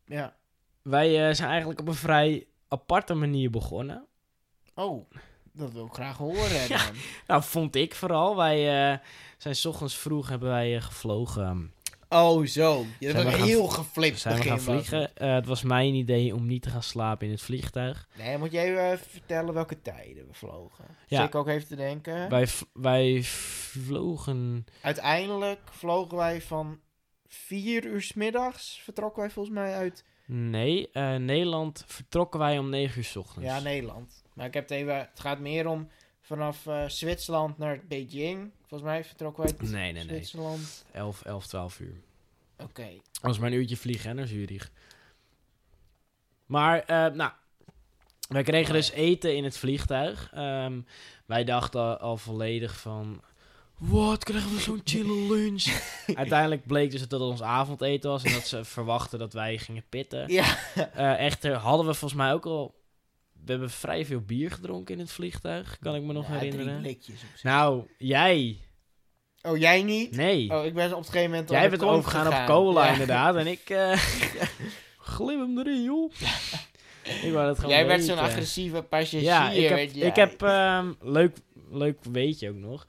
[0.06, 0.36] Ja.
[0.90, 4.06] Wij eh, zijn eigenlijk op een vrij aparte manier begonnen.
[4.76, 5.10] Oh,
[5.54, 6.82] dat wil ik graag horen Ja.
[7.28, 8.36] Nou, vond ik vooral.
[8.36, 8.98] Wij eh,
[9.38, 11.74] zijn 's ochtends vroeg hebben wij eh, gevlogen.
[12.10, 12.86] Oh, zo.
[13.00, 15.12] Je gaan heel geflipt Zijn we gaan vliegen.
[15.14, 18.08] Het was mijn idee om niet te gaan slapen in het vliegtuig.
[18.18, 20.86] Nee, moet jij even vertellen welke tijden we vlogen?
[21.08, 21.24] Ja.
[21.24, 22.30] Ik ook even te denken.
[22.30, 24.66] Wij, wij vlogen...
[24.82, 26.80] Uiteindelijk vlogen wij van
[27.28, 28.82] vier uur 's middags.
[28.84, 33.48] Vertrokken wij volgens mij uit Nee, eh, Nederland vertrokken wij om 9 uur 's ochtends.
[33.48, 34.24] ja, Nederland.
[34.34, 34.98] Maar ik heb het even...
[34.98, 35.90] Het gaat meer om
[36.22, 38.52] vanaf eh, Zwitserland naar Beijing.
[38.60, 40.04] Volgens mij vertrokken wij Nee, nee, nee.
[40.04, 40.86] Zwitserland.
[40.92, 41.96] 11, 11, 12 uur.
[42.58, 42.88] Oké.
[43.22, 44.72] Was maar een uurtje vliegen hè, naar Zurich.
[46.46, 47.32] Maar, eh, nou,
[48.28, 50.32] wij kregen dus eten in het vliegtuig.
[50.34, 50.82] Ehm,
[51.26, 53.22] wij dachten al volledig van,
[53.80, 55.66] wat, krijgen we zo'n chille lunch?
[56.14, 59.84] Uiteindelijk bleek dus dat het ons avondeten was en dat ze verwachten dat wij gingen
[59.90, 60.32] pitten.
[60.34, 60.58] Ja.
[60.94, 62.76] Eh, echter hadden we volgens mij ook al,
[63.46, 66.52] we hebben vrij veel bier gedronken in het vliegtuig, kan ik me nog Ja, drie
[66.52, 66.82] herinneren.
[66.82, 67.44] blikjes op zich.
[67.44, 68.58] Nou, jij,
[69.42, 70.16] Oh, jij niet?
[70.16, 70.50] nee.
[70.58, 71.50] Oh, ik ben op een gegeven moment...
[71.50, 72.92] Jij bent overgegaan op cola Ja.
[72.92, 73.36] inderdaad.
[73.36, 73.92] En ik eh
[75.16, 76.12] glim hem erin, joh.
[77.24, 79.22] ik wou dat gewoon Jij werd zo'n agressieve passagier.
[79.22, 81.38] Ja, ik heb, ik heb ehm, leuk,
[81.72, 82.88] leuk weet je ook nog.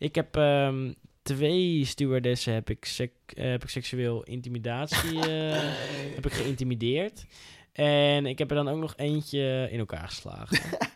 [0.00, 0.92] Ik heb ehm,
[1.22, 5.72] twee stewardessen heb ik, sek- eh, heb ik seksueel intimidatie eh,
[6.16, 7.24] heb ik geïntimideerd.
[7.72, 10.58] En ik heb er dan ook nog eentje in elkaar geslagen.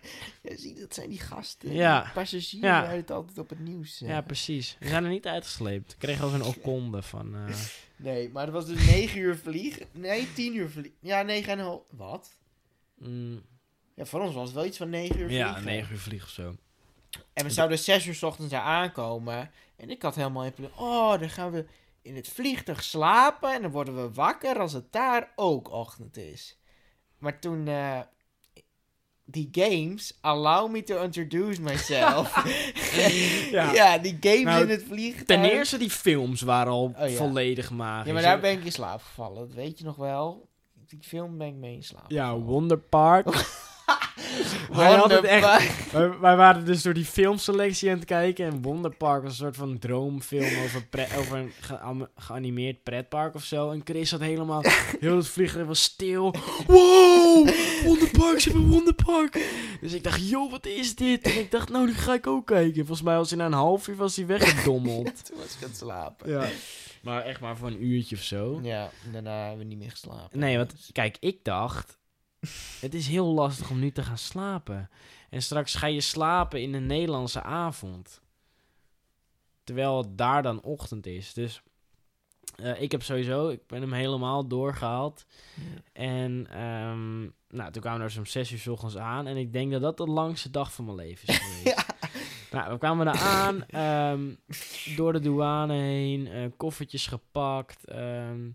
[0.43, 1.73] Ja, zie, dat zijn die gasten.
[1.73, 2.11] Ja.
[2.15, 2.87] Passagiers Ja.
[2.87, 4.03] uit altijd op het nieuws.
[4.03, 4.09] eh.
[4.09, 4.77] ja, precies.
[4.81, 5.93] We zijn er niet uitgesleept.
[5.93, 7.37] Ik kreeg al zo'n okonde van...
[7.97, 9.87] Nee, maar het was dus 9 uur vliegen.
[9.93, 10.93] Nee, 10 uur vliegen.
[11.01, 11.83] Ja, 9 en een half.
[11.91, 12.39] Wat?
[12.99, 13.43] mm,
[13.95, 15.47] Ja, voor ons was het wel iets van 9 uur vliegen.
[15.49, 16.57] ja, negen uur vliegen of zo.
[17.32, 19.51] En we zouden 6 uur 's ochtends daar aankomen.
[19.77, 20.70] En ik had helemaal in plan.
[20.78, 21.66] Oh, dan gaan we
[22.03, 23.53] in het vliegtuig slapen.
[23.55, 26.59] En dan worden we wakker als het daar ook ochtend is.
[27.19, 27.69] Maar toen.
[27.69, 28.01] eh,
[29.27, 32.35] die games, allow me to introduce myself.
[33.51, 33.73] Ja.
[33.81, 33.99] ja.
[33.99, 35.24] die games Nou, in het vliegtuig.
[35.41, 37.16] Ten eerste, die films waren al Oh, ja.
[37.16, 38.07] volledig magisch.
[38.07, 39.47] Ja, maar daar ben ik in slaap gevallen.
[39.49, 40.49] Dat weet je nog wel.
[40.86, 42.36] Die film ben ik mee in slaap Ja.
[42.39, 43.27] Wonder Park.
[44.73, 48.47] Wij hadden het echt wij, wij waren dus door die filmselectie aan het kijken.
[48.47, 53.70] En Wonderpark was een soort van droomfilm over, pre- over een geanimeerd pretpark of zo.
[53.70, 54.62] En Chris had helemaal...
[55.01, 56.35] Heel het vliegtuig was stil.
[56.66, 57.49] Wow!
[57.85, 59.47] Wonderpark, ze hebben Wonderpark.
[59.81, 61.23] Dus ik dacht, joh, wat is dit?
[61.23, 62.74] En ik dacht, nou, die ga ik ook kijken.
[62.86, 65.24] Volgens mij was hij na een half uur was hij weggedommeld.
[65.27, 66.31] Toen was ik aan het slapen.
[66.31, 66.49] ja.
[67.03, 68.61] Maar echt maar voor een uurtje of zo.
[68.62, 70.39] Ja, daarna hebben we niet meer geslapen.
[70.39, 71.99] Nee, want kijk, ik dacht...
[72.81, 74.91] Het is heel lastig om nu te gaan slapen.
[75.31, 78.23] En straks ga je slapen in een Nederlandse avond.
[79.65, 81.33] Terwijl het daar dan ochtend is.
[81.33, 81.62] Dus
[82.57, 83.49] eh, ik heb sowieso...
[83.49, 85.27] Ik ben hem helemaal doorgehaald.
[85.55, 85.62] Ja.
[85.93, 87.21] En ehm,
[87.57, 89.27] nou, toen kwamen we er zo'n zes uur 's ochtends aan.
[89.27, 91.85] En ik denk dat dat de langste dag van mijn leven is geweest.
[92.51, 94.35] Nou, we kwamen daar aan, ehm,
[94.97, 97.85] door de douane heen, eh, koffertjes gepakt.
[97.85, 98.53] ehm, er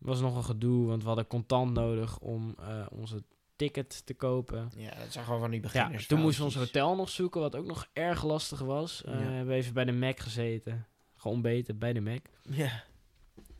[0.00, 3.22] was nog een gedoe, want we hadden contant nodig om eh, onze
[3.56, 4.70] ticket te kopen.
[4.76, 6.06] Ja, dat zijn gewoon van die Ja, beginners.
[6.06, 9.04] toen moesten we ons hotel nog zoeken, wat ook nog erg lastig was.
[9.04, 9.18] Eh, Ja.
[9.18, 10.86] We hebben even bij de Mac gezeten,
[11.16, 12.20] geontbeten bij de Mac.
[12.42, 12.82] Ja.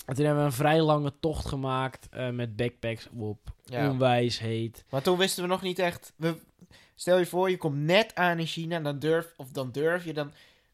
[0.06, 3.90] En toen hebben we een vrij lange tocht gemaakt eh, met backpacks op, ja.
[3.90, 4.84] onwijs heet.
[4.90, 6.12] Maar toen wisten we nog niet echt.
[6.16, 6.36] We,
[6.94, 10.12] stel je voor, je komt net aan in China, dan durf, of dan durf je
[10.12, 10.32] dan.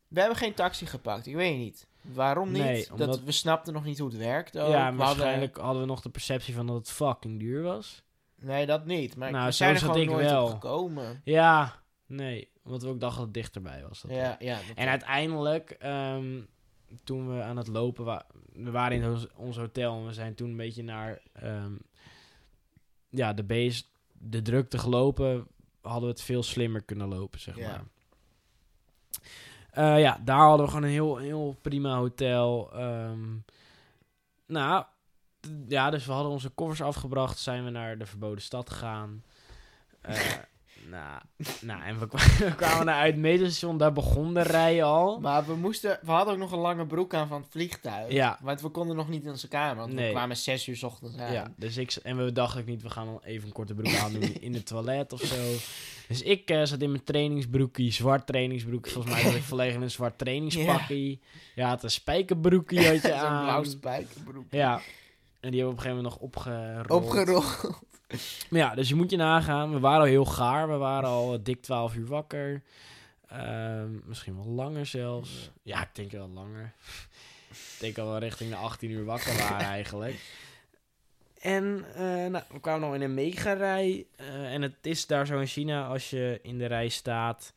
[0.09, 1.87] We hebben geen taxi gepakt, ik weet niet.
[2.15, 2.63] Waarom niet?
[2.63, 4.59] Nee, dat, we snapten nog niet hoe het werkt.
[4.59, 4.71] Ook.
[4.71, 8.03] ja, We waarschijnlijk hadden we nog de perceptie van dat het fucking duur was.
[8.35, 9.17] nee, dat niet.
[9.17, 10.45] Maar Nou, we zijn er gewoon ik nooit wel.
[10.45, 11.21] op gekomen.
[11.25, 14.01] Ja, nee, want we ook dachten dat het dichterbij was.
[14.03, 14.55] Dat Ja, ja.
[14.55, 16.41] dat- En uiteindelijk, ehm,
[17.05, 20.35] toen we aan het lopen waren, we waren in ons, ons hotel en we zijn
[20.35, 21.73] toen een beetje naar ehm,
[23.09, 25.47] ja, de base, de drukte gelopen,
[25.81, 27.69] hadden we het veel slimmer kunnen lopen, zeg Ja.
[27.69, 27.85] maar.
[29.77, 32.71] Eh, ja, daar hadden we gewoon een heel, heel prima hotel.
[32.75, 33.21] ehm.
[34.47, 34.85] nou,
[35.69, 39.23] ja, dus we hadden onze koffers afgebracht, zijn we naar de verboden stad gegaan.
[40.01, 40.15] Eh,
[40.91, 41.21] nou,
[41.61, 45.21] nou, en we, kwa- we kwamen naar uit het metrostation, daar begon de rij al.
[45.21, 48.13] Maar we moesten, we hadden ook nog een lange broek aan van het vliegtuig.
[48.13, 48.39] Ja.
[48.43, 50.11] Want we konden nog niet in onze kamer, want we Nee.
[50.11, 51.33] kwamen zes uur 's ochtends aan.
[51.33, 54.35] Ja, dus ik, en we dachten ook niet, we gaan even een korte broek aandoen
[54.47, 55.35] in het toilet of zo.
[56.09, 58.89] Dus ik eh, zat in mijn trainingsbroekie, zwart trainingsbroek.
[58.89, 61.21] Volgens mij zat ik volledig in een zwart trainingspakkie.
[61.55, 63.43] Ja, een spijkerbroekie had je Zo'n aan.
[63.45, 64.45] blauw spijkerbroek.
[64.51, 64.81] Ja,
[65.41, 67.03] en die hebben we op een gegeven moment nog opgerold.
[67.05, 67.81] Opgerold.
[68.51, 69.73] Maar ja, dus je moet je nagaan.
[69.73, 70.69] We waren al heel gaar.
[70.69, 72.63] We waren al eh, dik 12 uur wakker.
[73.29, 75.51] Ehm, misschien wel langer zelfs.
[75.63, 76.73] Ja, ik denk wel langer.
[77.51, 80.15] ik denk al wel richting de 18 uur wakker waren eigenlijk.
[81.47, 84.07] En eh, nou, we kwamen nog in een mega-rij.
[84.17, 87.53] eh, en het is daar zo in China, als je in de rij staat,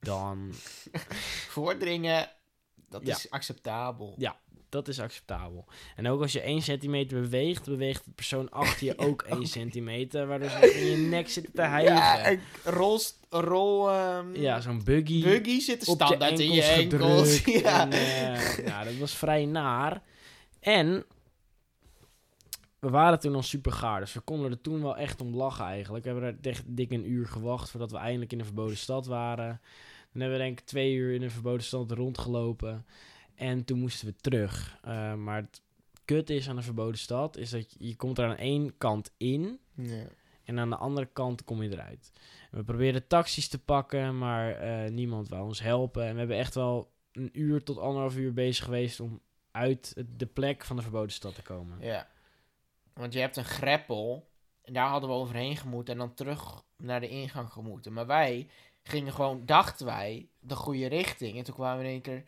[0.00, 0.52] dan...
[1.48, 2.30] Voordringen,
[2.88, 3.14] dat Ja.
[3.16, 4.14] is acceptabel.
[4.18, 4.36] Ja.
[4.70, 5.64] Dat is acceptabel.
[5.96, 10.26] En ook als je 1 centimeter beweegt, beweegt de persoon achter je ook 1 centimeter,
[10.26, 11.94] waardoor ze in je nek zitten te hijgen.
[11.94, 13.00] Ja, Ja, een rol,
[13.30, 15.22] rol ehm, zo'n buggy.
[15.22, 17.44] buggy zit standaard in je enkels.
[17.62, 17.90] Ja.
[17.90, 20.02] En, eh, nou, dat was vrij naar.
[20.60, 21.04] En
[22.78, 25.64] we waren toen al super gaar, dus we konden er toen wel echt om lachen
[25.64, 26.04] eigenlijk.
[26.04, 29.06] We hebben er echt dik een uur gewacht voordat we eindelijk in de verboden stad
[29.06, 29.60] waren.
[30.12, 32.86] Dan hebben we denk ik twee uur in de verboden stad rondgelopen.
[33.34, 34.78] En toen moesten we terug.
[34.82, 35.62] Eh, maar het
[36.04, 39.12] kut is aan de verboden stad, is dat je, je komt er aan één kant
[39.16, 39.58] in.
[39.74, 40.04] Ja.
[40.44, 42.12] En aan de andere kant kom je eruit.
[42.50, 46.04] En we probeerden taxis te pakken, maar eh, niemand wou ons helpen.
[46.04, 50.26] En we hebben echt wel een uur tot anderhalf uur bezig geweest om uit de
[50.26, 51.76] plek van de verboden stad te komen.
[51.80, 52.08] Ja.
[52.98, 54.28] Want je hebt een greppel.
[54.62, 55.92] En daar hadden we overheen gemoeten.
[55.94, 57.92] En dan terug naar de ingang gemoeten.
[57.92, 58.48] Maar wij
[58.82, 61.38] gingen gewoon, dachten wij, de goede richting.
[61.38, 62.24] En toen kwamen we in één keer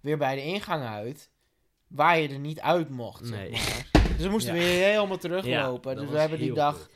[0.00, 1.30] weer bij de ingang uit.
[1.86, 3.26] Waar je er niet uit mocht.
[3.26, 3.50] zeg Nee.
[3.50, 3.88] maar.
[4.16, 4.60] Dus we moesten Ja.
[4.60, 5.94] weer helemaal teruglopen.
[5.94, 6.88] Ja, dus we hebben die dag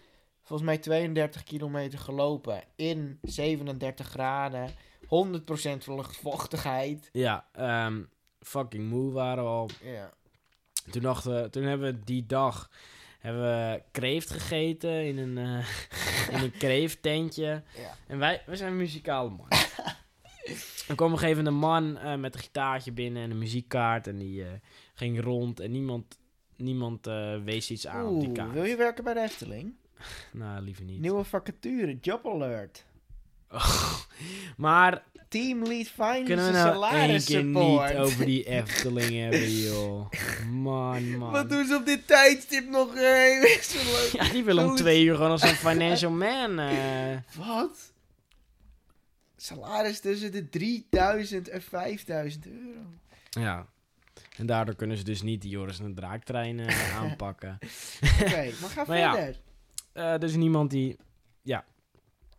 [0.43, 2.63] volgens mij 32 kilometer gelopen.
[2.77, 4.71] In 37 graden.
[5.07, 7.09] 100% luchtvochtigheid.
[7.13, 8.03] Ja, ehm,
[8.41, 9.69] fucking moe waren we al.
[9.83, 10.13] Ja.
[10.91, 12.71] Toen, dachten we, toen hebben we die dag
[13.25, 15.67] hebben we kreeft gegeten in een, eh
[16.35, 17.63] in een kreefttentje.
[17.77, 17.97] Ja.
[18.07, 19.49] En wij, wij zijn muzikale man.
[20.89, 23.39] er kwam op een gegeven moment een man eh, met een gitaartje binnen en een
[23.39, 24.07] muziekkaart.
[24.07, 24.53] En die eh,
[24.95, 26.19] ging rond en niemand,
[26.57, 27.07] niemand
[27.45, 28.53] wees iets aan op die kaart.
[28.53, 29.75] wil je werken bij de Efteling?
[30.33, 31.01] Nou, liever niet.
[31.01, 32.85] Nieuwe vacature, job alert.
[34.57, 37.89] Maar Team lead finance kunnen we nou één keer support.
[37.89, 40.11] niet over die Efteling hebben, joh.
[40.51, 41.31] Man, man.
[41.33, 42.95] Wat doen ze op dit tijdstip nog?
[44.13, 46.59] Ja, die willen om twee uur gewoon als een financial man.
[46.59, 47.19] eh.
[47.47, 47.93] Wat?
[49.37, 52.81] Salaris tussen de 3000 en 5000 euro.
[53.31, 53.67] Ja.
[54.37, 57.59] En daardoor kunnen ze dus niet die Joris en de Draaktrein eh, aanpakken.
[58.23, 59.15] Oké, maar ga Maar ja.
[59.15, 59.41] verder.
[59.93, 60.97] Eh dus niemand die...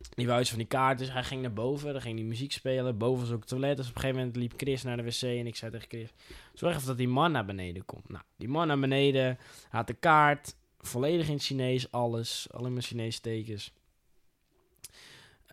[0.10, 1.92] Die wou iets van die kaart, dus hij ging naar boven.
[1.92, 2.98] Dan ging hij muziek spelen.
[2.98, 3.78] Boven was ook het toilet.
[3.78, 5.22] Dus op een gegeven moment liep Chris naar de wc.
[5.22, 6.10] En ik zei tegen Chris,
[6.54, 8.10] zorg even dat die man naar beneden komt.
[8.10, 9.38] Nou, die man naar beneden.
[9.70, 10.56] Had de kaart.
[10.80, 12.48] Volledig in Chinees, alles.
[12.52, 13.74] Alleen maar Chinese tekens.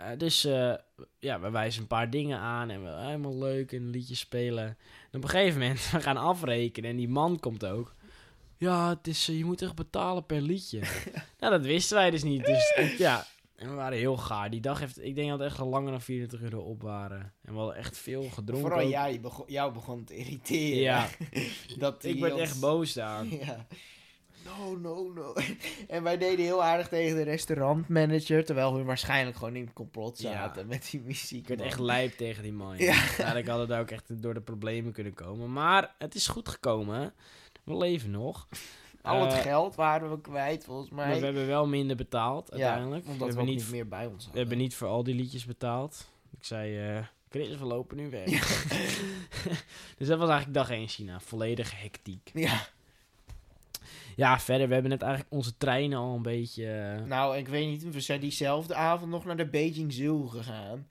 [0.03, 0.74] Eh, dus eh,
[1.19, 4.65] ja, we wijzen een paar dingen aan en we helemaal leuk en liedjes spelen.
[5.11, 7.95] En op een gegeven moment, we gaan afrekenen en die man komt ook.
[8.57, 10.79] Ja, het is, eh, je moet echt betalen per liedje.
[11.41, 12.45] nou, dat wisten wij dus niet.
[12.45, 13.27] Dus ja,
[13.63, 14.51] en we waren heel gaar.
[14.51, 17.33] Die dag heeft, ik denk dat we echt al langer dan 24 euro op waren.
[17.43, 18.71] En we hadden echt veel gedronken.
[18.71, 20.81] Vooral jij begon, jou begon te irriteren.
[20.83, 21.09] Ja,
[21.79, 23.25] dat ik werd ons- echt boos daar.
[23.47, 23.67] Ja.
[24.45, 25.35] No, no, no.
[25.89, 28.45] En wij deden heel aardig tegen de restaurantmanager.
[28.45, 30.33] Terwijl we waarschijnlijk gewoon in het complot Ja.
[30.33, 31.41] zaten met die muziek.
[31.41, 31.69] Ik werd man.
[31.69, 32.77] echt lijp tegen die man.
[32.79, 32.85] Ja.
[32.93, 32.93] Ja.
[33.17, 35.53] Eigenlijk hadden daar ook echt door de problemen kunnen komen.
[35.53, 37.15] Maar het is goed gekomen.
[37.65, 38.49] We leven nog.
[39.03, 41.07] Al het Eh, geld waren we kwijt, volgens mij.
[41.09, 43.07] Maar we hebben wel minder betaald ja, uiteindelijk.
[43.07, 44.41] omdat we, we, hebben niet, niet meer bij ons we hadden.
[44.41, 46.07] hebben niet voor al die liedjes betaald.
[46.39, 48.24] Ik zei, eh Chris, we lopen nu weg.
[49.99, 51.20] dus dat was eigenlijk dag 1 China.
[51.20, 52.31] Volledige hectiek.
[52.35, 52.66] Ja,
[54.16, 56.97] Ja, verder, we hebben net eigenlijk onze treinen al een beetje...
[57.01, 57.93] eh, nou, ik weet niet.
[57.95, 60.87] We zijn diezelfde avond nog naar de Beijing Zoo gegaan.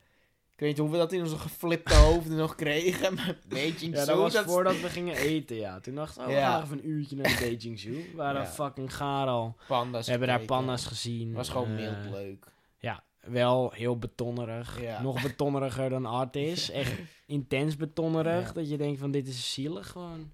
[0.62, 3.14] Ik weet niet hoe we dat in onze geflipte hoofden nog kregen.
[3.14, 4.46] Maar Beijing ja, dat Zoo, was dat...
[4.46, 5.80] voordat we gingen eten, ja.
[5.80, 6.52] Toen dachten we, oh, we Ja.
[6.52, 7.92] gaan even een uurtje naar de Beijing Zoo.
[7.92, 8.48] We waren Ja.
[8.48, 9.56] fucking gaar al.
[9.68, 11.34] panda's We hebben daar panda's gezien.
[11.34, 12.46] was gewoon eh, mild leuk.
[12.78, 14.82] Ja, wel heel betonnerig.
[14.82, 15.02] Ja.
[15.02, 16.70] Nog betonneriger dan art is.
[16.72, 16.94] Echt
[17.26, 18.54] intens betonnerig.
[18.54, 20.32] Dat je denkt van dit is zielig gewoon.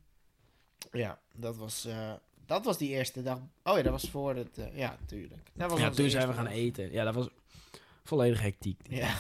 [0.91, 2.11] Ja, dat was, eh,
[2.45, 3.39] dat was die eerste dag.
[3.63, 4.57] Oh ja, dat was voor het...
[4.57, 5.49] eh, ja, tuurlijk.
[5.53, 6.53] Dat was Ja, toen zijn we gaan dag.
[6.53, 6.91] eten.
[6.91, 7.27] Ja, dat was
[8.03, 8.79] volledig hectiek.
[8.89, 9.13] Ja.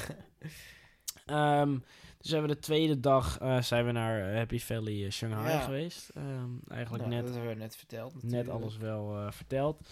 [1.27, 1.77] Ehm,
[2.17, 5.49] dus hebben we de tweede dag eh, zijn we naar eh, Happy Valley eh, Shanghai
[5.51, 5.59] Ja.
[5.59, 6.09] geweest.
[6.09, 8.49] Ehm, eigenlijk Nou, net, Dat hebben we net verteld net natuurlijk.
[8.49, 9.89] alles wel verteld.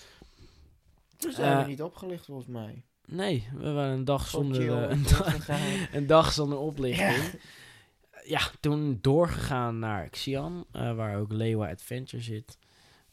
[1.18, 2.84] Toen zijn we niet opgelicht volgens mij.
[3.06, 5.88] Nee, we waren een dag zonder, chill een, dag, doorgegaan.
[5.98, 7.16] een dag zonder oplichting.
[7.16, 7.40] Ja.
[8.24, 8.40] Ja.
[8.60, 12.57] toen doorgegaan naar Xi'an, waar ook Lewa Adventure zit.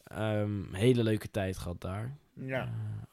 [0.04, 2.16] Ehm, hele leuke tijd gehad daar.
[2.34, 2.72] Ja.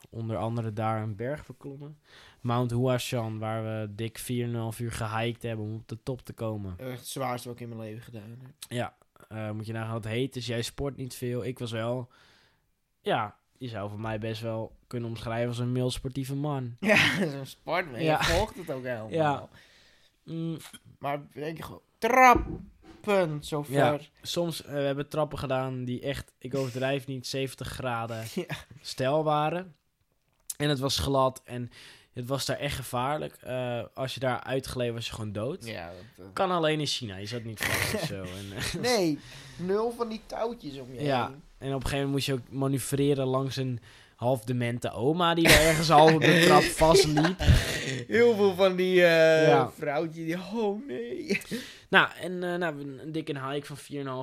[0.10, 1.98] Onder andere daar een berg verklommen.
[2.42, 4.26] Mount Huashan, waar we dik 4,5
[4.82, 6.74] uur gehiked hebben om op de top te komen.
[6.78, 8.40] Echt het zwaarste wat ik in mijn leven gedaan heb.
[8.70, 8.96] Ja,
[9.28, 10.34] eh, moet je nagaan wat het heet.
[10.34, 11.46] Dus jij sport niet veel.
[11.46, 12.10] Ik was wel...
[13.02, 16.76] Ja, je zou voor mij best wel kunnen omschrijven als een mild sportieve man.
[16.80, 18.02] Ja, zo'n sport, man.
[18.04, 18.18] Ja.
[18.18, 19.10] Je volgt het ook helemaal.
[19.10, 19.50] Ja.
[20.24, 20.58] Mm,
[21.00, 23.74] Maar denk je gewoon, trappen, zover.
[23.74, 24.00] Ja.
[24.22, 28.56] soms eh, we hebben trappen gedaan die echt, ik overdrijf niet, 70 graden Ja.
[28.82, 29.76] stijl waren.
[30.58, 31.70] En het was glad en
[32.20, 33.34] het was daar echt gevaarlijk.
[33.42, 35.66] Eh, als je daar uitgleed was je gewoon dood.
[35.66, 35.88] Ja,
[36.18, 38.22] dat, eh, Kan alleen in China, je zat niet vast of zo.
[38.40, 39.20] En, eh, Nee,
[39.58, 41.28] nul van die touwtjes om je Ja.
[41.28, 41.42] heen.
[41.58, 43.80] en op een gegeven moment moest je ook manoeuvreren langs een
[44.16, 47.40] half demente oma die daar ergens al op de trap vastliep.
[48.08, 49.70] Heel veel van die Ja.
[49.78, 51.42] vrouwtjes die, oh nee.
[51.90, 53.78] Nou, en eh, nou, we hebben een dikke hike van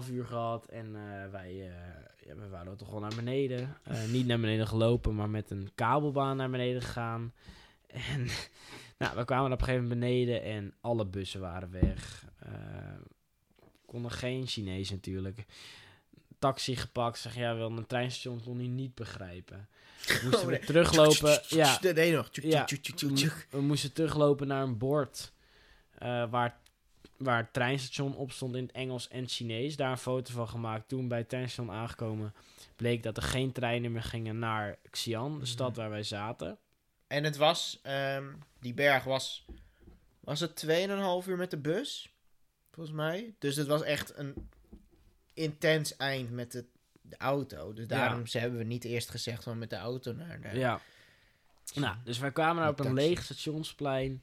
[0.05, 0.67] 4,5 uur gehad.
[0.67, 0.97] En
[1.31, 1.55] wij
[2.27, 3.77] ja, we waren toch wel naar beneden.
[4.09, 7.33] Niet naar beneden gelopen, maar met een kabelbaan naar beneden gegaan.
[7.87, 8.27] En
[8.99, 12.27] nou, we kwamen op een gegeven moment beneden en alle bussen waren weg.
[12.39, 12.51] Eh
[13.87, 15.45] konden geen Chinees natuurlijk.
[16.39, 19.69] Taxi gepakt, zeg ja, wel een treinstation kon hij niet begrijpen.
[20.07, 21.41] We moesten Oh, we teruglopen.
[21.49, 22.29] Ja, Nee, nog.
[22.33, 22.67] Ja.
[23.51, 25.33] We moesten teruglopen naar een bord
[25.99, 26.59] eh, waar,
[27.17, 29.77] waar het treinstation op stond in het Engels en Chinees.
[29.77, 30.89] Daar een foto van gemaakt.
[30.89, 32.35] Toen bij het treinstation aangekomen
[32.77, 35.81] bleek dat er geen treinen meer gingen naar Xi'an, de stad Mhm.
[35.81, 36.59] waar wij zaten.
[37.07, 39.45] En het was, ehm, die berg was,
[40.21, 42.15] was het 2,5 uur met de bus?
[42.73, 43.35] Volgens mij.
[43.39, 44.49] Dus het was echt een
[45.35, 46.65] intens eind met de,
[47.01, 47.73] de auto.
[47.73, 47.97] Dus Ja.
[47.97, 50.59] daarom ze hebben we niet eerst gezegd van met de auto naar de...
[50.59, 50.81] Ja.
[51.75, 54.23] Nou, dus wij kwamen daar op een leeg stationsplein.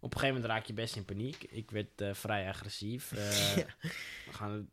[0.00, 1.42] Op een gegeven moment raak je best in paniek.
[1.42, 3.12] Ik werd eh, vrij agressief.
[3.16, 3.66] Eh, Ja.
[4.26, 4.70] We gaan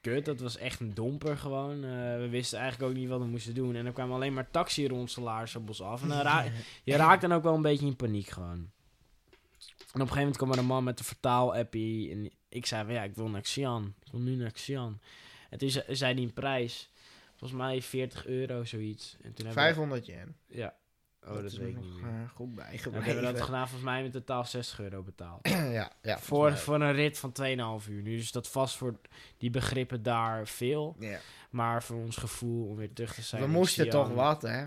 [0.00, 1.84] kut, dat was echt een domper gewoon.
[1.84, 3.74] Eh, we wisten eigenlijk ook niet wat we moesten doen.
[3.74, 6.02] En er kwamen alleen maar taxironselaars op ons af.
[6.02, 6.44] En dan ra-
[6.84, 8.70] je raakt dan ook wel een beetje in paniek gewoon.
[9.92, 12.10] En op een gegeven moment kwam er een man met de vertaal-appie.
[12.10, 13.94] En ik zei van ja, ik wil naar Xi'an.
[14.04, 15.00] Ik wil nu naar Xi'an.
[15.50, 16.90] En toen ze- zei hij een prijs.
[17.36, 19.12] Volgens mij 40 euro, zoiets.
[19.22, 20.36] En toen hebben we- 500 yen.
[20.48, 20.74] Ja.
[21.26, 22.10] Oh, dat, is weet ik nog, niet meer.
[22.10, 23.00] eh, goed Nou, bijgebleven.
[23.00, 25.48] we hebben dat gedaan volgens mij met totaal 60 euro betaald.
[25.78, 26.18] ja, ja.
[26.18, 27.32] voor, voor een rit van
[27.82, 28.02] 2,5 uur.
[28.02, 28.94] Nu is dat vast voor
[29.38, 30.96] die begrippen daar veel.
[31.50, 33.42] Maar voor ons gevoel om weer terug te zijn.
[33.42, 34.66] We moesten toch wat, hè?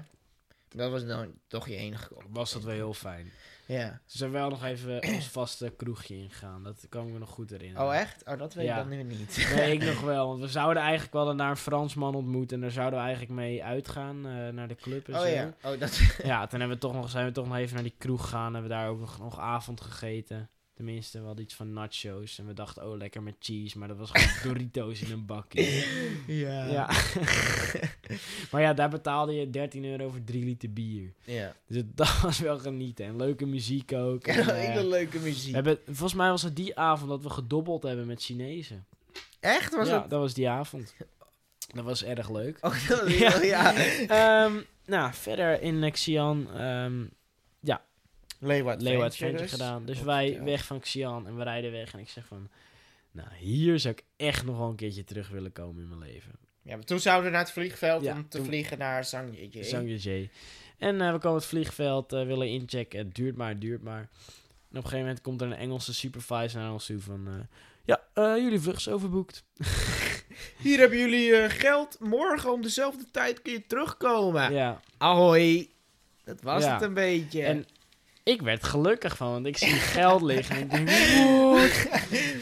[0.69, 2.10] Dat was dan toch je enige.
[2.30, 3.31] Was dat wel heel fijn.
[3.77, 4.01] Ja.
[4.05, 6.63] Ze zijn wel nog even ons vaste kroegje ingegaan.
[6.63, 7.87] Dat kan ik me nog goed herinneren.
[7.87, 8.23] Oh, echt?
[8.25, 8.71] Oh, dat weet Ja.
[8.81, 9.49] ik dan nu niet.
[9.55, 10.27] Nee, ik nog wel.
[10.27, 12.55] Want we zouden eigenlijk wel naar een Fransman ontmoeten.
[12.55, 15.27] En daar zouden we eigenlijk mee uitgaan eh, naar de club en Oh zo.
[15.27, 15.53] ja.
[15.63, 15.99] Oh, dat...
[16.23, 18.53] Ja, toen hebben we toch nog, zijn we toch nog even naar die kroeg gegaan.
[18.53, 20.49] Hebben we daar ook nog, nog avond gegeten.
[20.80, 22.39] Tenminste, we hadden iets van nachos.
[22.39, 23.77] En we dachten, oh, lekker met cheese.
[23.77, 25.85] Maar dat was gewoon Doritos in een bakje.
[26.27, 26.65] ja.
[26.65, 26.89] Ja.
[28.51, 31.14] maar ja, daar betaalde je 13 euro voor 3 liter bier.
[31.23, 31.56] Ja.
[31.68, 33.06] Dus dat was wel genieten.
[33.06, 34.27] En leuke muziek ook.
[34.27, 35.53] En, eh, Hele leuke we muziek.
[35.53, 38.85] hebben, volgens mij was het die avond dat we gedobbeld hebben met Chinezen.
[39.39, 39.76] Echt?
[39.76, 40.10] Was ja, het?
[40.10, 40.95] dat was die avond.
[41.73, 42.57] Dat was erg leuk.
[42.61, 43.41] Oh, dat was Ja.
[43.41, 43.73] ja.
[44.07, 44.53] Ehm,
[44.85, 46.47] nou, verder in eh, Xi'an,
[48.40, 49.86] ehm Leeuwarden Leo Adventure gedaan.
[49.86, 51.94] Dus Op wij weg van Xi'an en we rijden weg.
[51.94, 52.49] En ik zeg van,
[53.11, 56.32] nou, hier zou ik echt nog wel een keertje terug willen komen in mijn leven.
[56.61, 59.64] Ja, maar toen zouden we naar het vliegveld Ja, om te vliegen naar Zhangjiajie.
[59.64, 60.30] Zhangjiajie.
[60.78, 62.99] En eh, we komen het vliegveld, eh, willen inchecken.
[62.99, 63.99] Het duurt maar, het duurt maar.
[63.99, 64.07] En
[64.70, 67.28] op een gegeven moment komt er een Engelse supervisor naar ons toe van...
[67.28, 67.34] eh,
[68.16, 69.44] ja, jullie vlucht is overboekt.
[70.64, 71.99] Hier hebben jullie geld.
[71.99, 74.53] Morgen om dezelfde tijd kun je terugkomen.
[74.53, 75.70] Ja, Ahoy.
[76.24, 76.74] Dat was Ja.
[76.74, 77.44] het een beetje.
[77.44, 77.66] en
[78.30, 80.56] ik werd gelukkig van, want ik zie geld liggen.
[80.56, 80.89] En ik denk?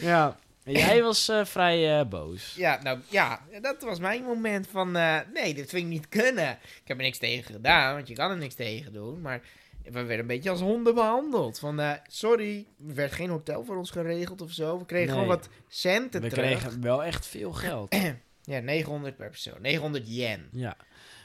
[0.00, 2.54] Ja, en jij was eh, vrij eh, boos.
[2.56, 4.96] Ja, nou ja, dat was mijn moment van...
[4.96, 6.50] eh, nee, dit vind ik niet kunnen.
[6.60, 9.20] Ik heb er niks tegen gedaan, want je kan er niks tegen doen.
[9.20, 9.40] Maar
[9.82, 11.58] we werden een beetje als honden behandeld.
[11.58, 14.78] Van, sorry, er werd geen hotel voor ons geregeld of zo.
[14.78, 15.14] We kregen Nee.
[15.14, 16.44] gewoon wat centen We terug.
[16.44, 17.94] kregen wel echt veel geld.
[18.42, 19.60] Ja, 900 per persoon.
[19.60, 20.48] 900 yen.
[20.52, 20.76] Ja.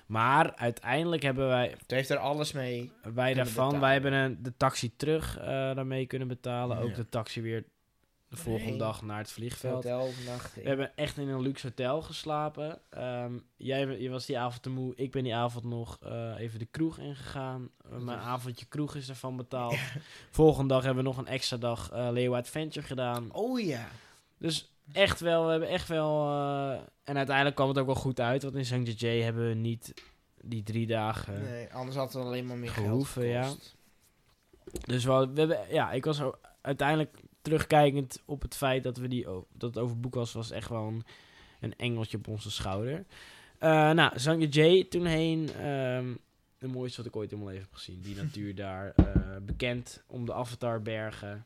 [0.05, 2.91] Maar uiteindelijk hebben wij, Toen heeft er alles mee.
[3.13, 3.79] wij daarvan, betalen.
[3.79, 6.77] wij hebben een, de taxi terug eh, daarmee kunnen betalen.
[6.77, 7.63] Ook de taxi weer
[8.27, 8.79] de volgende Nee.
[8.79, 9.73] dag naar het vliegveld.
[9.73, 10.09] Hotel.
[10.55, 12.79] We hebben echt in een luxe hotel geslapen.
[12.89, 14.95] Ehm, jij je was die avond te moe.
[14.95, 17.69] Ik ben die avond nog eh, even de kroeg ingegaan.
[17.91, 19.75] Uh, mijn avondje kroeg is ervan betaald.
[20.31, 23.31] Volgende dag hebben we nog een extra dag eh Leo Adventure gedaan.
[23.31, 23.87] Oh ja.
[24.37, 26.27] Dus echt wel, we hebben echt wel...
[26.27, 28.43] eh, en uiteindelijk kwam het ook wel goed uit.
[28.43, 29.93] Want in Zhangjiajie hebben we niet
[30.41, 31.41] die drie dagen...
[31.43, 33.75] Nee, anders had het alleen maar meer Gehoeven, geld
[34.71, 34.81] ja.
[34.85, 36.21] Dus wel, we hebben, ja, ik was
[36.61, 40.87] uiteindelijk terugkijkend op het feit dat we die dat het overboek was, was echt wel
[40.87, 41.03] een,
[41.59, 43.05] een engeltje op onze schouder.
[43.59, 45.49] Eh nou, Zhangjiajie toen heen.
[45.53, 46.13] ehm
[46.57, 48.01] het mooiste wat ik ooit in mijn leven heb gezien.
[48.01, 48.91] Die natuur daar.
[48.95, 51.45] eh, bekend om de Avatarbergen.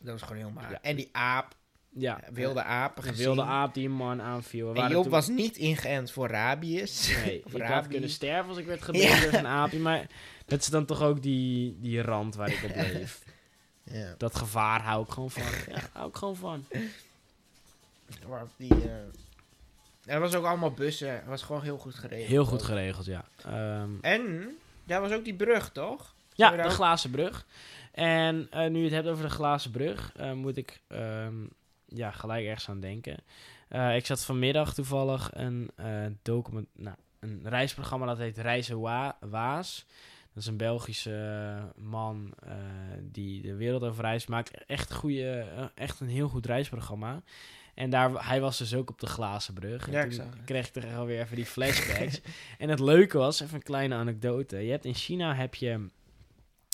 [0.00, 0.70] Dat was gewoon heel maar.
[0.70, 0.82] Ja.
[0.82, 1.54] En die aap,
[1.96, 3.24] Ja, wilde apen Een gezien.
[3.26, 4.72] wilde aap die een man aanviel.
[4.72, 7.14] We En Job toen- was niet ingeënt voor rabies.
[7.24, 9.78] Nee, ik had kunnen sterven als ik werd gebeten door een aapje.
[9.78, 10.06] Maar
[10.46, 13.22] dat is dan toch ook die, die rand waar ik op leef.
[13.82, 14.14] Ja.
[14.18, 15.42] Dat gevaar hou ik gewoon van.
[15.74, 16.64] Ja, hou ik gewoon van.
[18.56, 18.70] Die...
[18.74, 21.14] eh, Er was ook allemaal bussen.
[21.14, 22.28] Het was gewoon heel goed geregeld.
[22.28, 22.66] Heel goed ook.
[22.66, 23.24] geregeld, ja.
[23.44, 24.48] Ehm, En
[24.84, 26.14] daar was ook die brug, toch?
[26.34, 27.46] ja, de ook- glazen brug.
[27.92, 31.34] En eh, nu je het hebt over de glazen brug, eh, moet ik ehm,
[31.94, 33.16] ja, gelijk ergens aan denken.
[33.68, 39.16] Eh, ik zat vanmiddag toevallig een, eh, document, nou, een reisprogramma dat heet Reizen Wa-
[39.20, 39.86] Waas.
[40.32, 42.52] Dat is een Belgische man eh,
[43.02, 44.28] die de wereld over reist.
[44.28, 47.22] Maakt echt, goede, echt een heel goed reisprogramma.
[47.74, 49.86] En daar, hij was dus ook op de glazen brug.
[49.86, 50.44] En Ja, ik toen het.
[50.44, 52.20] kreeg ik er alweer even die flashbacks.
[52.58, 54.56] en het leuke was, even een kleine anekdote.
[54.58, 55.86] Je hebt in China heb je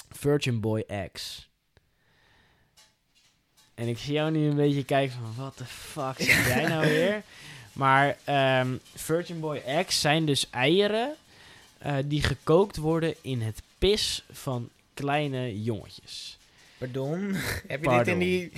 [0.09, 1.49] Virgin Boy X.
[3.81, 6.87] En ik zie jou nu een beetje kijken van, wat de fuck zeg jij nou
[6.89, 7.23] weer?
[7.73, 11.15] Maar ehm, Virgin Boy X zijn dus eieren
[11.79, 16.39] eh, die gekookt worden in het pis van kleine jongetjes.
[16.79, 17.35] Pardon?
[17.67, 17.99] Heb je Pardon.
[18.05, 18.53] dit in die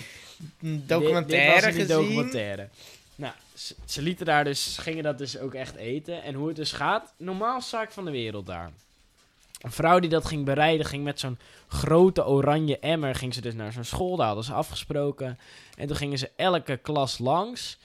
[0.58, 2.02] Dit- documentaire dit was in die gezien?
[2.02, 2.68] documentaire.
[3.14, 6.22] Nou, ze, ze lieten daar dus, gingen dat dus ook echt eten.
[6.22, 8.70] En hoe het dus gaat, normaal zaak van de wereld daar.
[9.62, 13.55] Een vrouw die dat ging bereiden, ging met zo'n grote oranje emmer, ging ze dus
[13.55, 15.39] naar zo'n school, daar hadden ze afgesproken.
[15.76, 17.78] En toen gingen ze elke klas langs.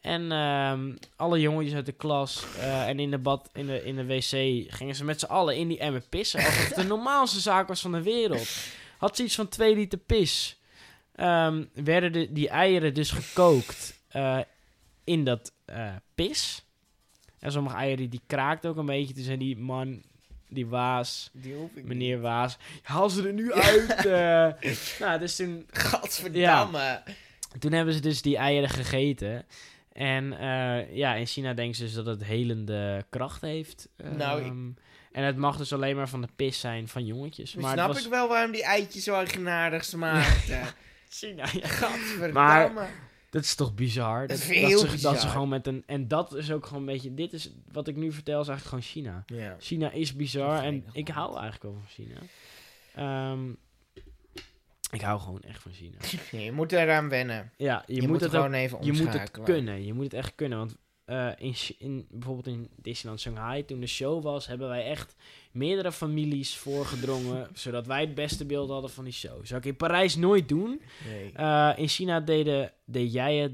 [0.00, 3.96] En ehm, alle jongetjes uit de klas eh, en in de, bad, in, de, in
[3.96, 4.28] de wc
[4.74, 6.44] gingen ze met z'n allen in die emmer pissen.
[6.44, 8.56] Alsof het de normaalste zaak was van de wereld.
[8.98, 10.60] Had ze iets van 2 liter pis.
[11.14, 14.38] Ehm, werden de, die eieren dus gekookt eh,
[15.04, 16.64] in dat eh, pis.
[17.38, 19.14] En sommige eieren die kraakt ook een beetje.
[19.14, 20.02] Toen zei die man,
[20.48, 23.90] die Waas, Die hoef ik meneer Waas, haal ze er nu uit.
[24.06, 24.72] eh.
[25.00, 25.66] nou, dus toen.
[25.70, 27.02] Gadverdamme.
[27.58, 29.44] toen hebben ze dus die eieren gegeten.
[29.92, 33.88] En eh, ja, in China denken ze dus dat het helende kracht heeft.
[34.16, 34.68] Nou, ik- Ehm,
[35.12, 37.54] En het mag dus alleen maar van de pis zijn van jongetjes.
[37.54, 40.60] Maar snap was ik wel waarom die eitjes zo eigenaardig smaakten.
[41.18, 41.68] China, ja.
[41.68, 42.32] Gadverdamme.
[42.32, 42.90] Maar-
[43.34, 44.26] Dat is toch bizar?
[44.26, 45.16] Dat is dat, dat, ze, dat bizar.
[45.16, 45.82] ze gewoon met een...
[45.86, 47.14] En dat is ook gewoon een beetje...
[47.14, 49.56] Dit is wat ik nu vertel, is eigenlijk gewoon China.
[49.58, 52.20] China is bizar en ik hou eigenlijk wel van China.
[52.94, 53.50] Ehm,
[54.90, 55.96] ik hou gewoon echt van China.
[56.44, 57.52] Je moet eraan wennen.
[57.56, 59.44] Ja, je, Je, moet, moet, het gewoon ook, even je moet het omschakelen.
[59.44, 59.84] kunnen.
[59.84, 60.58] Je moet het echt kunnen.
[60.58, 61.28] Want eh,
[61.78, 65.14] in, bijvoorbeeld in Disneyland Shanghai, toen de show was, hebben wij echt
[65.52, 69.46] meerdere families voorgedrongen, zodat wij het beste beeld hadden van die show.
[69.46, 70.80] Zou ik in Parijs nooit doen.
[71.08, 71.32] Nee.
[71.32, 73.52] Eh, in China deden, deed jij het,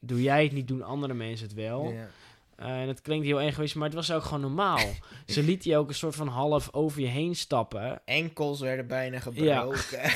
[0.00, 1.92] doe jij het niet, doen andere mensen het wel.
[1.92, 2.08] Ja.
[2.56, 4.88] Eh, en het klinkt heel egoïstisch, maar het was ook gewoon normaal.
[5.26, 8.00] Ze liet je ook een soort van half over je heen stappen.
[8.04, 9.78] Enkels werden bijna gebroken.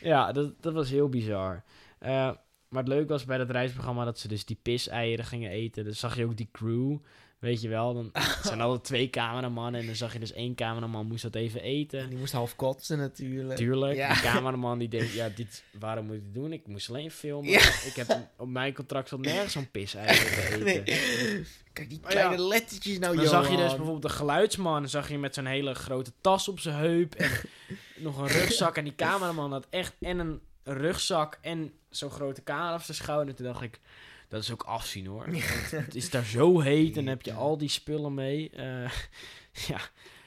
[0.00, 1.62] Ja, dat, dat was heel bizar.
[2.74, 5.84] Maar het leuke was bij dat reisprogramma dat ze dus die piseieren gingen eten.
[5.84, 6.96] Dan zag je ook die crew,
[7.38, 7.94] weet je wel.
[7.94, 8.10] Dan
[8.42, 12.08] zijn altijd twee cameramannen en dan zag je dus één cameraman moest dat even eten.
[12.08, 13.56] Die moest half kotsen natuurlijk.
[13.58, 14.12] Tuurlijk, Ja.
[14.12, 16.52] die cameraman die denkt, ja, dit, waarom moet ik dit doen?
[16.52, 17.50] Ik moest alleen filmen.
[17.50, 17.58] Ja.
[17.60, 20.64] Ik heb op mijn contract zat nergens zo'n piseieren te eten.
[20.64, 20.82] Nee.
[21.72, 22.20] Kijk, die Maar ja.
[22.22, 25.46] kleine lettertjes nou, Dan zag je dus bijvoorbeeld de geluidsman, dan zag je met zo'n
[25.46, 27.30] hele grote tas op zijn heup en
[27.96, 28.76] nog een rugzak.
[28.76, 33.34] En die cameraman had echt en een rugzak en zo'n grote camera op zijn schouder.
[33.34, 33.80] Toen dacht ik,
[34.28, 35.26] dat is ook afzien hoor.
[35.26, 38.50] Het is daar zo heet en heb je al die spullen mee.
[38.50, 38.90] Eh,
[39.68, 39.80] ja,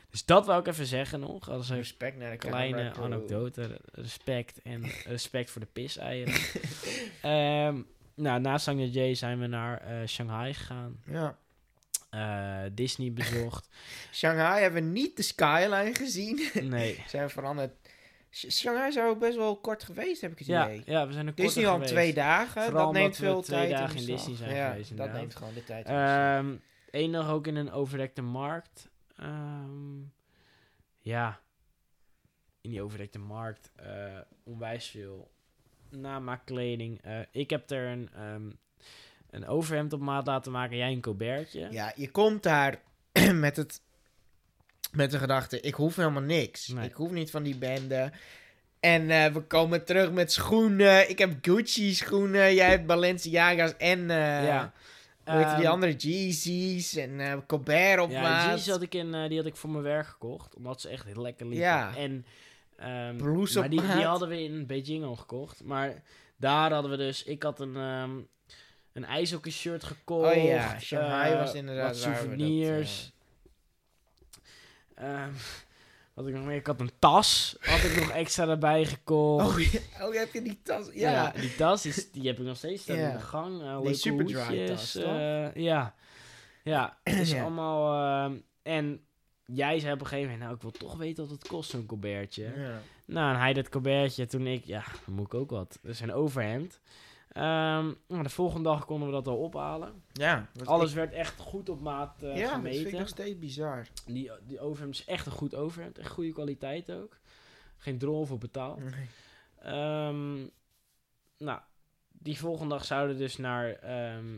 [0.09, 1.49] dus dat wou ik even zeggen nog.
[1.49, 3.80] Als een Respect naar de kleine anekdote.
[3.91, 6.34] Respect en respect voor de piseieren.
[7.22, 7.81] Ehm
[8.18, 10.99] nou, na Sangnye zijn we naar eh, Shanghai gegaan.
[11.05, 11.38] Ja.
[12.09, 13.68] Eh, Disney bezocht.
[14.11, 16.49] Shanghai hebben we niet de skyline gezien.
[16.61, 17.03] Nee.
[17.07, 17.72] Zijn we veranderd.
[17.84, 17.86] Sh-
[18.49, 20.81] Shanghai is ook best wel kort geweest, heb ik het Ja, idee.
[20.85, 22.61] ja, we zijn er Disney korter al twee dagen.
[22.64, 24.05] Vooral dat neemt veel twee tijd dagen in.
[24.05, 25.84] Disney zijn ja, geweest, Dat neemt gewoon de tijd.
[25.84, 26.38] beslag.
[26.38, 26.55] Ehm
[26.91, 28.89] Eén dag ook in een overdekte markt.
[29.15, 29.99] Ehm,
[30.99, 31.39] ja,
[32.61, 35.31] in die overdekte markt eh, onwijs veel
[35.89, 37.01] namaakkleding.
[37.01, 38.49] Eh ik heb er een, ehm,
[39.30, 40.77] een overhemd op maat laten maken.
[40.77, 41.68] Jij een colbertje.
[41.72, 42.81] Ja, je komt daar
[43.34, 43.81] met het
[44.97, 46.67] met de gedachte, ik hoef helemaal niks.
[46.67, 46.85] Nee.
[46.85, 48.11] Ik hoef niet van die bende.
[48.79, 51.09] En eh, we komen terug met schoenen.
[51.09, 52.53] Ik heb Gucci schoenen.
[52.53, 54.73] Jij hebt Balenciaga's en eh ja.
[55.23, 58.67] die Ehm, andere Yeezys en Colbert op ja, maat.
[58.67, 60.55] Had ik, in, die had ik voor mijn werk gekocht.
[60.55, 61.65] Omdat ze echt heel lekker liepen.
[61.65, 61.95] Ja.
[61.95, 62.25] En,
[63.17, 65.63] Blouse maar die, hadden we in Beijing al gekocht.
[65.63, 66.01] Maar
[66.35, 67.23] daar hadden we dus...
[67.23, 68.11] Ik had een, ehm
[68.97, 70.35] een ijshockey shirt gekocht.
[70.35, 72.35] Oh ja, Shanghai was inderdaad Wat waar we
[72.73, 73.11] dat,
[74.97, 75.31] Ehm,
[76.13, 76.55] wat ik nog meer...
[76.55, 77.55] Ik had een tas.
[77.59, 79.47] Had ik nog extra erbij gekocht.
[79.47, 80.85] Oh, ja, oh, heb je die tas?
[80.93, 81.11] Ja.
[81.11, 83.61] Ja, die tas, is, die heb ik nog steeds staan in de gang.
[83.61, 85.03] eh Die Superdry tas, toch?
[85.03, 85.95] eh, ja.
[86.63, 87.41] Ja, het is Ja.
[87.41, 87.93] allemaal...
[88.25, 89.01] ehm, en
[89.45, 91.85] jij zei op een gegeven moment, nou, ik wil toch weten wat het kost, zo'n
[91.85, 92.43] colbertje.
[92.43, 92.81] Ja.
[93.05, 95.79] Nou, en hij dat colbertje, toen ik, ja, dan moet ik ook wat.
[95.83, 96.79] Is een overhemd.
[97.38, 100.03] Ehm, nou, de volgende dag konden we dat al ophalen.
[100.14, 102.99] Ja, Alles ik- werd echt goed op maat eh, ja, dat vind ik gemeten.
[102.99, 103.88] nog steeds bizar.
[104.05, 105.97] Die, die overhemd is echt een goed overhemd.
[105.97, 107.18] Echt goede kwaliteit ook.
[107.77, 108.80] Geen drol voor betaald.
[108.84, 109.07] Nee.
[109.61, 110.35] Ehm,
[111.38, 111.59] nou,
[112.11, 114.38] die volgende dag zouden we dus naar ehm,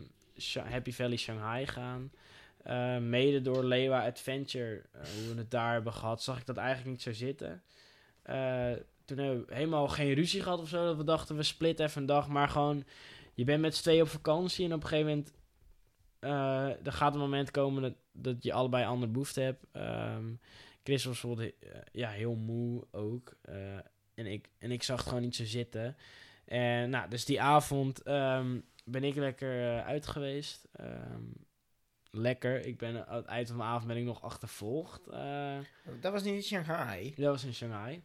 [0.70, 2.12] Happy Valley Shanghai gaan.
[2.64, 6.58] Eh, mede door Lewa Adventure, eh, hoe we het daar hebben gehad, zag ik dat
[6.58, 7.64] eigenlijk niet zo zitten.
[9.10, 12.02] Toen hebben we helemaal geen ruzie gehad of zo, dat we dachten we splitten even
[12.02, 12.84] een dag, maar gewoon,
[13.34, 15.34] je bent met z'n tweeën op vakantie en op een gegeven moment,
[16.20, 19.66] eh er gaat een moment komen dat, dat je allebei andere behoefte hebt.
[19.72, 20.26] Ehm,
[20.84, 23.34] Chris was bijvoorbeeld eh, ja, heel moe ook.
[23.42, 23.76] eh,
[24.16, 25.98] en, ik, en ik zag het gewoon niet zo zitten.
[26.46, 30.68] En nou, dus die avond ehm, ben ik lekker uit geweest.
[30.72, 31.24] Ehm,
[32.12, 32.66] lekker.
[32.66, 35.02] Ik ben aan het eind van de avond ben ik nog achtervolgd.
[36.00, 37.14] Dat was niet in Shanghai.
[37.16, 38.04] dat was in Shanghai.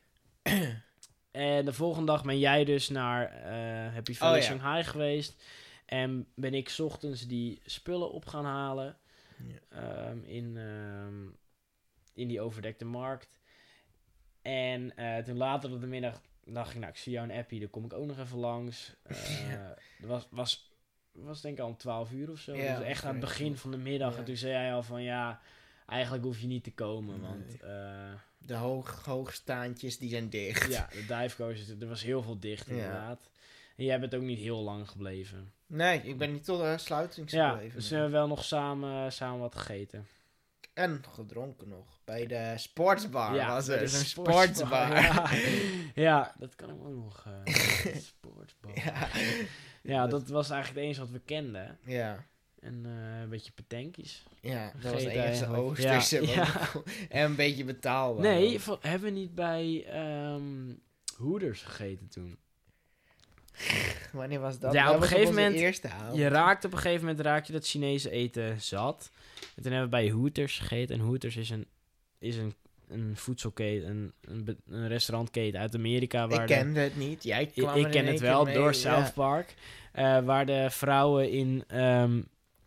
[1.34, 4.48] En de volgende dag ben jij dus naar eh Happy Valley Oh, ja.
[4.48, 5.42] Shanghai geweest.
[5.84, 8.96] En ben ik 's ochtends die spullen op gaan halen.
[9.36, 9.78] Ja.
[10.08, 11.24] ehm, in, ehm,
[12.14, 13.38] in die overdekte markt.
[14.42, 17.60] En eh, toen later op de middag dacht ik, nou, ik zie jou een appie,
[17.60, 18.94] dan kom ik ook nog even langs.
[19.48, 19.74] Ja.
[20.00, 20.72] Dat was, was,
[21.12, 22.56] was denk ik al om 12 uur of zo.
[22.56, 24.16] Ja, dus echt aan het begin van de middag.
[24.16, 25.40] En toen zei hij al van, ja,
[25.86, 27.60] eigenlijk hoef je niet te komen, want...
[27.60, 28.12] eh,
[28.46, 30.70] De hoog, hoogstaantjes, die zijn dicht.
[30.72, 32.72] ja, de divecoasters, er was heel veel dicht Ja.
[32.72, 33.30] inderdaad.
[33.76, 35.52] En jij bent ook niet heel lang gebleven.
[35.66, 37.76] Nee, ik ben niet tot de sluiting Ja, gebleven.
[37.78, 40.06] dus we hebben wel nog samen, samen wat gegeten.
[40.74, 41.98] En gedronken nog.
[42.04, 43.78] Bij de sportsbar ja, was er.
[43.78, 44.42] Dus een sportsbar.
[44.44, 44.92] sportsbar.
[45.02, 45.30] Ja.
[46.10, 47.26] ja, dat kan ik ook nog.
[47.44, 47.54] eh
[47.94, 48.70] sportsbar.
[48.74, 49.08] Ja.
[49.82, 50.06] Ja.
[50.06, 51.78] dat was eigenlijk het enige wat we kenden.
[51.84, 52.24] Ja.
[52.64, 54.22] En eh, een beetje petankies.
[54.40, 55.46] Ja, dat was enige.
[55.46, 56.26] Oosterse.
[56.26, 56.46] Ja,
[57.08, 58.22] En een beetje betaalbaar.
[58.22, 60.42] Nee, van- hebben we niet bij ehm,
[61.16, 62.36] Hoeders gegeten toen?
[64.12, 64.72] Wanneer was dat?
[64.72, 66.16] Ja, Dat op een gegeven moment- eerste avond.
[66.16, 69.10] Je raakt op een gegeven moment raak je dat Chinese eten zat.
[69.56, 70.96] En toen hebben we bij Hooters gegeten.
[70.98, 71.66] En Hooters is een,
[72.18, 72.54] is een,
[72.88, 76.28] een voedselketen, een, een, een restaurantketen uit Amerika.
[76.28, 77.22] Waar Ik de- kende het niet.
[77.24, 78.72] Jij ik, kwam ik er ken het wel mee, door ja.
[78.72, 79.54] South Park.
[79.92, 82.22] eh, waar de vrouwen in ehm,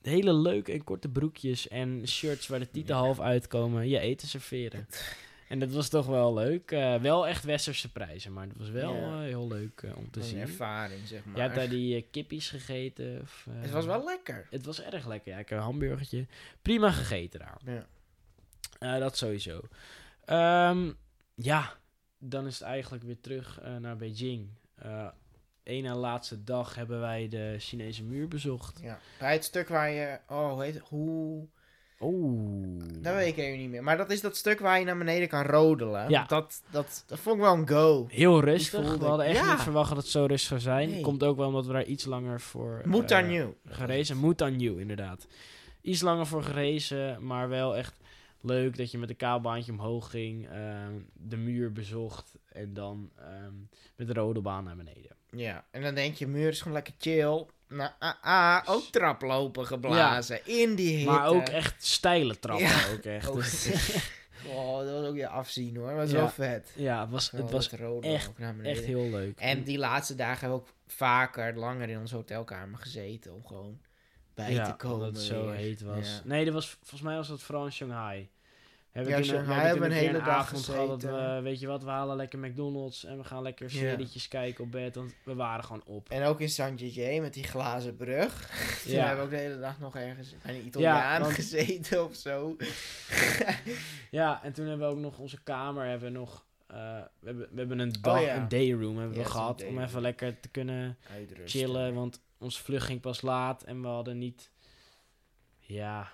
[0.08, 3.02] hele leuke en korte broekjes en shirts waar de tieten Ja.
[3.02, 4.88] half uitkomen je eten serveren.
[5.48, 6.72] En dat was toch wel leuk.
[6.72, 9.02] Eh, wel echt westerse prijzen, maar het was wel Ja.
[9.14, 10.40] eh, heel leuk eh, om te is een zien.
[10.42, 11.36] ervaring, zeg maar.
[11.36, 13.20] Je hebt daar die kippies gegeten.
[13.22, 14.48] Of, Het was wel lekker.
[14.50, 15.32] Het was erg lekker.
[15.32, 16.26] Ja, ik heb een hamburgertje.
[16.62, 17.86] Prima gegeten daar.
[18.80, 19.00] Ja.
[19.00, 19.62] Dat sowieso.
[20.26, 20.92] Ehm,
[21.36, 21.74] ja,
[22.20, 24.50] dan is het eigenlijk weer terug naar Beijing.
[25.68, 28.80] Eén na laatste dag hebben wij de Chinese muur bezocht.
[28.84, 29.00] ja.
[29.20, 30.20] Bij het stuk waar je...
[30.30, 30.84] Oh, hoe heet het?
[30.90, 31.46] Hoe...
[32.02, 32.84] Oeh.
[33.02, 33.84] Dat weet ik even niet meer.
[33.84, 36.10] Maar dat is dat stuk waar je naar beneden kan rodelen.
[36.10, 36.24] Ja.
[36.28, 38.06] Dat, dat, dat vond ik wel een go.
[38.10, 38.98] Heel rustig.
[38.98, 39.52] We hadden echt Ja.
[39.52, 40.90] niet verwacht dat het zo rustig zou zijn.
[40.90, 41.02] Nee.
[41.02, 43.54] Komt ook wel omdat we daar iets langer voor Moet eh, daar nu.
[43.66, 44.18] gerezen.
[44.18, 45.28] Moet inderdaad.
[45.82, 47.94] Iets langer voor gerezen, maar wel echt
[48.42, 53.54] leuk dat je met een kabelbaantje omhoog ging, ehm, de muur bezocht en dan ehm,
[53.96, 55.16] met de rode baan naar beneden.
[55.30, 57.46] Ja, en dan denk je, muur is gewoon lekker chill.
[57.70, 60.46] Nou, ah, ah, ook traplopen geblazen.
[60.46, 61.12] In die hitte.
[61.12, 62.66] Maar ook echt steile trappen.
[62.68, 62.92] Ja.
[62.92, 63.34] Ook echt.
[63.34, 63.70] Dus-
[64.48, 65.88] oh, dat was ook je afzien hoor.
[65.88, 66.18] Dat was Ja.
[66.18, 66.72] wel vet.
[66.76, 67.70] ja, het was, het was
[68.02, 68.32] echt-
[68.64, 69.40] echt heel leuk.
[69.40, 73.34] En die laatste dagen hebben we ook vaker langer in onze hotelkamer gezeten.
[73.34, 73.80] Om gewoon
[74.38, 74.96] bij ja, te komen.
[74.98, 75.54] omdat het zo weer.
[75.56, 76.08] heet was.
[76.08, 76.22] Ja.
[76.24, 78.30] Nee, dat was, volgens mij was dat vooral in Shanghai.
[78.92, 81.84] Heb Ja, Shanghai we hebben een hele dag avond gehad dat we, weet je wat,
[81.84, 85.64] we halen lekker McDonald's en we gaan lekker serietjes kijken op bed, want we waren
[85.64, 86.10] gewoon op.
[86.10, 88.34] En ook in Saint-Gigi met die glazen brug.
[88.84, 89.00] Toen Ja.
[89.06, 92.56] hebben we ook de hele dag nog ergens bij een Italiaan want- gezeten of zo.
[94.12, 96.78] Ja, en toen hebben we ook nog onze kamer, hebben we nog, eh,
[97.20, 98.36] we, hebben, we hebben een dag, Oh ja.
[98.36, 101.60] een dayroom hebben we gehad, om even lekker te kunnen Uitrusten.
[101.60, 104.52] chillen, want onze vlucht ging pas laat en we hadden niet,
[105.60, 106.12] ja,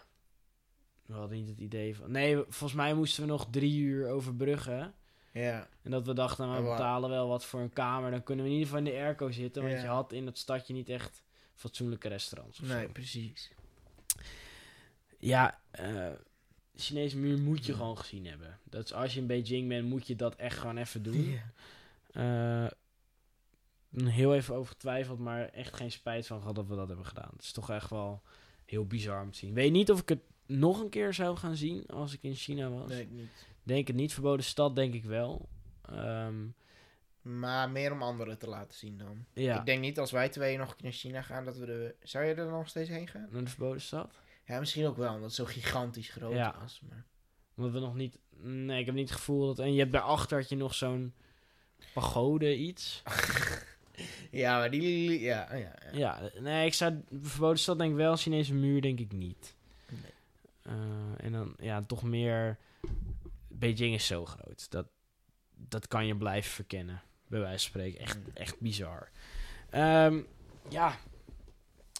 [1.05, 4.93] we hadden niet het idee van, nee, volgens mij moesten we nog drie uur overbruggen.
[5.31, 5.67] Ja.
[5.81, 8.51] En dat we dachten, nou, we betalen wel wat voor een kamer, dan kunnen we
[8.51, 9.81] in ieder geval in de airco zitten, want Ja.
[9.81, 11.23] je had in dat stadje niet echt
[11.55, 12.91] fatsoenlijke restaurants of Nee, zo.
[12.91, 13.51] precies.
[15.19, 16.11] Ja, eh
[16.75, 18.59] Chinese muur moet je gewoon gezien hebben.
[18.63, 21.29] Dat is, als je in Beijing bent, moet je dat echt gewoon even doen.
[21.31, 22.63] Ja.
[22.65, 22.71] Eh,
[23.95, 27.29] heel even over getwijfeld, maar echt geen spijt van gehad dat we dat hebben gedaan.
[27.33, 28.21] Het is toch echt wel
[28.65, 29.53] heel bizar om te zien.
[29.53, 32.69] Weet niet of ik het nog een keer zou gaan zien als ik in China
[32.69, 32.91] was.
[32.91, 33.47] Ik niet.
[33.63, 34.13] Denk het niet.
[34.13, 35.49] Verboden stad denk ik wel.
[35.81, 36.45] Ehm,
[37.21, 39.25] Maar meer om anderen te laten zien dan.
[39.33, 41.95] ja, Ik denk niet als wij twee nog naar China gaan dat we de...
[42.03, 43.27] Zou je er nog steeds heen gaan?
[43.31, 44.19] naar de verboden stad.
[44.45, 46.55] Ja, misschien ook wel, omdat het zo gigantisch groot Ja.
[46.61, 46.81] was.
[46.89, 47.05] Maar...
[47.55, 48.17] Omdat we nog niet...
[48.41, 49.59] Nee, ik heb niet het gevoel dat...
[49.59, 51.13] En je hebt daarachter had je nog zo'n
[51.93, 53.01] pagode iets.
[54.33, 55.19] Ja, maar die...
[55.19, 55.97] Ja, oh ja, ja.
[55.97, 57.01] Ja, nee, ik zou...
[57.21, 59.55] Verboden stad denk ik wel, Chinese muur denk ik niet.
[59.89, 60.11] Nee.
[60.61, 62.57] Eh, en dan, ja, toch meer...
[63.47, 64.71] Beijing is zo groot.
[64.71, 64.85] Dat,
[65.55, 67.01] dat kan je blijven verkennen.
[67.27, 67.99] Bij wijze van spreken.
[67.99, 68.23] Echt, Mm.
[68.33, 69.09] echt bizar.
[69.69, 70.21] Ehm,
[70.69, 70.97] ja.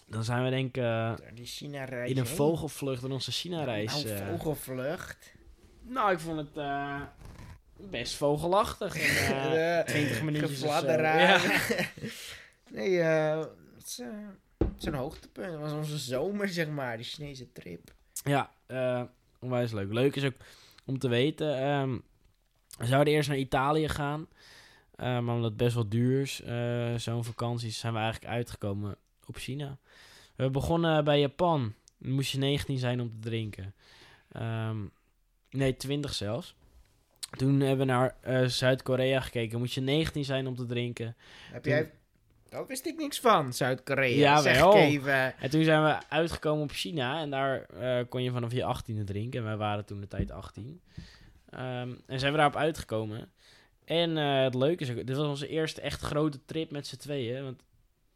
[0.06, 1.68] Dan zijn we denk ik eh, Die
[2.04, 4.04] in een vogelvlucht in onze China-reis.
[4.04, 4.28] Nou, eh.
[4.28, 5.32] vogelvlucht.
[5.82, 6.56] nou, ik vond het
[7.76, 8.94] best vogelachtig.
[8.96, 9.02] En,
[9.36, 10.62] eh, Eh, 20 minuutjes of zo.
[10.66, 11.42] gefladderaar.
[11.42, 11.86] Ja.
[12.76, 13.38] nee, eh,
[13.76, 14.08] het is, eh,
[14.58, 15.50] het is een hoogtepunt.
[15.52, 17.92] Het was onze zomer, zeg maar, die Chinese trip.
[18.24, 18.50] Ja,
[19.40, 19.92] onwijs leuk.
[19.92, 20.34] Leuk is ook
[20.84, 21.58] om te weten.
[21.58, 21.98] ehm,
[22.78, 24.26] we zouden eerst naar Italië gaan.
[24.96, 26.42] maar omdat het best wel duur is,
[27.04, 28.96] zo'n vakantie, zijn we eigenlijk uitgekomen
[29.26, 29.78] op China.
[30.36, 31.74] We begonnen bij Japan.
[31.98, 33.74] Dan moest je 19 zijn om te drinken.
[34.32, 34.76] Ehm,
[35.50, 36.54] nee, 20 zelfs.
[37.36, 39.58] Toen hebben we naar eh, Zuid-Korea gekeken.
[39.58, 41.16] Moest je 19 zijn om te drinken.
[41.52, 41.90] Heb Toen- jij...
[42.48, 44.16] Daar wist ik niks van, Zuid-Korea.
[44.16, 44.76] Ja, zeg wel.
[44.76, 45.38] even.
[45.38, 47.20] En toen zijn we uitgekomen op China.
[47.20, 49.40] En daar eh, kon je vanaf je 18e drinken.
[49.40, 50.80] En wij waren toen de tijd 18.
[51.50, 53.32] Ehm, en zijn we daarop uitgekomen.
[53.84, 56.96] En eh, het leuke is ook, dit was onze eerste echt grote trip met z'n
[56.96, 57.42] tweeën.
[57.44, 57.62] Want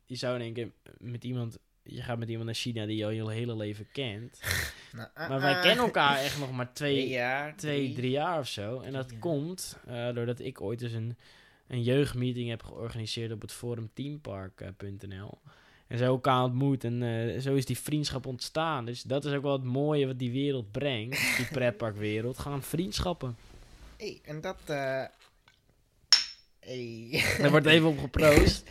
[0.04, 1.58] je zou denken, met iemand,
[1.88, 4.40] je gaat met iemand naar China die je al je hele leven kent.
[4.92, 5.62] Nou, ah, Maar wij ah.
[5.62, 7.56] kennen elkaar echt nog maar Twee twee, jaar.
[7.56, 8.80] twee drie jaar of zo.
[8.80, 11.16] En dat Drie komt eh, doordat ik ooit eens een,
[11.66, 15.38] een jeugdmeeting heb georganiseerd op het forum teampark.nl.
[15.86, 18.84] En zo elkaar ontmoet en eh, zo is die vriendschap ontstaan.
[18.84, 22.38] Dus dat is ook wel het mooie wat die wereld brengt, die pretparkwereld.
[22.38, 23.36] Gaan vriendschappen.
[23.96, 24.58] Hey, en dat...
[24.66, 25.04] eh
[26.68, 27.24] Hey.
[27.38, 28.70] Daar wordt even op geproost.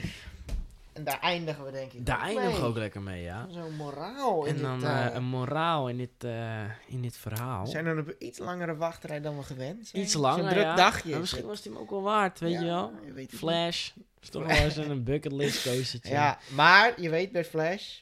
[0.98, 3.48] En daar eindigen we denk ik Daar eindigen we ook lekker mee, ja.
[3.50, 7.66] Zo'n moraal in En dan dit, eh, een moraal in dit, eh, in dit verhaal.
[7.68, 10.02] Zijn dan op een iets langere wachtrij dan we gewend zijn.
[10.04, 10.76] Iets Zo'n langer, druk ja.
[10.76, 11.04] dagje.
[11.10, 11.50] Maar is misschien het.
[11.50, 12.92] was het hem ook wel waard, weet Ja, je wel.
[13.06, 13.90] je weet het Flash.
[14.22, 16.12] is toch wel eens een bucketlist coastertje.
[16.12, 18.00] Ja, maar je weet bij Flash,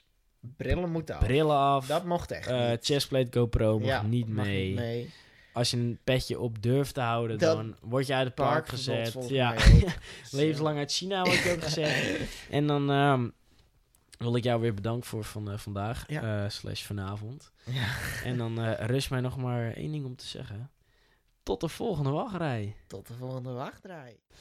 [0.57, 1.25] brillen moeten af.
[1.25, 1.85] Brillen af.
[1.87, 2.85] Dat mocht echt niet.
[2.85, 4.67] chestplate GoPro mag niet mag mee.
[4.67, 5.13] niet mee.
[5.55, 8.67] Als je een petje op durft te houden, Dat dan word je uit het park
[8.67, 9.15] gezet.
[9.29, 9.89] Ja, ook.
[10.31, 12.19] levenslang uit China wordt je ook gezet.
[12.49, 13.29] En dan ehm,
[14.17, 16.43] wil ik jou weer bedanken voor van, eh, vandaag, Ja.
[16.43, 17.51] eh, slash vanavond.
[17.65, 17.87] Ja.
[18.23, 20.71] En dan eh, rust mij nog maar één ding om te zeggen.
[21.43, 22.75] Tot de volgende wachtrij.
[22.87, 24.19] Tot de volgende wachtrij.